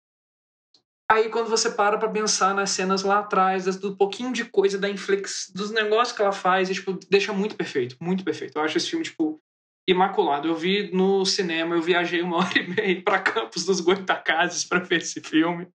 Aí 1.10 1.30
quando 1.30 1.50
você 1.50 1.72
para 1.72 1.98
pra 1.98 2.10
pensar 2.10 2.54
nas 2.54 2.72
cenas 2.72 3.02
lá 3.02 3.20
atrás, 3.20 3.64
do 3.78 3.96
pouquinho 3.96 4.34
de 4.34 4.44
coisa, 4.44 4.78
da 4.78 4.90
inflex, 4.90 5.50
dos 5.56 5.72
negócios 5.72 6.14
que 6.14 6.22
ela 6.22 6.34
faz, 6.34 6.70
e, 6.70 6.74
tipo, 6.74 7.00
deixa 7.10 7.32
muito 7.32 7.56
perfeito, 7.56 7.96
muito 8.02 8.26
perfeito. 8.26 8.58
Eu 8.58 8.62
acho 8.62 8.78
esse 8.78 8.90
filme, 8.90 9.06
tipo, 9.06 9.42
imaculado. 9.88 10.50
Eu 10.50 10.56
vi 10.56 10.92
no 10.94 11.26
cinema, 11.26 11.76
eu 11.76 11.82
viajei 11.82 12.22
uma 12.22 12.38
hora 12.44 12.60
e 12.60 12.68
meia 12.68 13.02
para 13.02 13.22
Campos 13.22 13.64
dos 13.64 13.80
Goitacazes 13.80 14.66
para 14.66 14.80
ver 14.80 15.02
esse 15.02 15.22
filme. 15.22 15.70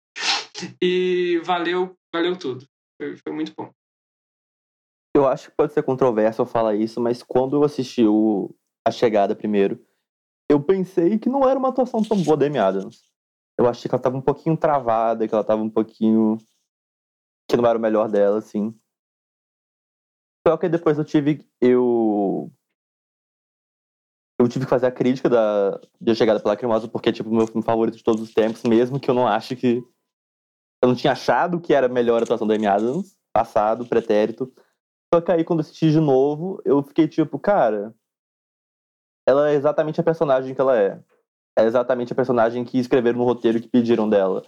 E 0.83 1.41
valeu, 1.43 1.97
valeu 2.15 2.37
tudo. 2.37 2.67
Foi, 3.01 3.17
foi, 3.17 3.33
muito 3.33 3.55
bom. 3.57 3.73
Eu 5.17 5.27
acho 5.27 5.49
que 5.49 5.57
pode 5.57 5.73
ser 5.73 5.83
controverso 5.83 6.43
eu 6.43 6.47
falar 6.47 6.75
isso, 6.75 7.01
mas 7.01 7.23
quando 7.23 7.57
eu 7.57 7.65
assisti 7.65 8.05
o 8.07 8.55
A 8.87 8.91
Chegada 8.91 9.35
primeiro, 9.35 9.83
eu 10.49 10.63
pensei 10.63 11.19
que 11.19 11.29
não 11.29 11.49
era 11.49 11.59
uma 11.59 11.69
atuação 11.69 12.03
tão 12.03 12.23
boa 12.23 12.37
da 12.37 12.47
Amy 12.47 12.59
Adams 12.59 13.13
eu 13.59 13.69
achei 13.69 13.89
que 13.89 13.95
ela 13.95 14.03
tava 14.03 14.17
um 14.17 14.23
pouquinho 14.23 14.57
travada, 14.57 15.27
que 15.27 15.35
ela 15.35 15.45
tava 15.45 15.63
um 15.63 15.71
pouquinho. 15.71 16.39
que 17.49 17.57
não 17.57 17.67
era 17.67 17.79
o 17.79 17.81
melhor 17.81 18.11
dela, 18.11 18.39
assim. 18.39 18.75
Só 20.47 20.57
que 20.57 20.69
depois 20.69 20.99
eu 20.99 21.05
tive. 21.05 21.47
Eu. 21.61 22.51
Eu 24.41 24.49
tive 24.49 24.65
que 24.65 24.71
fazer 24.71 24.87
a 24.87 24.93
crítica 24.93 25.29
da, 25.29 25.81
de 26.01 26.11
A 26.11 26.15
Chegada 26.15 26.41
pela 26.41 26.57
Cremosa, 26.57 26.89
porque 26.89 27.11
é 27.11 27.13
tipo 27.13 27.31
o 27.31 27.35
meu 27.35 27.47
filme 27.47 27.63
favorito 27.63 27.97
de 27.97 28.03
todos 28.03 28.21
os 28.21 28.35
tempos, 28.35 28.65
mesmo 28.65 28.99
que 28.99 29.09
eu 29.09 29.15
não 29.15 29.29
ache 29.29 29.55
que. 29.55 29.85
Eu 30.83 30.89
não 30.89 30.97
tinha 30.97 31.13
achado 31.13 31.61
que 31.61 31.73
era 31.73 31.87
a 31.87 31.89
melhor 31.89 32.23
atuação 32.23 32.47
da 32.47 32.55
Amy 32.55 32.67
Adams, 32.67 33.17
passado, 33.33 33.87
pretérito. 33.87 34.53
Só 35.15 35.21
que 35.21 35.31
aí, 35.31 35.45
quando 35.45 35.61
eu 35.61 35.65
assisti 35.65 35.93
de 35.93 36.01
novo, 36.01 36.61
eu 36.65 36.83
fiquei 36.83 37.07
tipo, 37.07 37.39
cara. 37.39 37.95
Ela 39.27 39.51
é 39.51 39.55
exatamente 39.55 40.01
a 40.01 40.05
personagem 40.05 40.55
que 40.55 40.61
ela 40.61 40.79
é 40.79 41.01
é 41.57 41.65
exatamente 41.65 42.13
a 42.13 42.17
personagem 42.17 42.65
que 42.65 42.79
escreveram 42.79 43.19
no 43.19 43.25
roteiro 43.25 43.61
que 43.61 43.69
pediram 43.69 44.09
dela. 44.09 44.45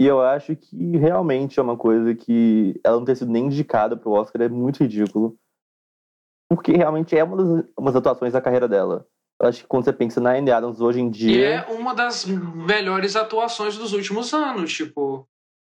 E 0.00 0.06
eu 0.06 0.20
acho 0.20 0.56
que 0.56 0.96
realmente 0.96 1.58
é 1.58 1.62
uma 1.62 1.76
coisa 1.76 2.14
que 2.14 2.80
ela 2.82 2.96
não 2.96 3.04
ter 3.04 3.16
sido 3.16 3.30
nem 3.30 3.46
indicada 3.46 3.96
pro 3.96 4.12
Oscar 4.12 4.42
é 4.42 4.48
muito 4.48 4.82
ridículo. 4.82 5.36
Porque 6.48 6.72
realmente 6.72 7.16
é 7.16 7.22
uma 7.22 7.36
das, 7.36 7.64
uma 7.76 7.92
das 7.92 7.96
atuações 7.96 8.32
da 8.32 8.40
carreira 8.40 8.66
dela. 8.66 9.06
Eu 9.40 9.48
acho 9.48 9.60
que 9.62 9.66
quando 9.66 9.84
você 9.84 9.92
pensa 9.92 10.20
na 10.20 10.32
Anne 10.32 10.50
Adams 10.50 10.80
hoje 10.80 11.00
em 11.00 11.10
dia. 11.10 11.36
E 11.36 11.42
é 11.42 11.62
uma 11.66 11.94
das 11.94 12.24
melhores 12.24 13.14
atuações 13.14 13.76
dos 13.76 13.92
últimos 13.92 14.32
anos, 14.32 14.72
tipo. 14.72 15.26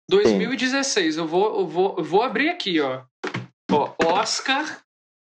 2016, 0.10 1.18
eu 1.18 1.28
vou, 1.28 1.60
eu 1.60 1.68
vou, 1.68 1.96
eu 1.98 2.04
vou 2.04 2.22
abrir 2.22 2.50
aqui, 2.50 2.80
ó. 2.82 3.04
ó. 3.72 3.94
Oscar. 4.06 4.82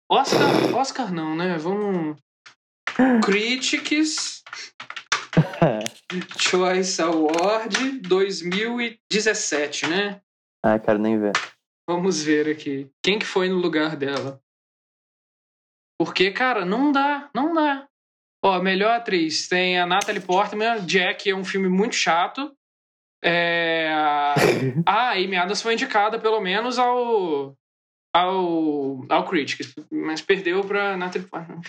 Oscar. 0.09 0.75
Oscar 0.75 1.13
não, 1.13 1.35
né? 1.35 1.57
Vamos. 1.57 2.17
Critics 3.23 4.43
Choice 6.39 7.01
Award 7.01 7.99
2017, 7.99 9.87
né? 9.87 10.21
Ah, 10.63 10.79
quero 10.79 10.99
nem 10.99 11.19
ver. 11.19 11.33
Vamos 11.87 12.23
ver 12.23 12.49
aqui. 12.49 12.89
Quem 13.03 13.19
que 13.19 13.25
foi 13.25 13.49
no 13.49 13.57
lugar 13.57 13.95
dela? 13.95 14.41
Porque, 15.99 16.31
cara, 16.31 16.65
não 16.65 16.91
dá, 16.91 17.29
não 17.33 17.53
dá. 17.53 17.87
Ó, 18.43 18.61
melhor 18.61 18.91
atriz. 18.91 19.47
Tem 19.47 19.79
a 19.79 19.85
Natalie 19.85 20.21
Portman, 20.21 20.85
Jack, 20.85 21.29
é 21.29 21.35
um 21.35 21.45
filme 21.45 21.67
muito 21.67 21.95
chato. 21.95 22.55
É... 23.23 23.89
ah, 24.85 25.09
a 25.09 25.11
Amy 25.13 25.35
Adams 25.35 25.61
foi 25.61 25.73
indicada, 25.73 26.19
pelo 26.19 26.39
menos, 26.41 26.79
ao... 26.79 27.55
ao, 28.15 29.05
ao 29.09 29.25
Critics, 29.25 29.73
mas 29.91 30.21
perdeu 30.21 30.63
pra 30.63 30.95
Natalie 30.95 31.27
Portman. 31.27 31.61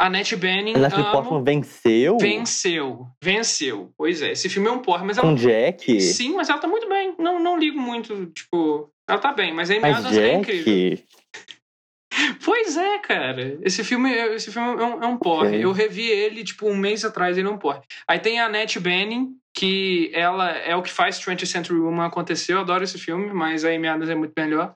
É. 0.00 0.04
A 0.04 0.06
Annette 0.06 0.34
Bening. 0.34 0.74
A 0.74 0.78
Natalie 0.78 1.10
Portman 1.12 1.44
venceu? 1.44 2.16
Venceu. 2.18 3.06
Venceu. 3.22 3.92
Pois 3.96 4.22
é. 4.22 4.32
Esse 4.32 4.48
filme 4.48 4.68
é 4.68 4.72
um 4.72 4.78
porra, 4.78 5.04
mas 5.04 5.18
ela. 5.18 5.28
Com 5.28 5.34
Jack? 5.34 6.00
Sim, 6.00 6.34
mas 6.34 6.48
ela 6.48 6.58
tá 6.58 6.66
muito 6.66 6.88
bem. 6.88 7.14
Não, 7.18 7.38
não 7.38 7.58
ligo 7.58 7.78
muito. 7.78 8.26
Tipo. 8.26 8.90
Ela 9.08 9.18
tá 9.18 9.32
bem, 9.32 9.52
mas 9.52 9.70
a 9.70 9.74
Amy 9.74 9.84
Adams 9.86 10.16
é 10.16 10.34
incrível. 10.34 10.98
Pois 12.44 12.76
é, 12.76 12.98
cara. 12.98 13.58
Esse 13.62 13.84
filme, 13.84 14.12
esse 14.12 14.50
filme 14.50 14.68
é 14.68 14.84
um, 14.84 15.02
é 15.04 15.06
um 15.06 15.16
porre. 15.16 15.62
Eu 15.62 15.72
revi 15.72 16.06
ele, 16.08 16.42
tipo, 16.42 16.68
um 16.68 16.76
mês 16.76 17.04
atrás, 17.04 17.38
ele 17.38 17.46
é 17.46 17.50
um 17.50 17.56
porre. 17.56 17.80
Aí 18.06 18.18
tem 18.18 18.40
a 18.40 18.46
Annette 18.46 18.80
Bening, 18.80 19.36
que 19.56 20.10
ela 20.12 20.50
é 20.50 20.74
o 20.74 20.82
que 20.82 20.90
faz 20.90 21.18
20th 21.20 21.46
Century 21.46 21.78
Woman 21.78 22.06
acontecer. 22.06 22.52
Eu 22.52 22.60
adoro 22.60 22.82
esse 22.82 22.98
filme, 22.98 23.32
mas 23.32 23.64
a 23.64 23.68
Amy 23.70 23.86
Adams 23.86 24.10
é 24.10 24.14
muito 24.14 24.32
melhor. 24.36 24.74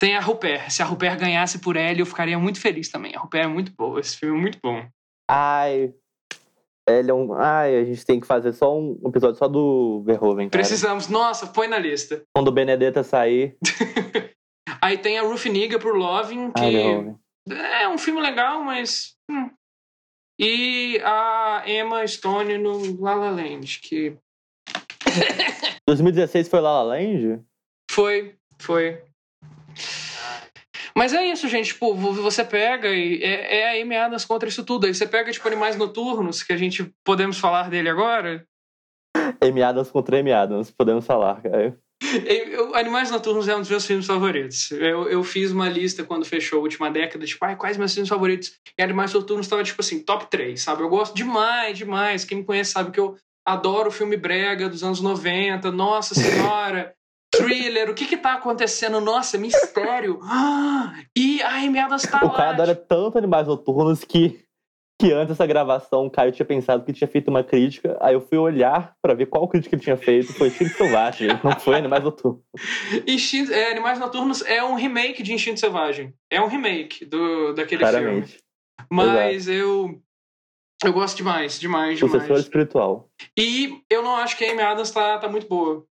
Tem 0.00 0.16
a 0.16 0.20
Rupert. 0.20 0.70
Se 0.70 0.82
a 0.82 0.86
Rupert 0.86 1.18
ganhasse 1.18 1.58
por 1.58 1.76
ela, 1.76 1.98
eu 1.98 2.06
ficaria 2.06 2.38
muito 2.38 2.58
feliz 2.58 2.88
também. 2.88 3.14
A 3.14 3.20
Rupert 3.20 3.44
é 3.44 3.48
muito 3.48 3.70
boa. 3.76 4.00
Esse 4.00 4.16
filme 4.16 4.38
é 4.38 4.40
muito 4.40 4.58
bom. 4.62 4.88
Ai. 5.30 5.92
Ele 6.88 7.10
é 7.10 7.14
um. 7.14 7.34
Ai, 7.34 7.76
a 7.76 7.84
gente 7.84 8.06
tem 8.06 8.18
que 8.18 8.26
fazer 8.26 8.54
só 8.54 8.76
um 8.76 8.98
episódio 9.04 9.36
só 9.36 9.46
do 9.46 10.02
Verhoeven. 10.06 10.48
Cara. 10.48 10.62
Precisamos. 10.62 11.08
Nossa, 11.08 11.46
põe 11.46 11.68
na 11.68 11.78
lista. 11.78 12.22
Quando 12.34 12.48
o 12.48 12.52
Benedetta 12.52 13.04
sair. 13.04 13.58
Aí 14.80 14.96
tem 14.96 15.18
a 15.18 15.22
Ruth 15.22 15.44
Niga 15.44 15.78
por 15.78 15.94
Loving, 15.94 16.50
que 16.52 16.62
Ai, 16.62 17.14
é 17.82 17.88
um 17.88 17.98
filme 17.98 18.22
legal, 18.22 18.64
mas. 18.64 19.14
Hum. 19.30 19.50
E 20.38 20.98
a 21.04 21.62
Emma 21.66 22.06
Stone 22.06 22.56
no 22.56 22.98
La 23.02 23.14
La 23.14 23.30
Land, 23.30 23.80
que. 23.82 24.16
2016 25.86 26.48
foi 26.48 26.60
La 26.60 26.82
La 26.82 26.94
Land? 26.94 27.44
Foi, 27.90 28.34
foi. 28.58 29.09
Mas 30.96 31.12
é 31.12 31.24
isso, 31.26 31.48
gente. 31.48 31.68
Tipo, 31.68 31.94
você 31.94 32.44
pega 32.44 32.88
e 32.88 33.22
é, 33.22 33.60
é 33.60 33.68
a 33.68 33.82
Amy 33.82 33.96
Adams 33.96 34.24
contra 34.24 34.48
isso 34.48 34.64
tudo. 34.64 34.86
Aí 34.86 34.94
você 34.94 35.06
pega, 35.06 35.30
tipo, 35.30 35.46
Animais 35.46 35.76
Noturnos, 35.76 36.42
que 36.42 36.52
a 36.52 36.56
gente 36.56 36.92
podemos 37.04 37.38
falar 37.38 37.70
dele 37.70 37.88
agora. 37.88 38.44
Amy 39.42 39.62
Adams 39.62 39.90
contra 39.90 40.18
Amy 40.18 40.32
Adams, 40.32 40.70
podemos 40.70 41.06
falar, 41.06 41.40
cara. 41.42 41.78
Eu, 42.26 42.74
Animais 42.74 43.10
Noturnos 43.10 43.46
é 43.46 43.54
um 43.54 43.60
dos 43.60 43.68
meus 43.68 43.86
filmes 43.86 44.06
favoritos. 44.06 44.70
Eu, 44.72 45.08
eu 45.08 45.22
fiz 45.22 45.52
uma 45.52 45.68
lista 45.68 46.02
quando 46.02 46.24
fechou 46.24 46.58
a 46.58 46.62
última 46.62 46.90
década, 46.90 47.26
tipo, 47.26 47.44
ai, 47.44 47.56
quais 47.56 47.76
meus 47.76 47.92
filmes 47.92 48.08
favoritos? 48.08 48.52
E 48.78 48.82
Animais 48.82 49.12
Noturnos 49.12 49.46
estava, 49.46 49.62
tipo 49.62 49.80
assim, 49.80 50.02
top 50.02 50.26
3, 50.30 50.60
sabe? 50.60 50.82
Eu 50.82 50.88
gosto 50.88 51.14
demais, 51.14 51.76
demais. 51.76 52.24
Quem 52.24 52.38
me 52.38 52.44
conhece 52.44 52.72
sabe 52.72 52.90
que 52.90 52.98
eu 52.98 53.16
adoro 53.46 53.88
o 53.88 53.92
filme 53.92 54.16
brega 54.16 54.68
dos 54.68 54.82
anos 54.82 55.00
90. 55.00 55.70
Nossa 55.70 56.14
Senhora! 56.14 56.94
Thriller, 57.42 57.90
o 57.90 57.94
que 57.94 58.06
que 58.06 58.16
tá 58.16 58.34
acontecendo? 58.34 59.00
Nossa, 59.00 59.38
mistério. 59.38 60.20
Ah, 60.22 60.94
e 61.16 61.42
a 61.42 61.56
Amy 61.56 61.78
Adams 61.78 62.02
tá 62.02 62.20
o 62.22 62.26
lá. 62.26 62.32
O 62.32 62.36
cara 62.36 62.50
adora 62.50 62.74
tanto 62.74 63.18
Animais 63.18 63.46
Noturnos 63.46 64.04
que, 64.04 64.40
que 65.00 65.12
antes 65.12 65.28
dessa 65.28 65.46
gravação 65.46 66.06
o 66.06 66.10
Caio 66.10 66.32
tinha 66.32 66.46
pensado 66.46 66.84
que 66.84 66.92
tinha 66.92 67.08
feito 67.08 67.28
uma 67.28 67.42
crítica. 67.42 67.96
Aí 68.00 68.14
eu 68.14 68.20
fui 68.20 68.38
olhar 68.38 68.94
pra 69.02 69.14
ver 69.14 69.26
qual 69.26 69.48
crítica 69.48 69.74
ele 69.74 69.82
tinha 69.82 69.96
feito. 69.96 70.32
Foi 70.32 70.48
Instinto 70.48 70.76
Selvagem, 70.76 71.28
não 71.42 71.58
foi 71.58 71.76
Animais 71.76 72.04
Noturnos. 72.04 72.42
Instinto, 73.06 73.52
é, 73.52 73.70
Animais 73.70 73.98
Noturnos 73.98 74.42
é 74.42 74.62
um 74.62 74.74
remake 74.74 75.22
de 75.22 75.32
Instinto 75.32 75.60
Selvagem. 75.60 76.14
É 76.30 76.40
um 76.40 76.46
remake 76.46 77.04
do, 77.04 77.52
daquele 77.52 77.80
Claramente. 77.80 78.28
filme. 78.28 78.42
Mas 78.90 79.46
Exato. 79.48 79.58
eu... 79.58 80.02
Eu 80.82 80.94
gosto 80.94 81.18
demais, 81.18 81.60
demais, 81.60 81.98
demais. 81.98 82.12
Sucessor 82.14 82.38
espiritual. 82.38 83.10
E 83.38 83.82
eu 83.90 84.00
não 84.02 84.16
acho 84.16 84.34
que 84.34 84.46
a 84.46 84.50
Amy 84.50 84.62
Adams 84.62 84.90
tá, 84.90 85.18
tá 85.18 85.28
muito 85.28 85.46
boa. 85.46 85.84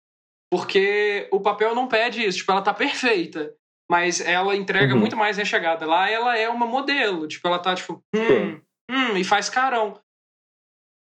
Porque 0.51 1.27
o 1.31 1.39
papel 1.39 1.75
não 1.75 1.87
pede 1.87 2.25
isso, 2.25 2.39
tipo, 2.39 2.51
ela 2.51 2.61
tá 2.61 2.73
perfeita. 2.73 3.53
Mas 3.89 4.21
ela 4.21 4.55
entrega 4.55 4.93
uhum. 4.93 4.99
muito 4.99 5.17
mais 5.17 5.37
rechegada. 5.37 5.85
Lá 5.85 6.09
ela 6.09 6.37
é 6.37 6.47
uma 6.47 6.65
modelo, 6.65 7.27
tipo, 7.27 7.47
ela 7.47 7.59
tá 7.59 7.75
tipo, 7.75 8.03
hum, 8.15 8.61
hum, 8.89 9.17
e 9.17 9.23
faz 9.23 9.49
carão. 9.49 9.99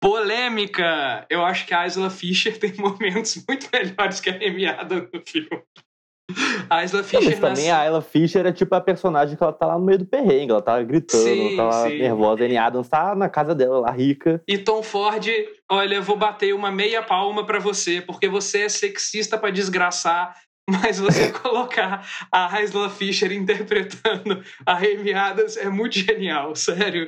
Polêmica! 0.01 1.25
Eu 1.29 1.43
acho 1.43 1.65
que 1.65 1.73
a 1.73 1.85
Isla 1.85 2.09
Fisher 2.09 2.55
tem 2.59 2.73
momentos 2.75 3.43
muito 3.47 3.67
melhores 3.71 4.21
que 4.21 4.29
a 4.29 4.81
Adams 4.81 5.09
no 5.13 5.21
filme. 5.25 5.63
A 6.69 6.83
Isla 6.83 7.03
Fisher. 7.03 7.39
Mas 7.39 7.39
também 7.39 7.71
a 7.71 7.85
Isla 7.85 8.01
Fisher 8.01 8.45
é 8.45 8.51
tipo 8.51 8.73
a 8.75 8.81
personagem 8.81 9.35
que 9.35 9.43
ela 9.43 9.53
tá 9.53 9.65
lá 9.65 9.77
no 9.77 9.85
meio 9.85 9.99
do 9.99 10.05
perrengue, 10.05 10.51
ela 10.51 10.61
tá 10.61 10.81
gritando, 10.81 11.23
sim, 11.23 11.55
tá 11.55 11.63
lá 11.63 11.87
sim. 11.87 11.97
nervosa. 11.97 12.45
Amy 12.45 12.57
Adams 12.57 12.87
tá 12.87 13.15
na 13.15 13.29
casa 13.29 13.55
dela, 13.55 13.79
lá 13.79 13.91
rica. 13.91 14.41
E 14.47 14.57
Tom 14.57 14.83
Ford, 14.83 15.25
olha, 15.69 16.01
vou 16.01 16.17
bater 16.17 16.53
uma 16.53 16.71
meia 16.71 17.01
palma 17.01 17.45
para 17.45 17.59
você, 17.59 18.01
porque 18.01 18.27
você 18.27 18.61
é 18.61 18.69
sexista 18.69 19.37
para 19.37 19.51
desgraçar. 19.51 20.35
Mas 20.69 20.99
você 20.99 21.31
colocar 21.33 22.07
a 22.31 22.61
Isla 22.61 22.89
Fisher 22.89 23.31
interpretando 23.31 24.43
a 24.63 24.77
Amy 24.77 25.13
Adams 25.13 25.57
é 25.57 25.67
muito 25.67 25.97
genial, 25.97 26.55
sério. 26.55 27.07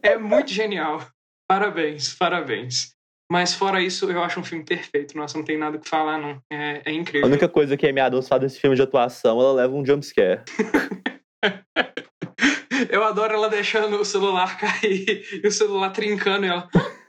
É 0.00 0.16
muito 0.16 0.52
genial. 0.52 1.04
Parabéns, 1.48 2.14
parabéns. 2.14 2.94
Mas 3.30 3.54
fora 3.54 3.80
isso, 3.80 4.10
eu 4.10 4.24
acho 4.24 4.40
um 4.40 4.44
filme 4.44 4.64
perfeito. 4.64 5.16
Nossa, 5.16 5.38
não 5.38 5.44
tem 5.44 5.56
nada 5.56 5.78
que 5.78 5.88
falar, 5.88 6.18
não. 6.18 6.42
É, 6.52 6.82
é 6.84 6.92
incrível. 6.92 7.28
A 7.28 7.30
única 7.30 7.48
coisa 7.48 7.76
que 7.76 7.86
a 7.86 7.90
Amy 7.90 8.00
Adams 8.00 8.26
faz 8.26 8.40
desse 8.40 8.58
filme 8.58 8.74
de 8.74 8.82
atuação, 8.82 9.40
ela 9.40 9.52
leva 9.52 9.72
um 9.72 9.86
jumpscare. 9.86 10.42
eu 12.90 13.04
adoro 13.04 13.32
ela 13.32 13.48
deixando 13.48 14.00
o 14.00 14.04
celular 14.04 14.58
cair 14.58 15.24
e 15.44 15.46
o 15.46 15.52
celular 15.52 15.90
trincando 15.90 16.46
ela. 16.46 16.68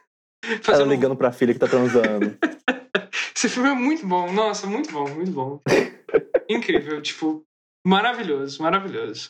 Ela 0.44 0.60
Fazendo... 0.64 0.90
ligando 0.90 1.16
pra 1.16 1.32
filha 1.32 1.54
que 1.54 1.60
tá 1.60 1.68
transando. 1.68 2.36
Esse 3.36 3.48
filme 3.48 3.70
é 3.70 3.76
muito 3.76 4.08
bom. 4.08 4.34
Nossa, 4.34 4.66
muito 4.66 4.92
bom, 4.92 5.08
muito 5.08 5.32
bom. 5.32 5.62
Incrível, 6.50 7.00
tipo, 7.00 7.46
maravilhoso, 7.86 8.62
maravilhoso. 8.62 9.30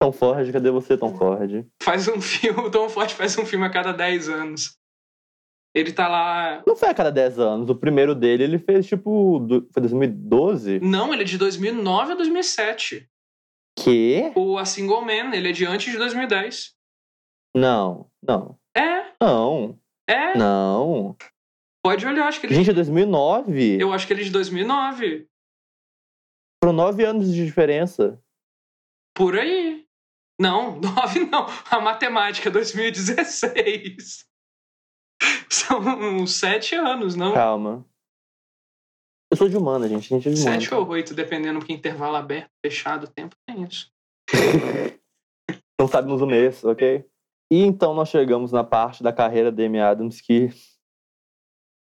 Tom 0.00 0.12
Ford, 0.12 0.50
cadê 0.50 0.70
você, 0.70 0.96
Tom 0.96 1.14
Ford? 1.14 1.66
Faz 1.82 2.08
um 2.08 2.22
filme, 2.22 2.58
o 2.58 2.70
Tom 2.70 2.88
Ford 2.88 3.10
faz 3.10 3.36
um 3.36 3.44
filme 3.44 3.66
a 3.66 3.70
cada 3.70 3.92
10 3.92 4.30
anos. 4.30 4.79
Ele 5.74 5.92
tá 5.92 6.08
lá. 6.08 6.62
Não 6.66 6.74
foi 6.74 6.88
a 6.88 6.94
cada 6.94 7.10
10 7.12 7.38
anos. 7.38 7.70
O 7.70 7.74
primeiro 7.76 8.14
dele, 8.14 8.42
ele 8.44 8.58
fez 8.58 8.86
tipo. 8.86 9.38
do- 9.38 9.68
Foi 9.72 9.80
2012? 9.80 10.80
Não, 10.80 11.12
ele 11.12 11.22
é 11.22 11.24
de 11.24 11.38
2009 11.38 12.12
a 12.12 12.16
2007. 12.16 13.08
Que? 13.78 14.32
O 14.34 14.58
A 14.58 14.64
Single 14.64 15.00
Man, 15.02 15.34
ele 15.34 15.48
é 15.48 15.52
de 15.52 15.64
antes 15.64 15.90
de 15.92 15.96
2010. 15.98 16.74
Não, 17.56 18.10
não. 18.22 18.58
É, 18.76 19.12
Não, 19.20 19.78
é. 20.08 20.36
não. 20.36 21.16
Pode 21.84 22.04
olhar, 22.06 22.26
acho 22.28 22.40
que 22.40 22.46
ele. 22.46 22.54
Gente, 22.56 22.70
é 22.70 22.74
2009. 22.74 23.80
Eu 23.80 23.92
acho 23.92 24.06
que 24.06 24.12
ele 24.12 24.20
é 24.22 24.24
de 24.24 24.30
2009. 24.30 25.26
Foram 26.62 26.74
nove 26.74 27.04
anos 27.04 27.32
de 27.32 27.44
diferença. 27.46 28.20
Por 29.16 29.38
aí. 29.38 29.86
Não, 30.38 30.78
9 30.80 31.20
não. 31.26 31.46
A 31.70 31.80
matemática 31.80 32.50
2016. 32.50 34.26
São 35.52 36.26
7 36.26 36.74
anos, 36.76 37.16
não? 37.16 37.34
Calma. 37.34 37.84
Eu 39.30 39.36
sou 39.36 39.48
de 39.48 39.56
humana, 39.56 39.88
gente. 39.88 40.12
A 40.12 40.16
gente 40.16 40.28
é 40.28 40.32
de 40.32 40.40
humana. 40.40 40.60
7 40.60 40.74
ou 40.74 40.88
8, 40.88 41.14
dependendo 41.14 41.64
que 41.64 41.72
intervalo 41.72 42.16
aberto, 42.16 42.50
fechado, 42.64 43.04
o 43.04 43.10
tempo 43.10 43.34
tem 43.46 43.64
isso. 43.64 43.90
Não 45.80 45.88
sabemos 45.88 46.20
o 46.20 46.26
mês, 46.26 46.62
ok? 46.62 47.04
E 47.50 47.62
então 47.62 47.94
nós 47.94 48.08
chegamos 48.08 48.52
na 48.52 48.62
parte 48.62 49.02
da 49.02 49.12
carreira 49.12 49.50
da 49.50 49.64
Amy 49.64 49.80
Adams 49.80 50.20
que 50.20 50.50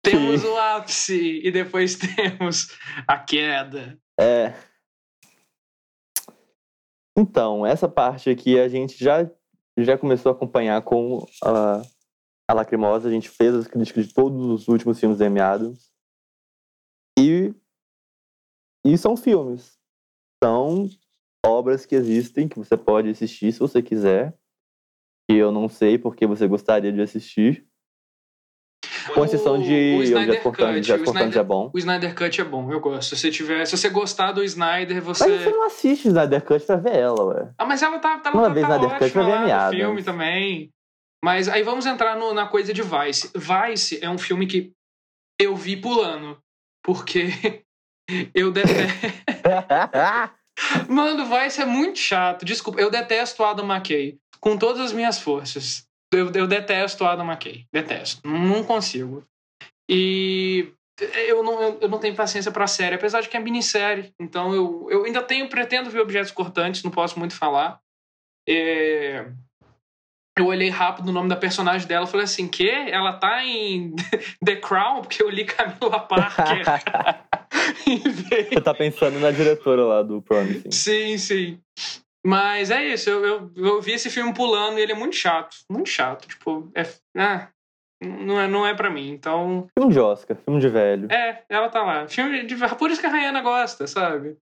Temos 0.03 0.41
Sim. 0.41 0.47
o 0.49 0.59
ápice 0.59 1.41
e 1.45 1.51
depois 1.51 1.97
temos 2.17 2.69
a 3.07 3.19
queda. 3.19 3.99
é. 4.19 4.55
Então, 7.17 7.65
essa 7.65 7.89
parte 7.89 8.29
aqui 8.29 8.59
a 8.59 8.69
gente 8.69 9.03
já, 9.03 9.31
já 9.79 9.97
começou 9.97 10.33
a 10.33 10.35
acompanhar 10.35 10.83
com 10.83 11.25
a, 11.45 11.81
a 12.49 12.55
Lacrimosa. 12.55 13.09
A 13.09 13.11
gente 13.11 13.29
fez 13.29 13.55
as 13.55 13.67
críticas 13.67 14.07
de 14.09 14.15
todos 14.15 14.41
os 14.47 14.69
últimos 14.69 14.99
filmes 14.99 15.19
da 15.19 15.27
Amy 15.27 15.41
Adams. 15.41 15.93
E, 17.19 17.55
e 18.85 18.99
são 18.99 19.17
filmes. 19.17 19.79
São 20.43 20.89
obras 21.47 21.87
que 21.87 21.95
existem, 21.95 22.49
que 22.49 22.59
você 22.59 22.77
pode 22.77 23.09
assistir 23.11 23.53
se 23.53 23.59
você 23.61 23.83
quiser. 23.83 24.37
E 25.31 25.37
eu 25.37 25.51
não 25.51 25.69
sei 25.69 25.97
porque 25.99 26.27
você 26.27 26.47
gostaria 26.47 26.93
de 26.93 27.01
assistir. 27.01 27.67
Com 29.15 29.23
exceção 29.25 29.59
de 29.61 29.97
o 29.99 30.03
Snyder 30.03 30.43
Cortantes. 30.43 30.89
Cut, 30.91 31.01
o 31.01 31.05
Snyder- 31.05 31.39
é 31.39 31.45
bom. 31.45 31.71
O 31.75 31.79
Snyder 31.79 32.15
Cut 32.15 32.41
é 32.41 32.45
bom, 32.45 32.73
eu 32.73 32.81
gosto. 32.81 33.11
Se 33.15 33.17
você, 33.21 33.31
tiver, 33.31 33.65
se 33.67 33.77
você 33.77 33.91
gostar 33.91 34.33
do 34.33 34.43
Snyder, 34.43 34.97
Mas 35.05 35.19
você 35.19 35.39
você. 35.39 35.51
não 35.51 35.67
assiste 35.67 36.09
Snyder 36.09 36.43
Cut 36.45 36.65
pra 36.65 36.77
ver 36.77 36.97
ela, 36.97 37.23
ué. 37.25 37.55
Ah, 37.59 37.67
mas 37.67 37.83
ela 37.83 37.99
tá, 37.99 38.19
tá, 38.19 38.33
Uma 38.33 38.49
tá, 38.49 38.55
vez 38.55 38.67
tá 38.67 38.77
Snyder 38.77 38.99
Cut 38.99 39.05
ótima 39.05 39.25
ver 39.25 39.33
a 39.33 39.35
lá 39.41 39.47
meada. 39.47 39.73
no 39.73 39.79
filme 39.79 40.03
também. 40.03 40.74
Mas 41.25 41.49
aí 41.49 41.63
vamos 41.63 41.87
entrar 41.87 42.17
no- 42.19 42.35
na 42.35 42.47
coisa 42.47 42.75
de 42.75 42.83
Vice. 42.83 43.31
Vice 43.35 43.99
é 44.05 44.11
um 44.11 44.19
filme 44.19 44.47
que 44.47 44.71
eu 45.41 45.57
vi 45.57 45.75
pulando. 45.75 46.39
Porque 46.85 47.29
eu 48.35 48.53
detesto. 48.53 49.07
Mano, 50.87 51.25
Vice 51.25 51.63
é 51.63 51.65
muito 51.65 51.99
chato. 51.99 52.45
Desculpa, 52.45 52.79
eu 52.79 52.91
detesto 52.91 53.43
Adam 53.43 53.65
McKay. 53.67 54.19
Com 54.39 54.59
todas 54.59 54.83
as 54.83 54.93
minhas 54.93 55.19
forças. 55.19 55.87
Eu, 56.13 56.31
eu 56.33 56.47
detesto 56.47 57.07
Adam 57.07 57.27
McKay. 57.27 57.65
Detesto. 57.73 58.21
Não 58.29 58.63
consigo. 58.63 59.25
E 59.91 60.71
eu 61.27 61.43
não, 61.43 61.79
eu 61.81 61.89
não 61.89 61.99
tenho 61.99 62.15
paciência 62.15 62.53
pra 62.53 62.67
série, 62.67 62.97
apesar 62.97 63.23
de 63.23 63.31
que 63.31 63.37
é 63.39 63.41
minissérie. 63.41 64.13
Então 64.21 64.53
eu, 64.53 64.87
eu 64.91 65.05
ainda 65.07 65.23
tenho, 65.23 65.49
pretendo 65.49 65.89
ver 65.89 66.01
objetos 66.01 66.31
cortantes, 66.31 66.83
não 66.83 66.91
posso 66.91 67.19
muito 67.19 67.35
falar. 67.35 67.81
É, 68.47 69.27
Eu 70.37 70.47
olhei 70.47 70.69
rápido 70.69 71.09
o 71.09 71.13
nome 71.13 71.29
da 71.29 71.37
personagem 71.37 71.87
dela 71.87 72.07
e 72.07 72.11
falei 72.11 72.25
assim: 72.25 72.49
que? 72.49 72.69
Ela 72.69 73.13
tá 73.13 73.45
em 73.45 73.95
The 74.45 74.57
Crown? 74.57 75.03
Porque 75.03 75.23
eu 75.23 75.31
li 75.31 75.45
Camila 75.45 76.01
Parker. 76.01 76.65
Você 78.51 78.61
tá 78.61 78.75
pensando 78.75 79.21
na 79.21 79.31
diretora 79.31 79.85
lá 79.85 80.03
do 80.03 80.21
Promising. 80.21 80.71
Sim, 80.71 81.19
sim. 81.19 81.61
Mas 82.27 82.71
é 82.71 82.83
isso, 82.83 83.11
eu, 83.11 83.25
eu, 83.25 83.53
eu 83.55 83.83
vi 83.83 83.93
esse 83.93 84.09
filme 84.09 84.33
pulando 84.33 84.79
e 84.79 84.83
ele 84.83 84.93
é 84.93 84.97
muito 84.97 85.15
chato. 85.15 85.57
Muito 85.71 85.89
chato. 85.89 86.27
Tipo, 86.27 86.71
é. 86.75 86.83
Ah, 87.17 87.49
não 88.03 88.41
é, 88.41 88.49
não 88.49 88.67
é 88.67 88.75
pra 88.75 88.91
mim. 88.91 89.11
Então. 89.11 89.69
Filme 89.79 89.93
de 89.93 90.01
Oscar, 90.01 90.37
filme 90.37 90.61
de 90.61 90.69
velho. 90.69 91.13
É, 91.13 91.45
ela 91.49 91.69
tá 91.69 91.83
lá. 91.83 92.09
Filme 92.09 92.45
de, 92.45 92.57
por 92.77 92.91
isso 92.91 93.01
que 93.01 93.07
a 93.07 93.11
Rayana 93.11 93.41
gosta, 93.41 93.87
sabe? 93.87 94.37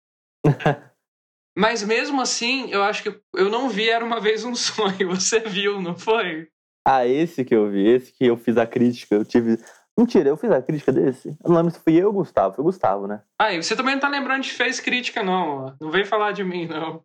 Mas 1.56 1.82
mesmo 1.82 2.20
assim, 2.20 2.70
eu 2.70 2.82
acho 2.82 3.02
que 3.02 3.20
eu 3.34 3.50
não 3.50 3.68
vi 3.68 3.88
Era 3.88 4.04
Uma 4.04 4.20
Vez 4.20 4.44
Um 4.44 4.54
Sonho. 4.54 5.10
Você 5.14 5.40
viu, 5.40 5.80
não 5.80 5.96
foi? 5.96 6.48
Ah, 6.86 7.06
esse 7.06 7.44
que 7.44 7.54
eu 7.54 7.70
vi, 7.70 7.86
esse 7.86 8.12
que 8.12 8.24
eu 8.24 8.36
fiz 8.36 8.56
a 8.56 8.66
crítica, 8.66 9.14
eu 9.14 9.24
tive. 9.24 9.58
Mentira, 9.96 10.30
eu 10.30 10.36
fiz 10.36 10.50
a 10.50 10.62
crítica 10.62 10.90
desse? 10.90 11.28
Eu 11.28 11.50
não 11.50 11.56
lembro 11.56 11.70
se 11.70 11.78
fui 11.78 11.94
eu 11.94 12.08
ou 12.08 12.12
Gustavo. 12.12 12.54
Foi 12.54 12.62
o 12.62 12.66
Gustavo, 12.66 13.06
né? 13.06 13.22
Ah, 13.38 13.52
e 13.52 13.62
você 13.62 13.76
também 13.76 13.94
não 13.94 14.00
tá 14.00 14.08
lembrando 14.08 14.42
de 14.42 14.50
fez 14.50 14.80
crítica, 14.80 15.22
não. 15.22 15.76
Não 15.80 15.90
vem 15.90 16.04
falar 16.04 16.32
de 16.32 16.42
mim, 16.42 16.66
não. 16.66 17.04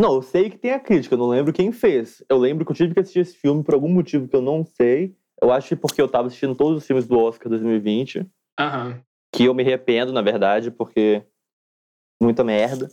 Não, 0.00 0.14
eu 0.14 0.22
sei 0.22 0.48
que 0.48 0.56
tem 0.56 0.72
a 0.72 0.80
crítica, 0.80 1.14
eu 1.14 1.18
não 1.18 1.28
lembro 1.28 1.52
quem 1.52 1.70
fez. 1.70 2.24
Eu 2.28 2.38
lembro 2.38 2.64
que 2.64 2.72
eu 2.72 2.76
tive 2.76 2.94
que 2.94 3.00
assistir 3.00 3.20
esse 3.20 3.36
filme 3.36 3.62
por 3.62 3.74
algum 3.74 3.90
motivo 3.90 4.26
que 4.26 4.34
eu 4.34 4.40
não 4.40 4.64
sei. 4.64 5.14
Eu 5.40 5.52
acho 5.52 5.68
que 5.68 5.76
porque 5.76 6.00
eu 6.00 6.08
tava 6.08 6.28
assistindo 6.28 6.54
todos 6.54 6.78
os 6.78 6.86
filmes 6.86 7.06
do 7.06 7.18
Oscar 7.18 7.50
2020. 7.50 8.26
Aham. 8.58 9.02
Que 9.30 9.44
eu 9.44 9.54
me 9.54 9.62
arrependo, 9.62 10.12
na 10.12 10.22
verdade, 10.22 10.70
porque. 10.70 11.22
Muita 12.22 12.42
merda. 12.42 12.88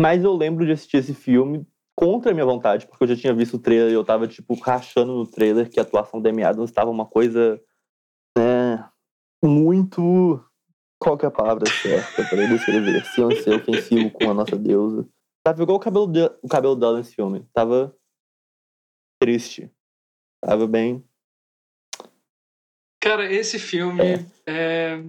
Mas 0.00 0.22
eu 0.22 0.32
lembro 0.34 0.66
de 0.66 0.72
assistir 0.72 0.98
esse 0.98 1.14
filme 1.14 1.66
contra 1.98 2.30
a 2.30 2.34
minha 2.34 2.44
vontade, 2.44 2.86
porque 2.86 3.04
eu 3.04 3.08
já 3.08 3.16
tinha 3.16 3.34
visto 3.34 3.54
o 3.54 3.58
trailer 3.58 3.90
e 3.90 3.94
eu 3.94 4.04
tava, 4.04 4.28
tipo, 4.28 4.54
rachando 4.54 5.14
no 5.14 5.26
trailer 5.26 5.70
que 5.70 5.80
a 5.80 5.82
atuação 5.82 6.20
da 6.20 6.28
Amy 6.28 6.44
Adams 6.44 6.70
estava 6.70 6.90
uma 6.90 7.06
coisa. 7.06 7.60
né, 8.36 8.88
muito. 9.42 10.44
Qual 10.98 11.16
que 11.16 11.24
é 11.24 11.28
a 11.28 11.32
palavra 11.32 11.68
certa 11.70 12.24
pra 12.24 12.42
eu 12.42 12.48
descrever? 12.48 13.04
Sem 13.06 13.30
ser 13.42 13.54
ofensivo 13.54 14.10
com 14.10 14.30
a 14.30 14.34
nossa 14.34 14.56
deusa. 14.56 15.06
Tava 15.44 15.62
igual 15.62 15.76
o 15.76 15.80
cabelo, 15.80 16.06
de, 16.06 16.24
o 16.42 16.48
cabelo 16.48 16.74
dela 16.74 16.98
nesse 16.98 17.14
filme. 17.14 17.46
Tava 17.52 17.96
triste. 19.20 19.70
Tava 20.42 20.66
bem. 20.66 21.04
Cara, 23.02 23.30
esse 23.30 23.58
filme 23.58 24.02
é. 24.46 25.02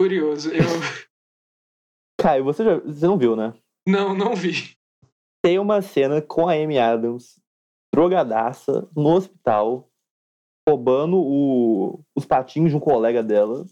Curioso. 0.00 0.50
Eu. 0.50 0.64
Caio, 2.20 2.44
você, 2.44 2.64
já, 2.64 2.78
você 2.80 3.06
não 3.06 3.18
viu, 3.18 3.36
né? 3.36 3.54
Não, 3.86 4.14
não 4.14 4.34
vi. 4.34 4.76
Tem 5.42 5.58
uma 5.58 5.80
cena 5.80 6.20
com 6.20 6.48
a 6.48 6.52
Amy 6.54 6.78
Adams, 6.78 7.40
drogadaça, 7.94 8.88
no 8.96 9.10
hospital, 9.14 9.88
roubando 10.68 11.16
o- 11.16 12.04
os 12.16 12.26
patinhos 12.26 12.70
de 12.70 12.76
um 12.76 12.80
colega 12.80 13.22
dela. 13.22 13.64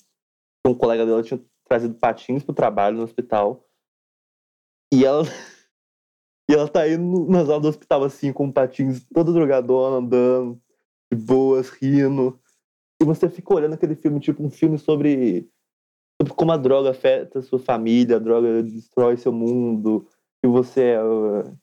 Um 0.67 0.75
colega 0.75 1.05
dela 1.05 1.23
tinha 1.23 1.41
trazido 1.69 1.95
patins 1.95 2.43
pro 2.45 2.55
trabalho 2.55 2.97
no 2.97 3.03
hospital. 3.05 3.65
E 4.93 5.05
ela. 5.05 5.23
E 6.49 6.55
ela 6.55 6.69
tá 6.69 6.89
indo 6.89 7.27
nas 7.29 7.49
aulas 7.49 7.63
do 7.63 7.69
hospital, 7.71 8.05
assim, 8.05 8.33
com 8.33 8.53
patins 8.53 9.05
toda 9.13 9.33
drogadona, 9.33 9.97
andando, 9.97 10.63
de 11.13 11.19
boas, 11.19 11.69
rindo. 11.71 12.41
E 13.03 13.05
você 13.05 13.29
fica 13.29 13.53
olhando 13.53 13.73
aquele 13.75 13.97
filme, 13.97 14.21
tipo 14.21 14.45
um 14.45 14.49
filme 14.49 14.79
sobre, 14.79 15.51
sobre 16.21 16.35
como 16.35 16.53
a 16.53 16.57
droga 16.57 16.91
afeta 16.91 17.43
sua 17.43 17.59
família, 17.59 18.17
a 18.17 18.21
droga 18.21 18.63
destrói 18.63 19.17
seu 19.17 19.33
mundo, 19.33 20.07
e 20.45 20.49
você 20.49 20.83
é. 20.83 21.03
uh, 21.05 21.57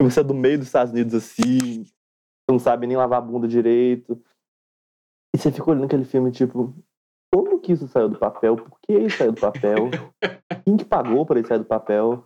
e 0.00 0.04
você 0.04 0.20
é 0.20 0.24
do 0.24 0.34
meio 0.34 0.58
dos 0.58 0.68
Estados 0.68 0.92
Unidos 0.92 1.14
assim, 1.14 1.84
você 1.84 2.52
não 2.52 2.58
sabe 2.58 2.86
nem 2.86 2.96
lavar 2.96 3.18
a 3.18 3.22
bunda 3.22 3.48
direito. 3.48 4.22
E 5.34 5.38
você 5.38 5.52
fica 5.52 5.70
olhando 5.70 5.84
aquele 5.84 6.04
filme, 6.04 6.30
tipo, 6.30 6.74
como 7.32 7.60
que 7.60 7.72
isso 7.72 7.86
saiu 7.88 8.08
do 8.08 8.18
papel? 8.18 8.56
Por 8.56 8.78
que 8.80 8.92
isso 8.94 9.18
saiu 9.18 9.32
do 9.32 9.40
papel? 9.40 9.90
Quem 10.64 10.76
que 10.76 10.84
pagou 10.84 11.26
para 11.26 11.40
isso 11.40 11.48
sair 11.48 11.58
do 11.58 11.64
papel? 11.64 12.24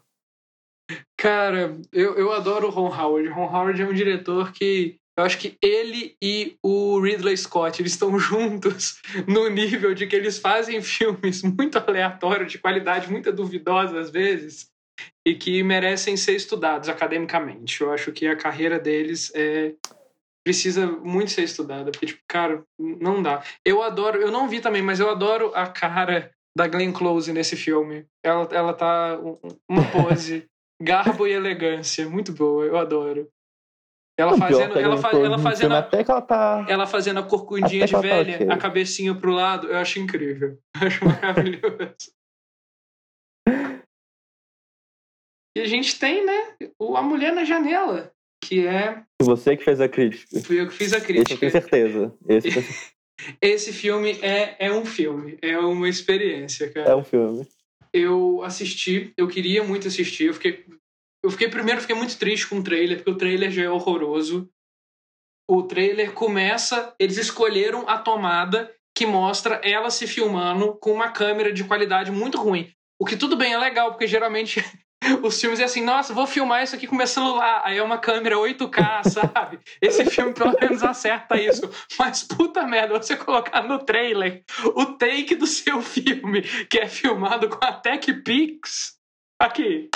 Cara, 1.16 1.76
eu, 1.92 2.14
eu 2.14 2.32
adoro 2.32 2.68
o 2.68 2.70
Ron 2.70 2.88
Howard. 2.88 3.28
Ron 3.28 3.46
Howard 3.46 3.80
é 3.80 3.86
um 3.86 3.94
diretor 3.94 4.52
que 4.52 5.00
eu 5.22 5.26
acho 5.26 5.38
que 5.38 5.56
ele 5.62 6.16
e 6.22 6.56
o 6.62 7.00
Ridley 7.00 7.36
Scott 7.36 7.80
eles 7.80 7.92
estão 7.92 8.18
juntos 8.18 9.00
no 9.26 9.48
nível 9.48 9.94
de 9.94 10.06
que 10.06 10.16
eles 10.16 10.38
fazem 10.38 10.82
filmes 10.82 11.42
muito 11.42 11.78
aleatórios, 11.78 12.50
de 12.52 12.58
qualidade 12.58 13.10
muito 13.10 13.32
duvidosa 13.32 13.98
às 14.00 14.10
vezes, 14.10 14.68
e 15.26 15.34
que 15.34 15.62
merecem 15.62 16.16
ser 16.16 16.34
estudados 16.34 16.88
academicamente. 16.88 17.80
Eu 17.80 17.92
acho 17.92 18.12
que 18.12 18.26
a 18.26 18.36
carreira 18.36 18.78
deles 18.78 19.30
é 19.34 19.74
precisa 20.44 20.86
muito 20.86 21.30
ser 21.30 21.42
estudada, 21.44 21.92
porque 21.92 22.06
tipo, 22.06 22.20
cara, 22.28 22.64
não 22.78 23.22
dá. 23.22 23.44
Eu 23.64 23.80
adoro, 23.80 24.20
eu 24.20 24.30
não 24.32 24.48
vi 24.48 24.60
também, 24.60 24.82
mas 24.82 24.98
eu 24.98 25.08
adoro 25.08 25.52
a 25.54 25.68
cara 25.68 26.32
da 26.56 26.66
Glenn 26.66 26.92
Close 26.92 27.32
nesse 27.32 27.54
filme. 27.56 28.04
Ela 28.24 28.48
ela 28.50 28.72
tá 28.74 29.18
um- 29.22 29.38
uma 29.70 29.84
pose 29.92 30.44
Garbo 30.82 31.28
e 31.28 31.32
elegância, 31.32 32.08
muito 32.08 32.32
boa, 32.32 32.64
eu 32.64 32.76
adoro. 32.76 33.28
Ela 34.18 34.36
fazendo, 34.36 34.78
ela, 34.78 34.96
fa 34.98 35.10
ela 35.10 35.38
fazendo, 35.38 35.74
até 35.74 36.04
que 36.04 36.10
ela 36.10 36.20
tá, 36.20 36.66
ela 36.68 36.86
fazendo 36.86 37.20
a 37.20 37.22
corcundinha 37.22 37.86
de 37.86 37.92
tá 37.92 38.00
velha, 38.00 38.46
tá 38.46 38.54
a 38.54 38.58
cabecinha 38.58 39.14
pro 39.14 39.32
lado, 39.32 39.68
eu 39.68 39.78
acho 39.78 39.98
incrível, 39.98 40.58
eu 40.80 40.86
acho 40.86 41.04
maravilhoso. 41.04 42.12
e 45.56 45.60
a 45.60 45.66
gente 45.66 45.98
tem, 45.98 46.26
né, 46.26 46.56
o 46.78 46.94
a 46.94 47.02
mulher 47.02 47.32
na 47.32 47.44
janela, 47.44 48.12
que 48.44 48.66
é. 48.66 49.02
Você 49.22 49.56
que 49.56 49.64
fez 49.64 49.80
a 49.80 49.88
crítica. 49.88 50.40
Fui 50.40 50.60
eu 50.60 50.68
que 50.68 50.74
fiz 50.74 50.92
a 50.92 51.00
crítica. 51.00 51.32
Esse 51.32 51.32
eu 51.32 51.38
tenho 51.38 51.50
certeza. 51.50 52.14
Esse... 52.28 52.92
Esse 53.40 53.72
filme 53.72 54.18
é, 54.20 54.66
é 54.66 54.72
um 54.72 54.84
filme, 54.84 55.38
é 55.40 55.56
uma 55.58 55.88
experiência, 55.88 56.70
cara. 56.72 56.90
É 56.90 56.96
um 56.96 57.04
filme. 57.04 57.46
Eu 57.92 58.42
assisti, 58.42 59.12
eu 59.16 59.28
queria 59.28 59.62
muito 59.62 59.86
assistir, 59.86 60.26
eu 60.26 60.34
fiquei 60.34 60.64
eu 61.22 61.30
fiquei 61.30 61.48
primeiro 61.48 61.80
fiquei 61.80 61.94
muito 61.94 62.18
triste 62.18 62.48
com 62.48 62.58
o 62.58 62.62
trailer, 62.64 62.98
porque 62.98 63.10
o 63.10 63.16
trailer 63.16 63.50
já 63.50 63.62
é 63.62 63.70
horroroso. 63.70 64.50
O 65.48 65.62
trailer 65.62 66.12
começa, 66.12 66.94
eles 66.98 67.16
escolheram 67.16 67.88
a 67.88 67.98
tomada 67.98 68.72
que 68.94 69.06
mostra 69.06 69.60
ela 69.64 69.90
se 69.90 70.06
filmando 70.06 70.74
com 70.74 70.92
uma 70.92 71.10
câmera 71.10 71.52
de 71.52 71.64
qualidade 71.64 72.10
muito 72.10 72.38
ruim. 72.38 72.70
O 73.00 73.04
que 73.04 73.16
tudo 73.16 73.36
bem 73.36 73.52
é 73.52 73.58
legal, 73.58 73.90
porque 73.90 74.06
geralmente 74.06 74.64
os 75.22 75.40
filmes 75.40 75.60
é 75.60 75.64
assim, 75.64 75.82
nossa, 75.82 76.12
vou 76.12 76.26
filmar 76.26 76.62
isso 76.62 76.74
aqui 76.74 76.86
com 76.86 76.96
meu 76.96 77.06
celular. 77.06 77.62
Aí 77.64 77.78
é 77.78 77.82
uma 77.82 77.98
câmera 77.98 78.36
8K, 78.36 79.08
sabe? 79.10 79.60
Esse 79.80 80.04
filme 80.06 80.32
pelo 80.34 80.54
menos 80.60 80.82
acerta 80.82 81.40
isso. 81.40 81.70
Mas 81.98 82.22
puta 82.22 82.66
merda, 82.66 83.00
você 83.00 83.16
colocar 83.16 83.62
no 83.62 83.78
trailer 83.78 84.44
o 84.74 84.86
take 84.86 85.34
do 85.34 85.46
seu 85.46 85.80
filme, 85.80 86.42
que 86.68 86.78
é 86.78 86.86
filmado 86.86 87.48
com 87.48 87.64
a 87.64 87.72
TechPix. 87.72 88.96
Aqui, 89.40 89.90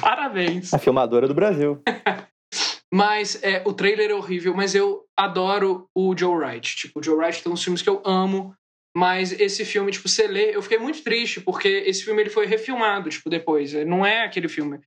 Parabéns. 0.00 0.72
A 0.72 0.78
filmadora 0.78 1.26
do 1.26 1.34
Brasil. 1.34 1.82
mas 2.92 3.42
é, 3.42 3.62
o 3.66 3.72
trailer 3.72 4.10
é 4.10 4.14
horrível, 4.14 4.54
mas 4.54 4.74
eu 4.74 5.04
adoro 5.16 5.88
o 5.94 6.16
Joe 6.16 6.36
Wright. 6.36 6.76
Tipo, 6.76 7.00
o 7.00 7.02
Joe 7.02 7.16
Wright 7.16 7.42
tem 7.42 7.52
uns 7.52 7.62
filmes 7.62 7.82
que 7.82 7.88
eu 7.88 8.02
amo, 8.04 8.54
mas 8.96 9.32
esse 9.32 9.64
filme, 9.64 9.92
tipo, 9.92 10.08
você 10.08 10.26
lê, 10.26 10.56
eu 10.56 10.62
fiquei 10.62 10.78
muito 10.78 11.02
triste, 11.02 11.40
porque 11.40 11.68
esse 11.68 12.04
filme 12.04 12.22
ele 12.22 12.30
foi 12.30 12.46
refilmado, 12.46 13.10
tipo, 13.10 13.28
depois. 13.28 13.72
Não 13.84 14.06
é 14.06 14.24
aquele 14.24 14.48
filme. 14.48 14.80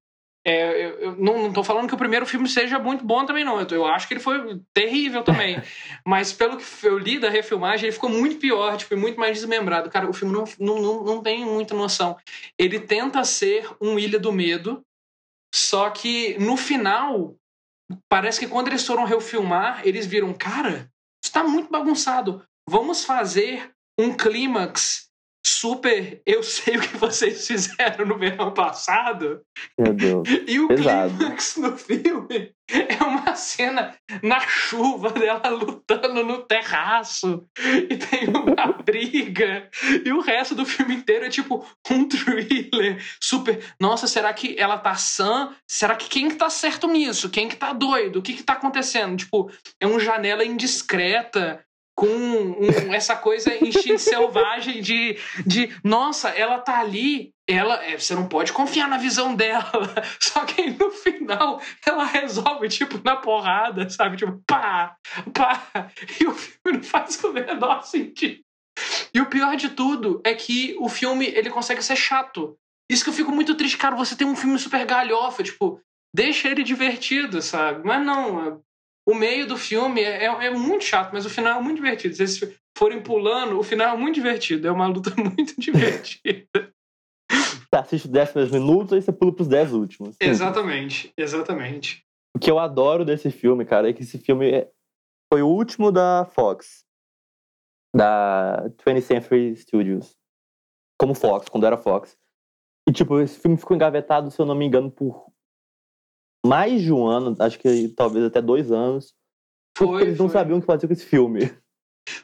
É, 0.46 0.86
eu, 0.86 0.90
eu 1.00 1.16
não, 1.18 1.44
não 1.44 1.54
tô 1.54 1.64
falando 1.64 1.88
que 1.88 1.94
o 1.94 1.98
primeiro 1.98 2.26
filme 2.26 2.48
seja 2.48 2.80
muito 2.80 3.06
bom 3.06 3.26
também, 3.26 3.44
não. 3.44 3.60
Eu, 3.60 3.68
eu 3.70 3.86
acho 3.86 4.08
que 4.08 4.14
ele 4.14 4.22
foi 4.22 4.60
terrível 4.74 5.22
também. 5.22 5.62
Mas 6.08 6.34
pelo 6.34 6.58
que 6.58 6.64
eu 6.84 6.98
li 6.98 7.20
da 7.20 7.30
refilmagem, 7.30 7.86
ele 7.86 7.94
ficou 7.94 8.10
muito 8.10 8.38
pior, 8.38 8.78
tipo, 8.78 8.98
muito 8.98 9.20
mais 9.20 9.38
desmembrado. 9.38 9.90
Cara, 9.90 10.10
o 10.10 10.14
filme 10.14 10.34
não, 10.34 10.46
não, 10.60 10.82
não, 10.82 11.04
não 11.04 11.22
tem 11.22 11.46
muita 11.46 11.76
noção. 11.76 12.18
Ele 12.58 12.80
tenta 12.80 13.24
ser 13.24 13.70
um 13.80 14.00
Ilha 14.00 14.18
do 14.18 14.32
Medo, 14.32 14.84
só 15.54 15.90
que 15.90 16.38
no 16.40 16.56
final, 16.56 17.36
parece 18.08 18.40
que 18.40 18.48
quando 18.48 18.68
eles 18.68 18.86
foram 18.86 19.04
refilmar, 19.04 19.82
eles 19.86 20.06
viram, 20.06 20.34
cara, 20.34 20.92
está 21.24 21.44
muito 21.44 21.70
bagunçado. 21.70 22.46
Vamos 22.68 23.04
fazer 23.04 23.74
um 23.98 24.16
clímax 24.16 25.09
super. 25.50 26.22
Eu 26.26 26.44
sei 26.44 26.78
o 26.78 26.82
que 26.82 26.98
vocês 26.98 27.46
fizeram 27.48 28.06
no 28.06 28.18
verão 28.18 28.54
passado. 28.54 29.42
Meu 29.78 29.94
Deus. 29.94 30.28
E 30.48 30.60
o 30.60 30.68
Pesado. 30.68 31.18
clímax 31.18 31.56
no 31.58 31.78
filme 31.78 32.52
é 32.72 33.04
uma 33.04 33.36
cena 33.36 33.96
na 34.22 34.40
chuva 34.42 35.10
dela 35.12 35.50
lutando 35.50 36.24
no 36.24 36.44
terraço. 36.44 37.46
E 37.90 37.98
tem 37.98 38.30
uma 38.30 38.74
briga. 38.84 39.70
E 40.06 40.12
o 40.12 40.22
resto 40.22 40.54
do 40.54 40.66
filme 40.66 40.96
inteiro 40.96 41.26
é 41.26 41.30
tipo 41.30 41.66
um 41.90 42.08
thriller 42.08 43.04
super. 43.22 43.64
Nossa, 43.80 44.08
será 44.08 44.32
que 44.34 44.56
ela 44.60 44.78
tá 44.78 44.96
sã? 44.96 45.54
Será 45.68 45.96
que 45.96 46.08
quem 46.08 46.30
que 46.30 46.36
tá 46.36 46.50
certo 46.50 46.88
nisso? 46.88 47.30
Quem 47.30 47.48
que 47.50 47.56
tá 47.56 47.74
doido? 47.74 48.20
O 48.20 48.22
que 48.22 48.34
que 48.34 48.44
tá 48.44 48.54
acontecendo? 48.54 49.18
Tipo, 49.18 49.52
é 49.82 49.88
uma 49.88 50.00
janela 50.00 50.46
indiscreta 50.46 51.64
com 52.00 52.08
um, 52.08 52.94
essa 52.94 53.14
coisa 53.14 53.54
instinto 53.62 54.00
selvagem 54.00 54.82
de, 54.82 55.18
de 55.46 55.70
nossa, 55.84 56.30
ela 56.30 56.58
tá 56.58 56.80
ali, 56.80 57.34
ela 57.46 57.84
é, 57.84 57.98
você 57.98 58.16
não 58.16 58.26
pode 58.26 58.54
confiar 58.54 58.88
na 58.88 58.98
visão 58.98 59.36
dela. 59.36 59.70
Só 60.18 60.46
que 60.46 60.62
aí, 60.62 60.78
no 60.80 60.92
final 60.92 61.62
ela 61.86 62.06
resolve 62.06 62.70
tipo 62.70 63.02
na 63.04 63.18
porrada, 63.18 63.90
sabe? 63.90 64.16
Tipo, 64.16 64.42
pá, 64.48 64.96
pá. 65.34 65.92
E 66.22 66.26
o 66.26 66.34
filme 66.34 66.78
não 66.78 66.84
faz 66.84 67.22
o 67.22 67.34
menor 67.34 67.84
sentido. 67.84 68.40
E 69.14 69.20
o 69.20 69.26
pior 69.26 69.58
de 69.58 69.68
tudo 69.68 70.22
é 70.24 70.34
que 70.34 70.78
o 70.80 70.88
filme 70.88 71.26
ele 71.26 71.50
consegue 71.50 71.84
ser 71.84 71.98
chato. 71.98 72.58
Isso 72.90 73.04
que 73.04 73.10
eu 73.10 73.14
fico 73.14 73.32
muito 73.32 73.56
triste, 73.56 73.78
cara. 73.78 73.98
Você 73.98 74.16
tem 74.16 74.26
um 74.26 74.38
filme 74.38 74.58
super 74.58 74.86
galhofa, 74.86 75.44
tipo, 75.44 75.82
deixa 76.16 76.48
ele 76.48 76.64
divertido, 76.64 77.42
sabe? 77.42 77.86
Mas 77.86 78.06
não, 78.06 78.64
o 79.10 79.16
meio 79.16 79.48
do 79.48 79.58
filme 79.58 80.02
é, 80.02 80.26
é, 80.26 80.46
é, 80.46 80.50
muito 80.52 80.84
chato, 80.84 81.12
mas 81.12 81.26
o 81.26 81.30
final 81.30 81.60
é 81.60 81.64
muito 81.64 81.78
divertido. 81.78 82.14
Se 82.14 82.22
eles 82.22 82.60
forem 82.78 83.02
pulando, 83.02 83.58
o 83.58 83.64
final 83.64 83.96
é 83.96 83.98
muito 83.98 84.16
divertido. 84.16 84.68
É 84.68 84.72
uma 84.72 84.86
luta 84.86 85.10
muito 85.18 85.60
divertida. 85.60 86.72
Você 87.32 87.76
assiste 87.76 88.06
os 88.06 88.12
10 88.12 88.52
minutos, 88.52 88.94
aí 88.94 89.02
você 89.02 89.12
pula 89.12 89.34
pros 89.34 89.48
10 89.48 89.74
últimos. 89.74 90.16
Exatamente, 90.22 91.12
exatamente. 91.18 92.06
O 92.36 92.40
que 92.40 92.52
eu 92.52 92.60
adoro 92.60 93.04
desse 93.04 93.32
filme, 93.32 93.66
cara, 93.66 93.90
é 93.90 93.94
que 93.94 94.04
esse 94.04 94.20
filme 94.20 94.52
é, 94.52 94.70
foi 95.34 95.42
o 95.42 95.48
último 95.48 95.92
da 95.92 96.26
Fox. 96.26 96.86
Da 97.96 98.70
20th 98.86 99.02
Century 99.02 99.56
Studios. 99.56 100.16
Como 101.00 101.16
Fox, 101.16 101.50
quando 101.50 101.66
era 101.66 101.78
Fox. 101.78 102.16
E, 102.88 102.92
tipo, 102.92 103.20
esse 103.20 103.40
filme 103.40 103.58
ficou 103.58 103.76
engavetado, 103.76 104.30
se 104.30 104.40
eu 104.40 104.46
não 104.46 104.54
me 104.54 104.66
engano, 104.66 104.92
por 104.92 105.32
mais 106.46 106.82
de 106.82 106.92
um 106.92 107.06
ano, 107.06 107.36
acho 107.40 107.60
que 107.60 107.90
talvez 107.90 108.26
até 108.26 108.42
dois 108.42 108.72
anos. 108.72 109.14
Foi, 109.78 110.02
eles 110.02 110.18
não 110.18 110.30
sabiam 110.30 110.58
o 110.58 110.62
que 110.62 110.68
fazer 110.68 110.88
com 110.88 110.94
esse 110.94 111.06
filme. 111.06 111.52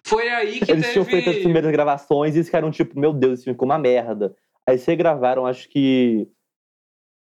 Foi 0.03 0.27
aí 0.29 0.59
que 0.59 0.71
eles 0.71 0.83
teve... 0.83 0.93
tinham 0.93 1.05
feito 1.05 1.29
as 1.29 1.37
primeiras 1.37 1.71
gravações 1.71 2.33
e 2.33 2.37
eles 2.37 2.47
ficaram 2.47 2.71
tipo, 2.71 2.99
meu 2.99 3.13
Deus, 3.13 3.33
esse 3.33 3.43
filme 3.43 3.55
ficou 3.55 3.67
uma 3.67 3.77
merda. 3.77 4.35
Aí 4.67 4.77
se 4.77 4.87
regravaram, 4.87 5.45
acho 5.45 5.69
que 5.69 6.27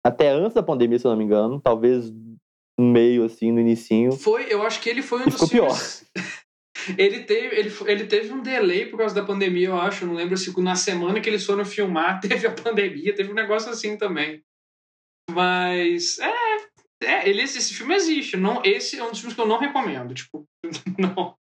até 0.04 0.28
antes 0.28 0.54
da 0.54 0.62
pandemia, 0.62 0.98
se 0.98 1.06
eu 1.06 1.10
não 1.10 1.18
me 1.18 1.24
engano, 1.24 1.60
talvez 1.60 2.10
no 2.78 2.86
meio, 2.86 3.24
assim, 3.24 3.52
no 3.52 3.60
inicinho. 3.60 4.12
Foi, 4.12 4.52
eu 4.52 4.62
acho 4.62 4.80
que 4.80 4.90
ele 4.90 5.02
foi 5.02 5.22
um 5.22 5.24
dos 5.24 5.34
ficou 5.34 5.48
filmes... 5.48 6.04
pior. 6.12 6.32
ele 6.98 7.20
teve, 7.20 7.56
ele, 7.56 7.72
ele 7.86 8.06
teve 8.06 8.32
um 8.32 8.42
delay 8.42 8.86
por 8.86 8.98
causa 8.98 9.14
da 9.14 9.24
pandemia, 9.24 9.68
eu 9.68 9.76
acho. 9.76 10.04
Não 10.04 10.14
lembro 10.14 10.36
se 10.36 10.58
na 10.60 10.74
semana 10.74 11.20
que 11.20 11.28
eles 11.28 11.44
foram 11.44 11.64
filmar 11.64 12.20
teve 12.22 12.46
a 12.46 12.52
pandemia, 12.52 13.14
teve 13.14 13.30
um 13.30 13.34
negócio 13.34 13.70
assim 13.70 13.96
também. 13.96 14.42
Mas 15.30 16.18
é, 16.18 16.51
é, 17.02 17.28
ele, 17.28 17.42
esse 17.42 17.74
filme 17.74 17.94
existe. 17.94 18.36
Não, 18.36 18.62
esse 18.64 18.98
é 18.98 19.04
um 19.04 19.10
dos 19.10 19.20
filmes 19.20 19.34
que 19.34 19.40
eu 19.40 19.46
não 19.46 19.58
recomendo. 19.58 20.14
Tipo, 20.14 20.44
não. 20.98 21.34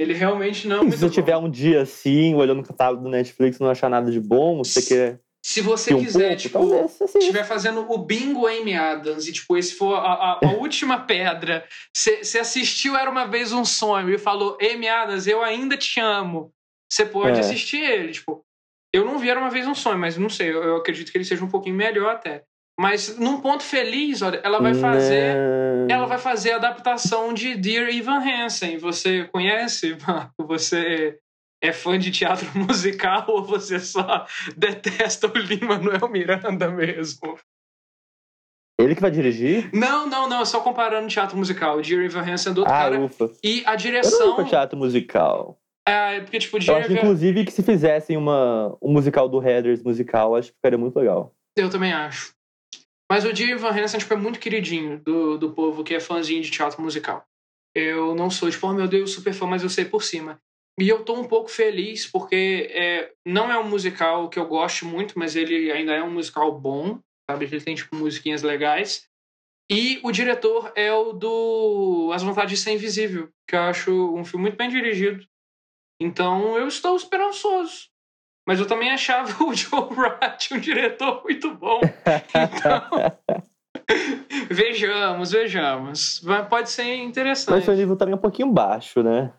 Ele 0.00 0.14
realmente 0.14 0.68
não. 0.68 0.86
É 0.86 0.90
se 0.90 0.96
você 0.98 1.10
tiver 1.10 1.36
um 1.36 1.50
dia 1.50 1.82
assim, 1.82 2.34
olhando 2.34 2.58
no 2.58 2.66
catálogo 2.66 3.02
do 3.02 3.10
Netflix 3.10 3.58
não 3.58 3.68
achar 3.68 3.90
nada 3.90 4.10
de 4.10 4.20
bom, 4.20 4.58
você 4.58 4.80
quer. 4.82 5.20
Se 5.44 5.60
você 5.60 5.94
um 5.94 6.00
quiser, 6.00 6.36
pouco, 6.50 6.88
tipo, 6.88 7.18
estiver 7.18 7.44
fazendo 7.44 7.90
o 7.90 7.98
bingo 7.98 8.46
Amy 8.46 8.74
Adams 8.74 9.26
e, 9.26 9.32
tipo, 9.32 9.56
esse 9.56 9.74
for 9.74 9.94
a, 9.94 10.00
a, 10.00 10.40
a 10.44 10.50
última 10.58 11.00
pedra, 11.00 11.66
você 11.94 12.38
assistiu 12.38 12.96
Era 12.96 13.10
Uma 13.10 13.24
Vez 13.24 13.52
Um 13.52 13.64
Sonho 13.64 14.10
e 14.10 14.18
falou, 14.18 14.58
Amy 14.60 14.88
Adams, 14.88 15.26
eu 15.26 15.42
ainda 15.42 15.76
te 15.76 16.00
amo. 16.00 16.52
Você 16.92 17.06
pode 17.06 17.38
é. 17.38 17.40
assistir 17.40 17.80
ele, 17.80 18.12
tipo. 18.12 18.44
Eu 18.92 19.04
não 19.04 19.18
vi 19.18 19.30
Era 19.30 19.40
Uma 19.40 19.50
Vez 19.50 19.66
Um 19.66 19.74
Sonho, 19.74 19.98
mas 19.98 20.16
não 20.18 20.28
sei, 20.28 20.50
eu, 20.50 20.62
eu 20.62 20.76
acredito 20.76 21.10
que 21.10 21.18
ele 21.18 21.24
seja 21.24 21.44
um 21.44 21.50
pouquinho 21.50 21.76
melhor 21.76 22.14
até. 22.14 22.44
Mas 22.78 23.18
num 23.18 23.40
ponto 23.40 23.64
feliz, 23.64 24.22
olha, 24.22 24.40
ela 24.44 24.60
vai 24.60 24.72
fazer, 24.72 25.34
Não. 25.34 25.94
ela 25.96 26.06
vai 26.06 26.18
fazer 26.18 26.52
a 26.52 26.56
adaptação 26.56 27.34
de 27.34 27.56
Dear 27.56 27.88
Evan 27.88 28.20
Hansen. 28.20 28.78
Você 28.78 29.24
conhece, 29.24 29.96
Marco? 30.06 30.32
Você 30.46 31.18
é 31.60 31.72
fã 31.72 31.98
de 31.98 32.12
teatro 32.12 32.46
musical 32.56 33.24
ou 33.26 33.42
você 33.42 33.80
só 33.80 34.24
detesta 34.56 35.26
o 35.26 35.36
Lin-Manuel 35.36 36.08
Miranda 36.08 36.70
mesmo? 36.70 37.36
Ele 38.80 38.94
que 38.94 39.00
vai 39.00 39.10
dirigir? 39.10 39.68
Não, 39.74 40.06
não, 40.06 40.28
não. 40.28 40.44
Só 40.44 40.60
comparando 40.60 41.08
teatro 41.08 41.36
musical. 41.36 41.82
Dear 41.82 42.04
Evan 42.04 42.22
Hansen 42.22 42.52
é 42.52 42.54
do 42.54 42.60
outro 42.60 42.72
ah, 42.72 42.78
cara. 42.78 43.00
Ufa. 43.00 43.28
E 43.42 43.64
a 43.66 43.74
direção... 43.74 44.20
Eu 44.20 44.36
não 44.38 44.44
teatro 44.44 44.78
musical. 44.78 45.58
É, 45.84 46.20
porque, 46.20 46.38
tipo, 46.38 46.60
Dear 46.60 46.76
Eu 46.76 46.84
acho, 46.84 46.92
Evan... 46.92 47.00
inclusive, 47.00 47.44
que 47.44 47.50
se 47.50 47.64
fizessem 47.64 48.16
uma, 48.16 48.76
um 48.80 48.92
musical 48.92 49.28
do 49.28 49.40
Headers 49.40 49.82
musical, 49.82 50.36
acho 50.36 50.50
que 50.50 50.54
ficaria 50.54 50.78
muito 50.78 50.96
legal. 50.96 51.34
Eu 51.56 51.68
também 51.68 51.92
acho. 51.92 52.37
Mas 53.10 53.24
o 53.24 53.32
Dave 53.32 53.54
Van 53.54 53.76
Helsing 53.76 53.98
tipo, 53.98 54.12
é 54.12 54.16
muito 54.16 54.38
queridinho 54.38 55.00
do, 55.00 55.38
do 55.38 55.52
povo 55.52 55.82
que 55.82 55.94
é 55.94 56.00
fãzinho 56.00 56.42
de 56.42 56.50
teatro 56.50 56.82
musical. 56.82 57.24
Eu 57.74 58.14
não 58.14 58.30
sou, 58.30 58.50
tipo, 58.50 58.66
oh 58.66 58.72
meu 58.72 58.86
Deus, 58.86 59.12
super 59.12 59.32
fã, 59.32 59.46
mas 59.46 59.62
eu 59.62 59.70
sei 59.70 59.84
por 59.84 60.02
cima. 60.02 60.40
E 60.78 60.88
eu 60.88 61.04
tô 61.04 61.14
um 61.14 61.24
pouco 61.24 61.48
feliz 61.48 62.06
porque 62.06 62.68
é, 62.70 63.12
não 63.26 63.50
é 63.50 63.58
um 63.58 63.68
musical 63.68 64.28
que 64.28 64.38
eu 64.38 64.46
gosto 64.46 64.86
muito, 64.86 65.18
mas 65.18 65.34
ele 65.34 65.72
ainda 65.72 65.92
é 65.92 66.02
um 66.02 66.10
musical 66.10 66.58
bom, 66.58 67.00
sabe? 67.28 67.46
Ele 67.46 67.60
tem, 67.60 67.74
tipo, 67.74 67.96
musiquinhas 67.96 68.42
legais. 68.42 69.08
E 69.70 70.00
o 70.02 70.12
diretor 70.12 70.72
é 70.74 70.92
o 70.92 71.12
do 71.12 72.10
As 72.14 72.22
Vontades 72.22 72.58
de 72.58 72.64
Ser 72.64 72.72
Invisível, 72.72 73.30
que 73.46 73.54
eu 73.54 73.60
acho 73.60 74.14
um 74.14 74.24
filme 74.24 74.44
muito 74.44 74.56
bem 74.56 74.70
dirigido. 74.70 75.26
Então 76.00 76.56
eu 76.56 76.68
estou 76.68 76.96
esperançoso. 76.96 77.88
Mas 78.48 78.58
eu 78.58 78.66
também 78.66 78.90
achava 78.90 79.28
o 79.44 79.52
Joe 79.54 79.88
Wright 79.94 80.54
um 80.54 80.58
diretor 80.58 81.22
muito 81.22 81.54
bom. 81.54 81.80
Então, 82.34 82.88
Vejamos, 84.50 85.32
vejamos. 85.32 86.20
Vai- 86.24 86.48
Pode 86.48 86.70
ser 86.70 86.84
Mas 86.84 87.00
interessante. 87.00 87.64
seu 87.66 87.74
nível 87.74 87.94
também 87.94 88.14
é 88.14 88.16
um 88.16 88.20
pouquinho 88.20 88.50
baixo, 88.50 89.02
né? 89.02 89.34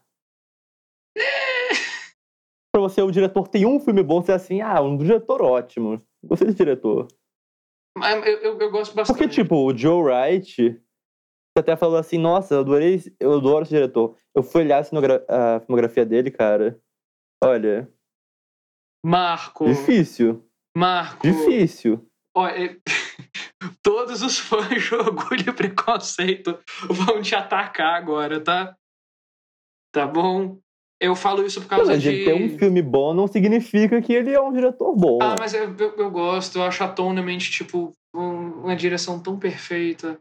pra 2.72 2.82
você, 2.82 3.01
o 3.01 3.10
diretor 3.10 3.47
tem 3.47 3.66
um 3.66 3.80
filme 3.80 4.03
bom, 4.03 4.22
você 4.22 4.32
é 4.32 4.36
assim, 4.36 4.62
ah, 4.62 4.80
um 4.80 4.95
diretor 4.95 5.41
ótimo. 5.41 5.99
Gostei 6.24 6.45
desse 6.47 6.60
diretor. 6.60 7.07
Mas 7.97 8.24
Eu, 8.28 8.38
eu, 8.41 8.60
eu 8.60 8.72
gosto 8.72 8.93
bastante. 8.93 9.18
Porque, 9.18 9.28
tipo, 9.28 9.55
o 9.55 9.76
Joe 9.76 10.03
Wright, 10.03 10.74
você 10.74 11.60
até 11.60 11.76
falou 11.76 11.97
assim, 11.97 12.20
nossa, 12.20 12.53
eu 12.53 12.60
adorei, 12.60 12.93
esse- 12.93 13.16
eu 13.20 13.34
adoro 13.34 13.64
esse 13.64 13.74
diretor. 13.74 14.16
Eu 14.36 14.43
fui 14.43 14.62
olhar 14.62 14.84
a, 15.28 15.55
a 15.55 15.60
filmografia 15.62 16.05
dele, 16.05 16.30
cara. 16.30 16.80
Olha, 17.43 17.91
Marco. 19.06 19.66
difícil, 19.66 20.45
Marco. 20.76 21.26
difícil. 21.26 22.06
Olha, 22.36 22.80
todos 23.82 24.22
os 24.22 24.38
fãs 24.39 24.84
de 24.84 24.95
Orgulho 24.95 25.50
e 25.50 25.54
Preconceito 25.54 26.60
vão 26.89 27.22
te 27.22 27.36
atacar 27.36 27.95
agora, 27.95 28.39
tá? 28.41 28.76
Tá 29.93 30.06
bom? 30.06 30.60
Eu 31.02 31.16
falo 31.16 31.45
isso 31.45 31.62
por 31.62 31.70
causa 31.70 31.93
Mas 31.93 32.02
de. 32.04 32.26
ter 32.26 32.34
um 32.34 32.58
filme 32.58 32.82
bom 32.82 33.14
não 33.14 33.26
significa 33.28 34.02
que 34.02 34.14
ele 34.14 34.32
é 34.34 34.39
um 34.41 34.52
diretor 34.52 34.93
bom. 34.95 35.20
Ah, 35.22 35.36
mas 35.39 35.54
eu, 35.54 35.74
eu, 35.78 35.95
eu 35.95 36.12
gosto, 36.12 36.58
eu 36.60 36.64
acho 36.64 36.84
atonamente, 36.84 37.50
tipo, 37.50 37.93
um- 38.14 38.64
uma 38.66 38.76
direção 38.76 39.20
tão 39.22 39.39
perfeita. 39.39 40.20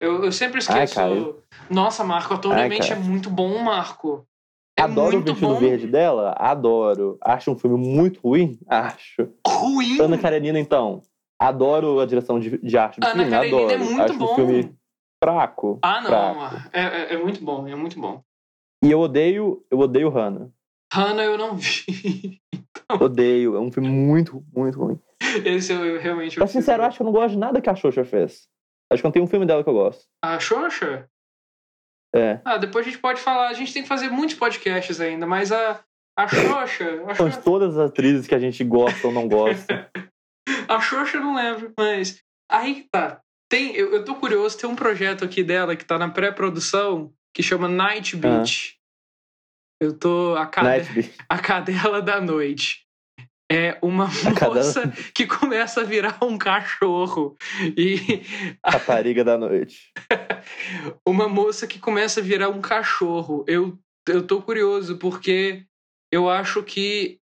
Eu, 0.00 0.24
eu 0.24 0.32
sempre 0.32 0.58
Ai, 0.68 0.84
esqueço. 0.84 0.94
cara. 0.94 1.36
Nossa, 1.70 2.04
Marco, 2.04 2.34
atonamente 2.34 2.92
é 2.92 2.96
cara. 2.96 3.00
muito 3.00 3.30
bom, 3.30 3.58
Marco. 3.62 4.26
É 4.78 4.82
Adoro 4.82 5.18
o 5.18 5.22
vestido 5.22 5.48
bom. 5.54 5.58
verde 5.58 5.86
dela? 5.88 6.34
Adoro. 6.38 7.18
Acho 7.20 7.50
um 7.50 7.58
filme 7.58 7.76
muito 7.76 8.20
ruim? 8.20 8.60
Acho. 8.68 9.28
Ruim. 9.46 10.00
Ana 10.00 10.16
Karenina, 10.16 10.58
então. 10.58 11.02
Adoro 11.40 11.98
a 11.98 12.06
direção 12.06 12.38
de, 12.38 12.58
de 12.58 12.78
arte 12.78 13.00
do 13.00 13.04
Ana 13.06 13.14
filme, 13.24 13.30
Karenina 13.30 13.56
adoro. 13.58 13.74
é 13.74 13.78
muito 13.78 14.02
Acho 14.02 14.18
bom. 14.18 14.32
um 14.32 14.34
filme 14.36 14.74
fraco. 15.22 15.78
Ah, 15.82 16.00
não. 16.00 16.08
fraco. 16.08 16.68
É, 16.72 16.80
é, 16.82 17.14
é 17.14 17.18
muito 17.18 17.44
bom, 17.44 17.66
é 17.66 17.74
muito 17.74 17.98
bom. 18.00 18.22
E 18.84 18.90
eu 18.90 19.00
odeio, 19.00 19.64
eu 19.68 19.78
odeio 19.80 20.08
Hannah. 20.10 20.48
Hannah 20.92 21.24
eu 21.24 21.36
não 21.36 21.56
vi. 21.56 22.40
Odeio. 23.00 23.56
É 23.56 23.60
um 23.60 23.70
filme 23.70 23.88
muito, 23.90 24.42
muito 24.54 24.78
ruim. 24.78 24.98
Esse 25.44 25.72
eu, 25.72 26.00
realmente. 26.00 26.36
Pra 26.36 26.46
sincero, 26.46 26.82
acho 26.84 26.96
que 26.96 27.02
eu 27.02 27.04
não 27.06 27.12
gosto 27.12 27.32
de 27.32 27.38
nada 27.38 27.60
que 27.60 27.68
a 27.68 27.74
Xuxa 27.74 28.02
fez. 28.04 28.48
Acho 28.90 29.02
que 29.02 29.06
não 29.06 29.12
tem 29.12 29.20
um 29.22 29.26
filme 29.26 29.44
dela 29.44 29.62
que 29.62 29.68
eu 29.68 29.74
gosto. 29.74 30.04
A 30.24 30.38
Xoxa? 30.40 31.06
É. 32.14 32.40
Ah, 32.44 32.56
depois 32.56 32.86
a 32.86 32.90
gente 32.90 33.00
pode 33.00 33.20
falar. 33.20 33.48
A 33.48 33.54
gente 33.54 33.72
tem 33.72 33.82
que 33.82 33.88
fazer 33.88 34.08
muitos 34.08 34.36
podcasts 34.36 35.00
ainda, 35.00 35.26
mas 35.26 35.52
a, 35.52 35.80
a 36.16 36.26
Xoxa. 36.26 37.02
A 37.06 37.14
São 37.14 37.30
Xoxa, 37.30 37.42
todas 37.42 37.76
as 37.76 37.90
atrizes 37.90 38.26
que 38.26 38.34
a 38.34 38.38
gente 38.38 38.64
gosta 38.64 39.06
ou 39.06 39.12
não 39.12 39.28
gosta. 39.28 39.90
a 40.68 40.80
Xoxa 40.80 41.18
eu 41.18 41.22
não 41.22 41.34
lembro, 41.34 41.72
mas. 41.78 42.22
Aí 42.50 42.86
tá. 42.90 43.20
Tem, 43.50 43.74
eu, 43.74 43.92
eu 43.92 44.04
tô 44.04 44.14
curioso, 44.14 44.58
tem 44.58 44.68
um 44.68 44.76
projeto 44.76 45.24
aqui 45.24 45.42
dela 45.42 45.74
que 45.76 45.84
tá 45.84 45.98
na 45.98 46.10
pré-produção 46.10 47.12
que 47.34 47.42
chama 47.42 47.68
Night 47.68 48.16
Beach. 48.16 48.76
Eu 49.80 49.96
tô. 49.96 50.34
A, 50.36 50.46
cade, 50.46 51.12
a 51.28 51.38
cadela 51.38 52.02
da 52.02 52.20
noite. 52.20 52.87
É 53.50 53.78
uma 53.80 54.06
moça 54.44 54.92
que 55.14 55.26
começa 55.26 55.80
a 55.80 55.84
virar 55.84 56.18
um 56.22 56.36
cachorro. 56.36 57.36
E 57.76 58.22
Rapariga 58.64 59.24
da 59.24 59.38
noite. 59.38 59.92
uma 61.06 61.28
moça 61.28 61.66
que 61.66 61.78
começa 61.78 62.20
a 62.20 62.22
virar 62.22 62.50
um 62.50 62.60
cachorro. 62.60 63.44
Eu, 63.48 63.78
eu 64.06 64.26
tô 64.26 64.42
curioso, 64.42 64.98
porque 64.98 65.64
eu 66.12 66.28
acho 66.28 66.62
que. 66.62 67.18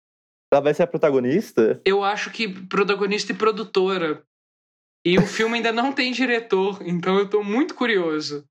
Ela 0.54 0.62
vai 0.62 0.74
ser 0.74 0.84
a 0.84 0.88
protagonista? 0.88 1.82
Eu 1.86 2.04
acho 2.04 2.30
que 2.30 2.48
protagonista 2.48 3.32
e 3.32 3.36
produtora. 3.36 4.24
E 5.04 5.18
o 5.18 5.26
filme 5.26 5.56
ainda 5.58 5.72
não 5.72 5.92
tem 5.92 6.12
diretor, 6.12 6.80
então 6.86 7.18
eu 7.18 7.28
tô 7.28 7.44
muito 7.44 7.74
curioso. 7.74 8.46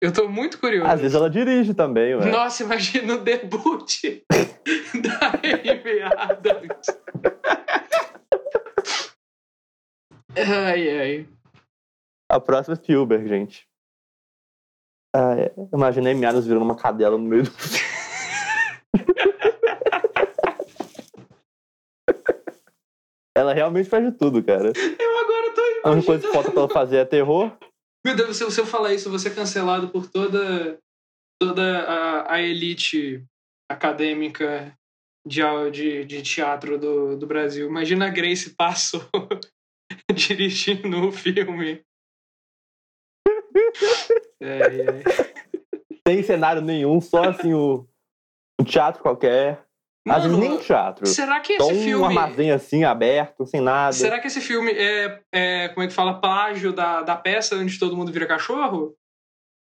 Eu 0.00 0.12
tô 0.12 0.28
muito 0.28 0.58
curioso. 0.60 0.88
Às 0.90 1.00
vezes 1.00 1.14
ela 1.16 1.28
dirige 1.28 1.74
também, 1.74 2.14
ué. 2.14 2.30
Nossa, 2.30 2.62
imagina 2.62 3.14
o 3.14 3.18
debut 3.18 3.84
da 5.02 5.30
Amy 5.42 6.02
Adams. 6.16 6.86
Ai, 10.36 11.00
ai. 11.00 11.28
A 12.30 12.38
próxima 12.38 12.74
é 12.74 12.76
Spielberg, 12.76 13.26
gente. 13.28 13.66
Ah, 15.16 15.34
é. 15.36 15.52
Imaginei 15.72 16.14
Mianos 16.14 16.46
virando 16.46 16.64
uma 16.64 16.76
cadela 16.76 17.18
no 17.18 17.24
meio 17.24 17.42
do. 17.44 17.50
ela 23.36 23.52
realmente 23.52 23.88
faz 23.88 24.04
de 24.04 24.12
tudo, 24.12 24.42
cara. 24.42 24.72
Eu 24.76 25.18
agora 25.18 25.54
tô 25.54 25.60
A 25.88 25.90
única 25.92 26.06
coisa 26.06 26.22
que 26.22 26.28
imaginando. 26.28 26.32
falta 26.32 26.50
pra 26.50 26.60
ela 26.60 26.68
fazer 26.68 26.96
é 26.98 27.04
terror. 27.04 27.52
Meu 28.08 28.16
Deus, 28.16 28.38
se, 28.38 28.42
eu 28.42 28.64
falar 28.64 28.94
isso, 28.94 29.10
vou 29.10 29.18
ser 29.18 29.34
cancelado 29.34 29.90
por 29.90 30.10
toda, 30.10 30.80
toda 31.38 31.82
a, 31.82 32.36
a 32.36 32.40
elite 32.40 33.22
acadêmica 33.70 34.74
de, 35.26 35.42
de, 35.70 36.04
de 36.06 36.22
teatro 36.22 36.78
do, 36.78 37.18
do 37.18 37.26
Brasil. 37.26 37.68
Imagina 37.68 38.06
a 38.06 38.10
Grace 38.10 38.56
Passo 38.56 39.06
dirigindo 40.10 41.06
o 41.06 41.12
filme. 41.12 41.84
É, 44.40 44.58
é. 44.58 45.02
Sem 46.08 46.22
cenário 46.22 46.62
nenhum, 46.62 47.02
só 47.02 47.24
assim 47.24 47.52
o 47.52 47.86
teatro 48.64 49.02
qualquer. 49.02 49.67
Às 50.10 50.22
vezes 50.24 50.38
nem 50.38 50.48
Mano, 50.50 50.60
teatro. 50.62 51.06
será 51.06 51.40
que 51.40 51.56
Só 51.56 51.70
esse 51.70 51.80
um 51.80 51.82
filme. 51.84 52.04
armazém 52.04 52.50
assim, 52.52 52.84
aberto, 52.84 53.46
sem 53.46 53.60
nada. 53.60 53.92
Será 53.92 54.18
que 54.20 54.26
esse 54.26 54.40
filme 54.40 54.70
é, 54.72 55.22
é, 55.32 55.68
como 55.68 55.82
é 55.84 55.86
que 55.88 55.92
fala, 55.94 56.20
plágio 56.20 56.72
da, 56.72 57.02
da 57.02 57.16
peça 57.16 57.56
onde 57.56 57.78
todo 57.78 57.96
mundo 57.96 58.12
vira 58.12 58.26
cachorro? 58.26 58.94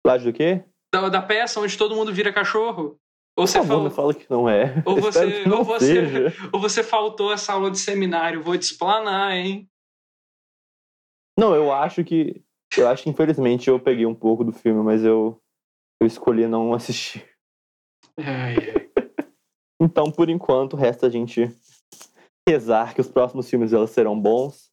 Plágio 0.04 0.32
do 0.32 0.36
quê? 0.36 0.64
Da, 0.94 1.08
da 1.08 1.22
peça 1.22 1.60
onde 1.60 1.76
todo 1.76 1.94
mundo 1.94 2.12
vira 2.12 2.32
cachorro? 2.32 2.98
Ou 3.36 3.46
você, 3.46 3.58
favor, 3.58 3.82
não 3.84 3.90
fala 3.90 4.12
que 4.12 4.26
não 4.30 4.46
é. 4.48 4.82
Ou 4.84 5.00
você- 5.00 5.44
ou 5.48 5.64
você- 5.64 6.32
ou 6.52 6.60
você 6.60 6.82
faltou 6.82 7.32
essa 7.32 7.52
aula 7.54 7.70
de 7.70 7.78
seminário? 7.78 8.42
Vou 8.42 8.56
te 8.58 8.62
explanar, 8.64 9.32
hein? 9.34 9.66
Não, 11.38 11.54
eu 11.54 11.72
acho 11.72 12.04
que. 12.04 12.42
Eu 12.76 12.88
acho 12.88 13.02
que 13.02 13.10
infelizmente 13.10 13.68
eu 13.68 13.78
peguei 13.80 14.06
um 14.06 14.14
pouco 14.14 14.44
do 14.44 14.52
filme, 14.52 14.82
mas 14.82 15.04
eu, 15.04 15.40
eu 16.00 16.06
escolhi 16.06 16.46
não 16.46 16.72
assistir. 16.74 17.26
Ai, 18.18 18.56
ai. 18.76 18.81
Então, 19.82 20.10
por 20.10 20.28
enquanto, 20.28 20.76
resta 20.76 21.06
a 21.06 21.10
gente 21.10 21.50
rezar 22.48 22.94
que 22.94 23.00
os 23.00 23.08
próximos 23.08 23.48
filmes 23.50 23.70
dela 23.70 23.86
serão 23.86 24.18
bons. 24.18 24.70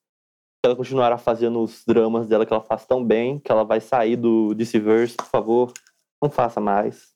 Que 0.62 0.68
ela 0.68 0.76
continuará 0.76 1.18
fazendo 1.18 1.62
os 1.62 1.84
dramas 1.86 2.28
dela 2.28 2.46
que 2.46 2.52
ela 2.54 2.62
faz 2.62 2.86
tão 2.86 3.04
bem, 3.04 3.40
que 3.40 3.52
ela 3.52 3.64
vai 3.64 3.80
sair 3.80 4.16
do 4.18 4.54
DC-Verse, 4.54 5.16
por 5.16 5.26
favor. 5.26 5.74
Não 6.22 6.30
faça 6.30 6.60
mais. 6.60 7.14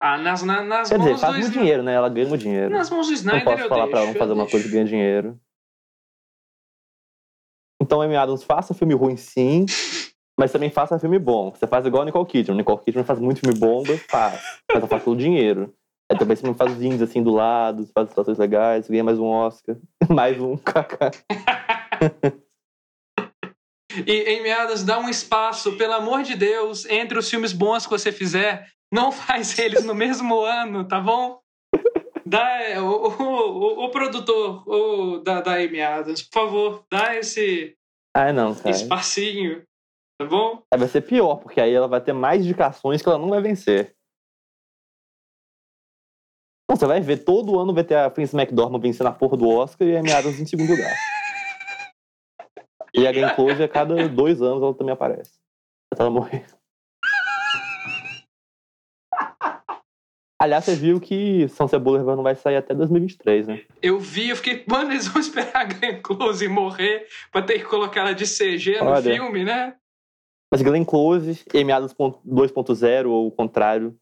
Ah, 0.00 0.16
nas, 0.16 0.42
na- 0.42 0.62
nas 0.64 0.88
Quer 0.88 0.98
dizer, 0.98 1.18
faz 1.18 1.36
muito 1.36 1.52
dinheiro, 1.52 1.82
né? 1.82 1.92
Ela 1.94 2.08
ganha 2.08 2.26
muito 2.26 2.40
dinheiro. 2.40 2.70
Nas 2.74 2.88
mãos 2.90 3.06
do 3.06 3.10
Não 3.12 3.16
Snyder 3.18 3.44
posso 3.44 3.62
eu 3.64 3.68
falar 3.68 3.82
deixo, 3.84 3.90
pra 3.90 4.00
ela 4.00 4.06
não 4.12 4.18
fazer 4.18 4.32
uma 4.32 4.42
deixo. 4.44 4.50
coisa 4.50 4.66
que 4.66 4.72
ganha 4.72 4.84
dinheiro. 4.86 5.40
Então, 7.82 8.00
Amy 8.00 8.16
Adams, 8.16 8.42
faça 8.42 8.74
filme 8.74 8.94
ruim 8.94 9.16
sim, 9.16 9.66
mas 10.38 10.50
também 10.52 10.70
faça 10.70 10.98
filme 10.98 11.18
bom. 11.18 11.50
Você 11.50 11.66
faz 11.66 11.84
igual 11.86 12.02
a 12.02 12.06
Nicole 12.06 12.26
Kidman. 12.26 12.56
Nicole 12.56 12.80
Kidman 12.82 13.04
faz 13.04 13.18
muito 13.18 13.40
filme 13.40 13.58
bom, 13.58 13.84
faz. 14.08 14.40
Mas 14.70 14.78
ela 14.78 14.86
faz 14.88 15.02
pelo 15.04 15.16
dinheiro. 15.16 15.74
Aí 16.10 16.18
também 16.18 16.36
você 16.36 16.44
não 16.44 16.54
faz 16.54 16.72
os 16.72 16.82
indies 16.82 17.02
assim 17.02 17.22
do 17.22 17.30
lado, 17.30 17.88
faz 17.94 18.08
situações 18.08 18.36
legais, 18.36 18.88
ganha 18.88 19.04
mais 19.04 19.16
um 19.16 19.26
Oscar. 19.26 19.76
mais 20.10 20.40
um 20.40 20.56
kaká. 20.56 21.12
E 24.04 24.12
em 24.12 24.42
meadas, 24.42 24.82
dá 24.82 24.98
um 24.98 25.08
espaço, 25.08 25.76
pelo 25.76 25.92
amor 25.92 26.24
de 26.24 26.34
Deus, 26.34 26.84
entre 26.86 27.16
os 27.16 27.30
filmes 27.30 27.52
bons 27.52 27.86
que 27.86 27.92
você 27.92 28.10
fizer. 28.10 28.66
Não 28.92 29.12
faz 29.12 29.56
eles 29.56 29.84
no 29.84 29.94
mesmo 29.94 30.40
ano, 30.40 30.84
tá 30.84 31.00
bom? 31.00 31.38
Dá, 32.26 32.60
é, 32.60 32.80
o, 32.80 32.86
o, 32.86 33.22
o, 33.22 33.84
o 33.84 33.90
produtor 33.90 34.68
o, 34.68 35.18
da, 35.18 35.40
da 35.40 35.54
Amy 35.54 35.80
Adams, 35.80 36.22
por 36.22 36.42
favor, 36.42 36.84
dá 36.90 37.16
esse 37.16 37.76
Ah, 38.16 38.32
não, 38.32 38.54
cara. 38.54 38.70
espacinho, 38.70 39.62
tá 40.20 40.26
bom? 40.26 40.60
Aí 40.72 40.78
vai 40.78 40.88
ser 40.88 41.02
pior, 41.02 41.36
porque 41.36 41.60
aí 41.60 41.72
ela 41.72 41.86
vai 41.86 42.00
ter 42.00 42.12
mais 42.12 42.42
indicações 42.44 43.00
que 43.00 43.08
ela 43.08 43.18
não 43.18 43.30
vai 43.30 43.40
vencer. 43.40 43.94
Não, 46.70 46.76
você 46.76 46.86
vai 46.86 47.00
ver, 47.00 47.24
todo 47.24 47.58
ano 47.58 47.74
vai 47.74 47.82
ter 47.82 47.96
a 47.96 48.08
Prince 48.08 48.32
McDormand 48.32 48.78
vencendo 48.78 49.08
a 49.08 49.12
porra 49.12 49.36
do 49.36 49.48
Oscar 49.48 49.88
e 49.88 49.96
a 49.96 49.98
Amy 49.98 50.12
Adams 50.12 50.38
em 50.38 50.46
segundo 50.46 50.70
lugar. 50.70 50.94
E 52.94 53.08
a 53.08 53.12
Glenn 53.12 53.34
Close, 53.34 53.60
a 53.60 53.66
cada 53.68 54.08
dois 54.08 54.40
anos, 54.40 54.62
ela 54.62 54.72
também 54.72 54.92
aparece. 54.92 55.32
Até 55.92 56.04
ela 56.04 56.12
morrer. 56.12 56.46
Aliás, 60.40 60.64
você 60.64 60.76
viu 60.76 61.00
que 61.00 61.48
São 61.48 61.66
Cebola 61.66 62.14
não 62.14 62.22
vai 62.22 62.36
sair 62.36 62.54
até 62.54 62.72
2023, 62.72 63.48
né? 63.48 63.64
Eu 63.82 63.98
vi, 63.98 64.28
eu 64.28 64.36
fiquei, 64.36 64.64
mano, 64.68 64.92
eles 64.92 65.08
vão 65.08 65.20
esperar 65.20 65.56
a 65.56 65.64
Glenn 65.64 66.00
Close 66.00 66.46
morrer 66.46 67.08
pra 67.32 67.42
ter 67.42 67.58
que 67.58 67.64
colocar 67.64 68.02
ela 68.02 68.14
de 68.14 68.26
CG 68.26 68.78
no 68.78 68.90
Olha. 68.90 69.12
filme, 69.12 69.42
né? 69.42 69.74
Mas 70.52 70.62
Glenn 70.62 70.84
Close, 70.84 71.44
Adams 71.74 71.94
2.0 71.94 73.08
ou 73.08 73.26
o 73.26 73.32
contrário, 73.32 73.98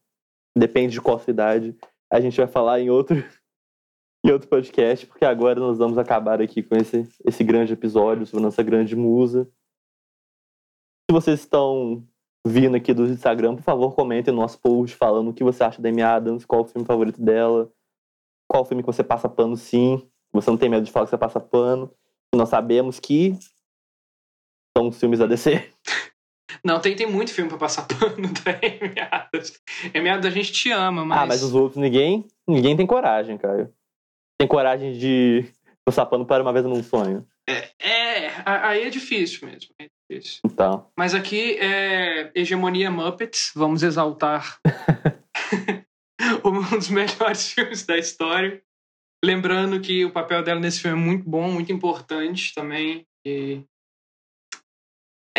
depende 0.55 0.93
de 0.93 1.01
qual 1.01 1.17
cidade. 1.17 1.75
A 2.11 2.19
gente 2.19 2.37
vai 2.37 2.47
falar 2.47 2.79
em 2.79 2.89
outro, 2.89 3.15
em 4.25 4.31
outro 4.31 4.47
podcast, 4.47 5.05
porque 5.05 5.25
agora 5.25 5.59
nós 5.59 5.77
vamos 5.77 5.97
acabar 5.97 6.41
aqui 6.41 6.63
com 6.63 6.75
esse, 6.75 7.07
esse 7.25 7.43
grande 7.43 7.73
episódio 7.73 8.25
sobre 8.25 8.43
nossa 8.43 8.63
grande 8.63 8.95
musa. 8.95 9.49
Se 11.09 11.13
vocês 11.13 11.39
estão 11.39 12.07
vindo 12.45 12.75
aqui 12.75 12.93
do 12.93 13.05
Instagram, 13.05 13.55
por 13.55 13.63
favor, 13.63 13.93
comentem 13.93 14.33
no 14.33 14.41
nosso 14.41 14.59
post 14.59 14.95
falando 14.95 15.29
o 15.29 15.33
que 15.33 15.43
você 15.43 15.63
acha 15.63 15.81
da 15.81 15.89
Amy 15.89 16.01
Adams, 16.01 16.45
qual 16.45 16.61
o 16.61 16.65
filme 16.65 16.85
favorito 16.85 17.21
dela, 17.21 17.71
qual 18.47 18.63
o 18.63 18.65
filme 18.65 18.81
que 18.81 18.87
você 18.87 19.03
passa 19.03 19.29
pano 19.29 19.55
sim, 19.55 20.09
você 20.31 20.49
não 20.49 20.57
tem 20.57 20.69
medo 20.69 20.85
de 20.85 20.91
falar 20.91 21.05
que 21.05 21.11
você 21.11 21.17
passa 21.17 21.39
pano. 21.39 21.91
Nós 22.33 22.49
sabemos 22.49 22.99
que 22.99 23.37
são 24.77 24.87
os 24.89 24.99
filmes 24.99 25.19
da 25.19 25.25
DC. 25.25 25.51
Não, 26.63 26.79
tem, 26.79 26.95
tem 26.95 27.07
muito 27.07 27.33
filme 27.33 27.49
pra 27.49 27.57
passar 27.57 27.85
pano 27.87 28.27
da 28.43 28.51
Amy 28.51 28.99
Adams. 29.11 29.61
Amy 29.93 30.09
Adams, 30.09 30.25
a 30.25 30.29
gente 30.29 30.51
te 30.51 30.71
ama, 30.71 31.05
mas... 31.05 31.19
Ah, 31.19 31.25
mas 31.25 31.43
os 31.43 31.53
outros, 31.53 31.81
ninguém, 31.81 32.25
ninguém 32.47 32.75
tem 32.75 32.85
coragem, 32.85 33.37
cara. 33.37 33.71
Tem 34.39 34.47
coragem 34.47 34.93
de 34.93 35.45
passar 35.85 36.05
pano 36.05 36.25
para 36.25 36.43
uma 36.43 36.53
vez 36.53 36.65
num 36.65 36.83
sonho. 36.83 37.25
É, 37.47 37.71
é, 37.79 38.31
aí 38.45 38.83
é 38.83 38.89
difícil 38.89 39.47
mesmo. 39.47 39.73
É 39.79 39.87
difícil. 40.11 40.41
Então. 40.45 40.87
Mas 40.97 41.15
aqui 41.15 41.57
é 41.59 42.31
hegemonia 42.35 42.91
Muppets, 42.91 43.51
vamos 43.55 43.81
exaltar 43.81 44.59
um 46.45 46.77
dos 46.77 46.89
melhores 46.89 47.49
filmes 47.53 47.85
da 47.85 47.97
história. 47.97 48.61
Lembrando 49.23 49.81
que 49.81 50.05
o 50.05 50.11
papel 50.11 50.43
dela 50.43 50.59
nesse 50.59 50.79
filme 50.79 51.01
é 51.01 51.05
muito 51.05 51.29
bom, 51.29 51.51
muito 51.51 51.71
importante 51.71 52.53
também. 52.53 53.05
E... 53.25 53.63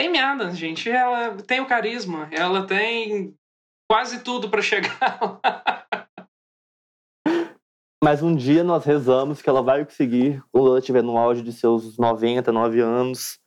Amy 0.01 0.18
Adams, 0.18 0.57
gente. 0.57 0.90
Ela 0.90 1.36
tem 1.42 1.61
o 1.61 1.66
carisma, 1.66 2.28
ela 2.32 2.66
tem 2.66 3.34
quase 3.90 4.22
tudo 4.22 4.48
para 4.48 4.62
chegar 4.62 5.18
lá. 5.20 6.07
Mas 8.03 8.22
um 8.22 8.34
dia 8.34 8.64
nós 8.64 8.84
rezamos 8.84 9.42
que 9.42 9.51
ela 9.51 9.62
vai 9.62 9.84
conseguir, 9.84 10.42
quando 10.51 10.68
ela 10.68 10.78
estiver 10.78 11.03
no 11.03 11.18
auge 11.18 11.42
de 11.42 11.53
seus 11.53 11.98
99 11.98 12.80
anos, 12.80 13.38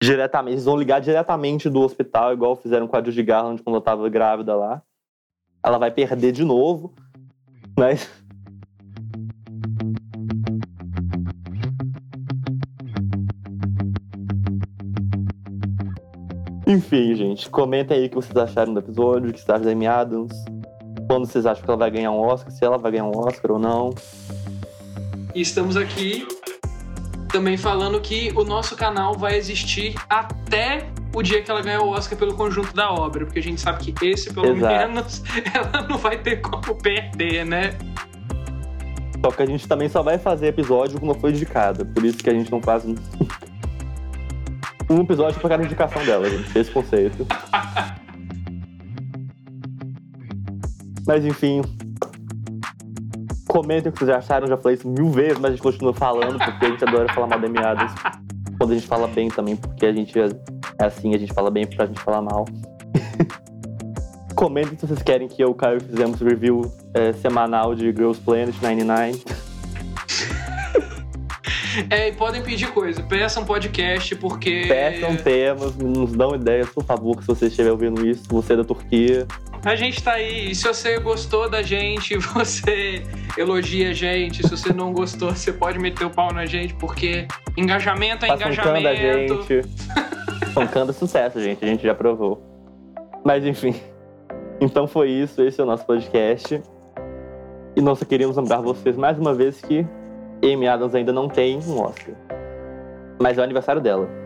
diretamente. 0.00 0.54
Eles 0.54 0.64
vão 0.64 0.76
ligar 0.76 1.00
diretamente 1.00 1.68
do 1.68 1.80
hospital, 1.80 2.32
igual 2.32 2.54
fizeram 2.54 2.86
com 2.86 2.96
a 2.96 3.02
Judy 3.02 3.22
Garland 3.22 3.60
quando 3.62 3.74
ela 3.74 3.82
estava 3.82 4.08
grávida 4.08 4.54
lá. 4.54 4.80
Ela 5.64 5.78
vai 5.78 5.90
perder 5.90 6.30
de 6.30 6.44
novo, 6.44 6.94
mas 7.76 8.08
Enfim, 16.72 17.14
gente, 17.14 17.50
comentem 17.50 17.98
aí 17.98 18.06
o 18.06 18.08
que 18.08 18.14
vocês 18.14 18.34
acharam 18.34 18.72
do 18.72 18.80
episódio, 18.80 19.28
o 19.28 19.32
que 19.32 19.38
vocês 19.38 19.50
acham 19.50 19.64
da 19.66 19.72
Amy 19.72 19.86
Adams, 19.86 20.32
quando 21.06 21.26
vocês 21.26 21.44
acham 21.44 21.62
que 21.62 21.68
ela 21.68 21.76
vai 21.76 21.90
ganhar 21.90 22.10
um 22.10 22.18
Oscar, 22.18 22.50
se 22.50 22.64
ela 22.64 22.78
vai 22.78 22.92
ganhar 22.92 23.04
um 23.04 23.10
Oscar 23.10 23.52
ou 23.52 23.58
não. 23.58 23.90
E 25.34 25.42
estamos 25.42 25.76
aqui 25.76 26.26
também 27.28 27.58
falando 27.58 28.00
que 28.00 28.32
o 28.34 28.42
nosso 28.42 28.74
canal 28.74 29.18
vai 29.18 29.36
existir 29.36 29.94
até 30.08 30.88
o 31.14 31.22
dia 31.22 31.42
que 31.42 31.50
ela 31.50 31.60
ganhar 31.60 31.82
o 31.82 31.90
Oscar 31.90 32.18
pelo 32.18 32.34
conjunto 32.34 32.74
da 32.74 32.90
obra, 32.90 33.26
porque 33.26 33.40
a 33.40 33.42
gente 33.42 33.60
sabe 33.60 33.92
que 33.92 34.06
esse, 34.06 34.32
pelo 34.32 34.56
Exato. 34.56 34.74
menos, 34.74 35.22
ela 35.52 35.86
não 35.86 35.98
vai 35.98 36.22
ter 36.22 36.40
como 36.40 36.74
perder, 36.76 37.44
né? 37.44 37.76
Só 39.22 39.30
que 39.30 39.42
a 39.42 39.46
gente 39.46 39.68
também 39.68 39.90
só 39.90 40.02
vai 40.02 40.18
fazer 40.18 40.46
episódio 40.46 40.98
quando 40.98 41.20
for 41.20 41.28
indicada, 41.28 41.84
por 41.84 42.02
isso 42.02 42.16
que 42.16 42.30
a 42.30 42.32
gente 42.32 42.50
não 42.50 42.62
faz 42.62 42.82
um 44.92 45.02
episódio 45.02 45.40
pra 45.40 45.50
cada 45.50 45.64
indicação 45.64 46.04
dela, 46.04 46.28
gente. 46.28 46.58
Esse 46.58 46.70
conceito. 46.70 47.26
Mas 51.06 51.24
enfim. 51.24 51.62
Comentem 53.48 53.90
o 53.90 53.92
que 53.92 53.98
vocês 53.98 54.10
acharam, 54.10 54.46
já 54.46 54.56
falei 54.56 54.78
isso 54.78 54.88
mil 54.88 55.10
vezes, 55.10 55.38
mas 55.38 55.46
a 55.46 55.50
gente 55.50 55.62
continua 55.62 55.92
falando, 55.92 56.38
porque 56.38 56.64
a 56.64 56.68
gente 56.70 56.84
adora 56.84 57.12
falar 57.12 57.26
mal 57.26 57.40
de 57.40 57.48
meadas. 57.48 57.92
Quando 58.56 58.70
a 58.70 58.74
gente 58.74 58.86
fala 58.86 59.06
bem 59.08 59.28
também, 59.28 59.56
porque 59.56 59.84
a 59.84 59.92
gente 59.92 60.18
é 60.18 60.30
assim, 60.78 61.14
a 61.14 61.18
gente 61.18 61.34
fala 61.34 61.50
bem 61.50 61.66
pra 61.66 61.84
gente 61.84 62.00
falar 62.00 62.22
mal. 62.22 62.46
Comentem 64.34 64.78
se 64.78 64.86
vocês 64.86 65.02
querem 65.02 65.28
que 65.28 65.42
eu 65.42 65.48
e 65.48 65.50
o 65.50 65.54
Caio 65.54 65.80
fizemos 65.80 66.20
review 66.20 66.62
é, 66.94 67.12
semanal 67.12 67.74
de 67.74 67.86
Girls 67.86 68.20
Planet 68.20 68.54
99. 68.62 69.22
É, 71.90 72.08
e 72.08 72.12
podem 72.12 72.42
pedir 72.42 72.70
coisa. 72.72 73.02
Peçam 73.02 73.44
podcast, 73.44 74.14
porque. 74.16 74.64
Peçam 74.68 75.16
temas, 75.16 75.76
nos 75.76 76.12
dão 76.12 76.34
ideias, 76.34 76.68
por 76.68 76.84
favor, 76.84 77.20
se 77.20 77.26
você 77.26 77.46
estiver 77.46 77.70
ouvindo 77.70 78.06
isso, 78.06 78.24
você 78.28 78.54
é 78.54 78.56
da 78.56 78.64
Turquia. 78.64 79.26
A 79.64 79.76
gente 79.76 80.02
tá 80.02 80.12
aí. 80.12 80.50
E 80.50 80.54
se 80.54 80.66
você 80.66 80.98
gostou 80.98 81.48
da 81.48 81.62
gente, 81.62 82.16
você 82.34 83.02
elogia 83.38 83.90
a 83.90 83.92
gente. 83.92 84.42
Se 84.42 84.50
você 84.50 84.72
não 84.72 84.92
gostou, 84.92 85.30
você 85.30 85.52
pode 85.52 85.78
meter 85.78 86.04
o 86.04 86.10
pau 86.10 86.32
na 86.32 86.46
gente, 86.46 86.74
porque 86.74 87.26
engajamento 87.56 88.24
é 88.24 88.28
Faça 88.28 88.44
um 88.44 88.52
engajamento. 88.52 89.34
da 89.36 89.42
gente. 89.42 89.68
Pancando 90.54 90.90
é 90.90 90.94
sucesso, 90.94 91.40
gente. 91.40 91.64
A 91.64 91.68
gente 91.68 91.82
já 91.82 91.94
provou. 91.94 92.42
Mas 93.24 93.44
enfim. 93.46 93.74
Então 94.60 94.86
foi 94.86 95.10
isso. 95.10 95.42
Esse 95.42 95.60
é 95.60 95.64
o 95.64 95.66
nosso 95.66 95.86
podcast. 95.86 96.60
E 97.74 97.80
nós 97.80 97.98
só 97.98 98.04
queríamos 98.04 98.36
lembrar 98.36 98.60
vocês 98.60 98.96
mais 98.96 99.18
uma 99.18 99.32
vez 99.32 99.60
que 99.60 99.86
Amy 100.42 100.66
Adams 100.66 100.94
ainda 100.94 101.12
não 101.12 101.28
tem 101.28 101.58
um 101.58 101.80
Oscar. 101.80 102.14
Mas 103.20 103.38
é 103.38 103.40
o 103.40 103.44
aniversário 103.44 103.80
dela. 103.80 104.21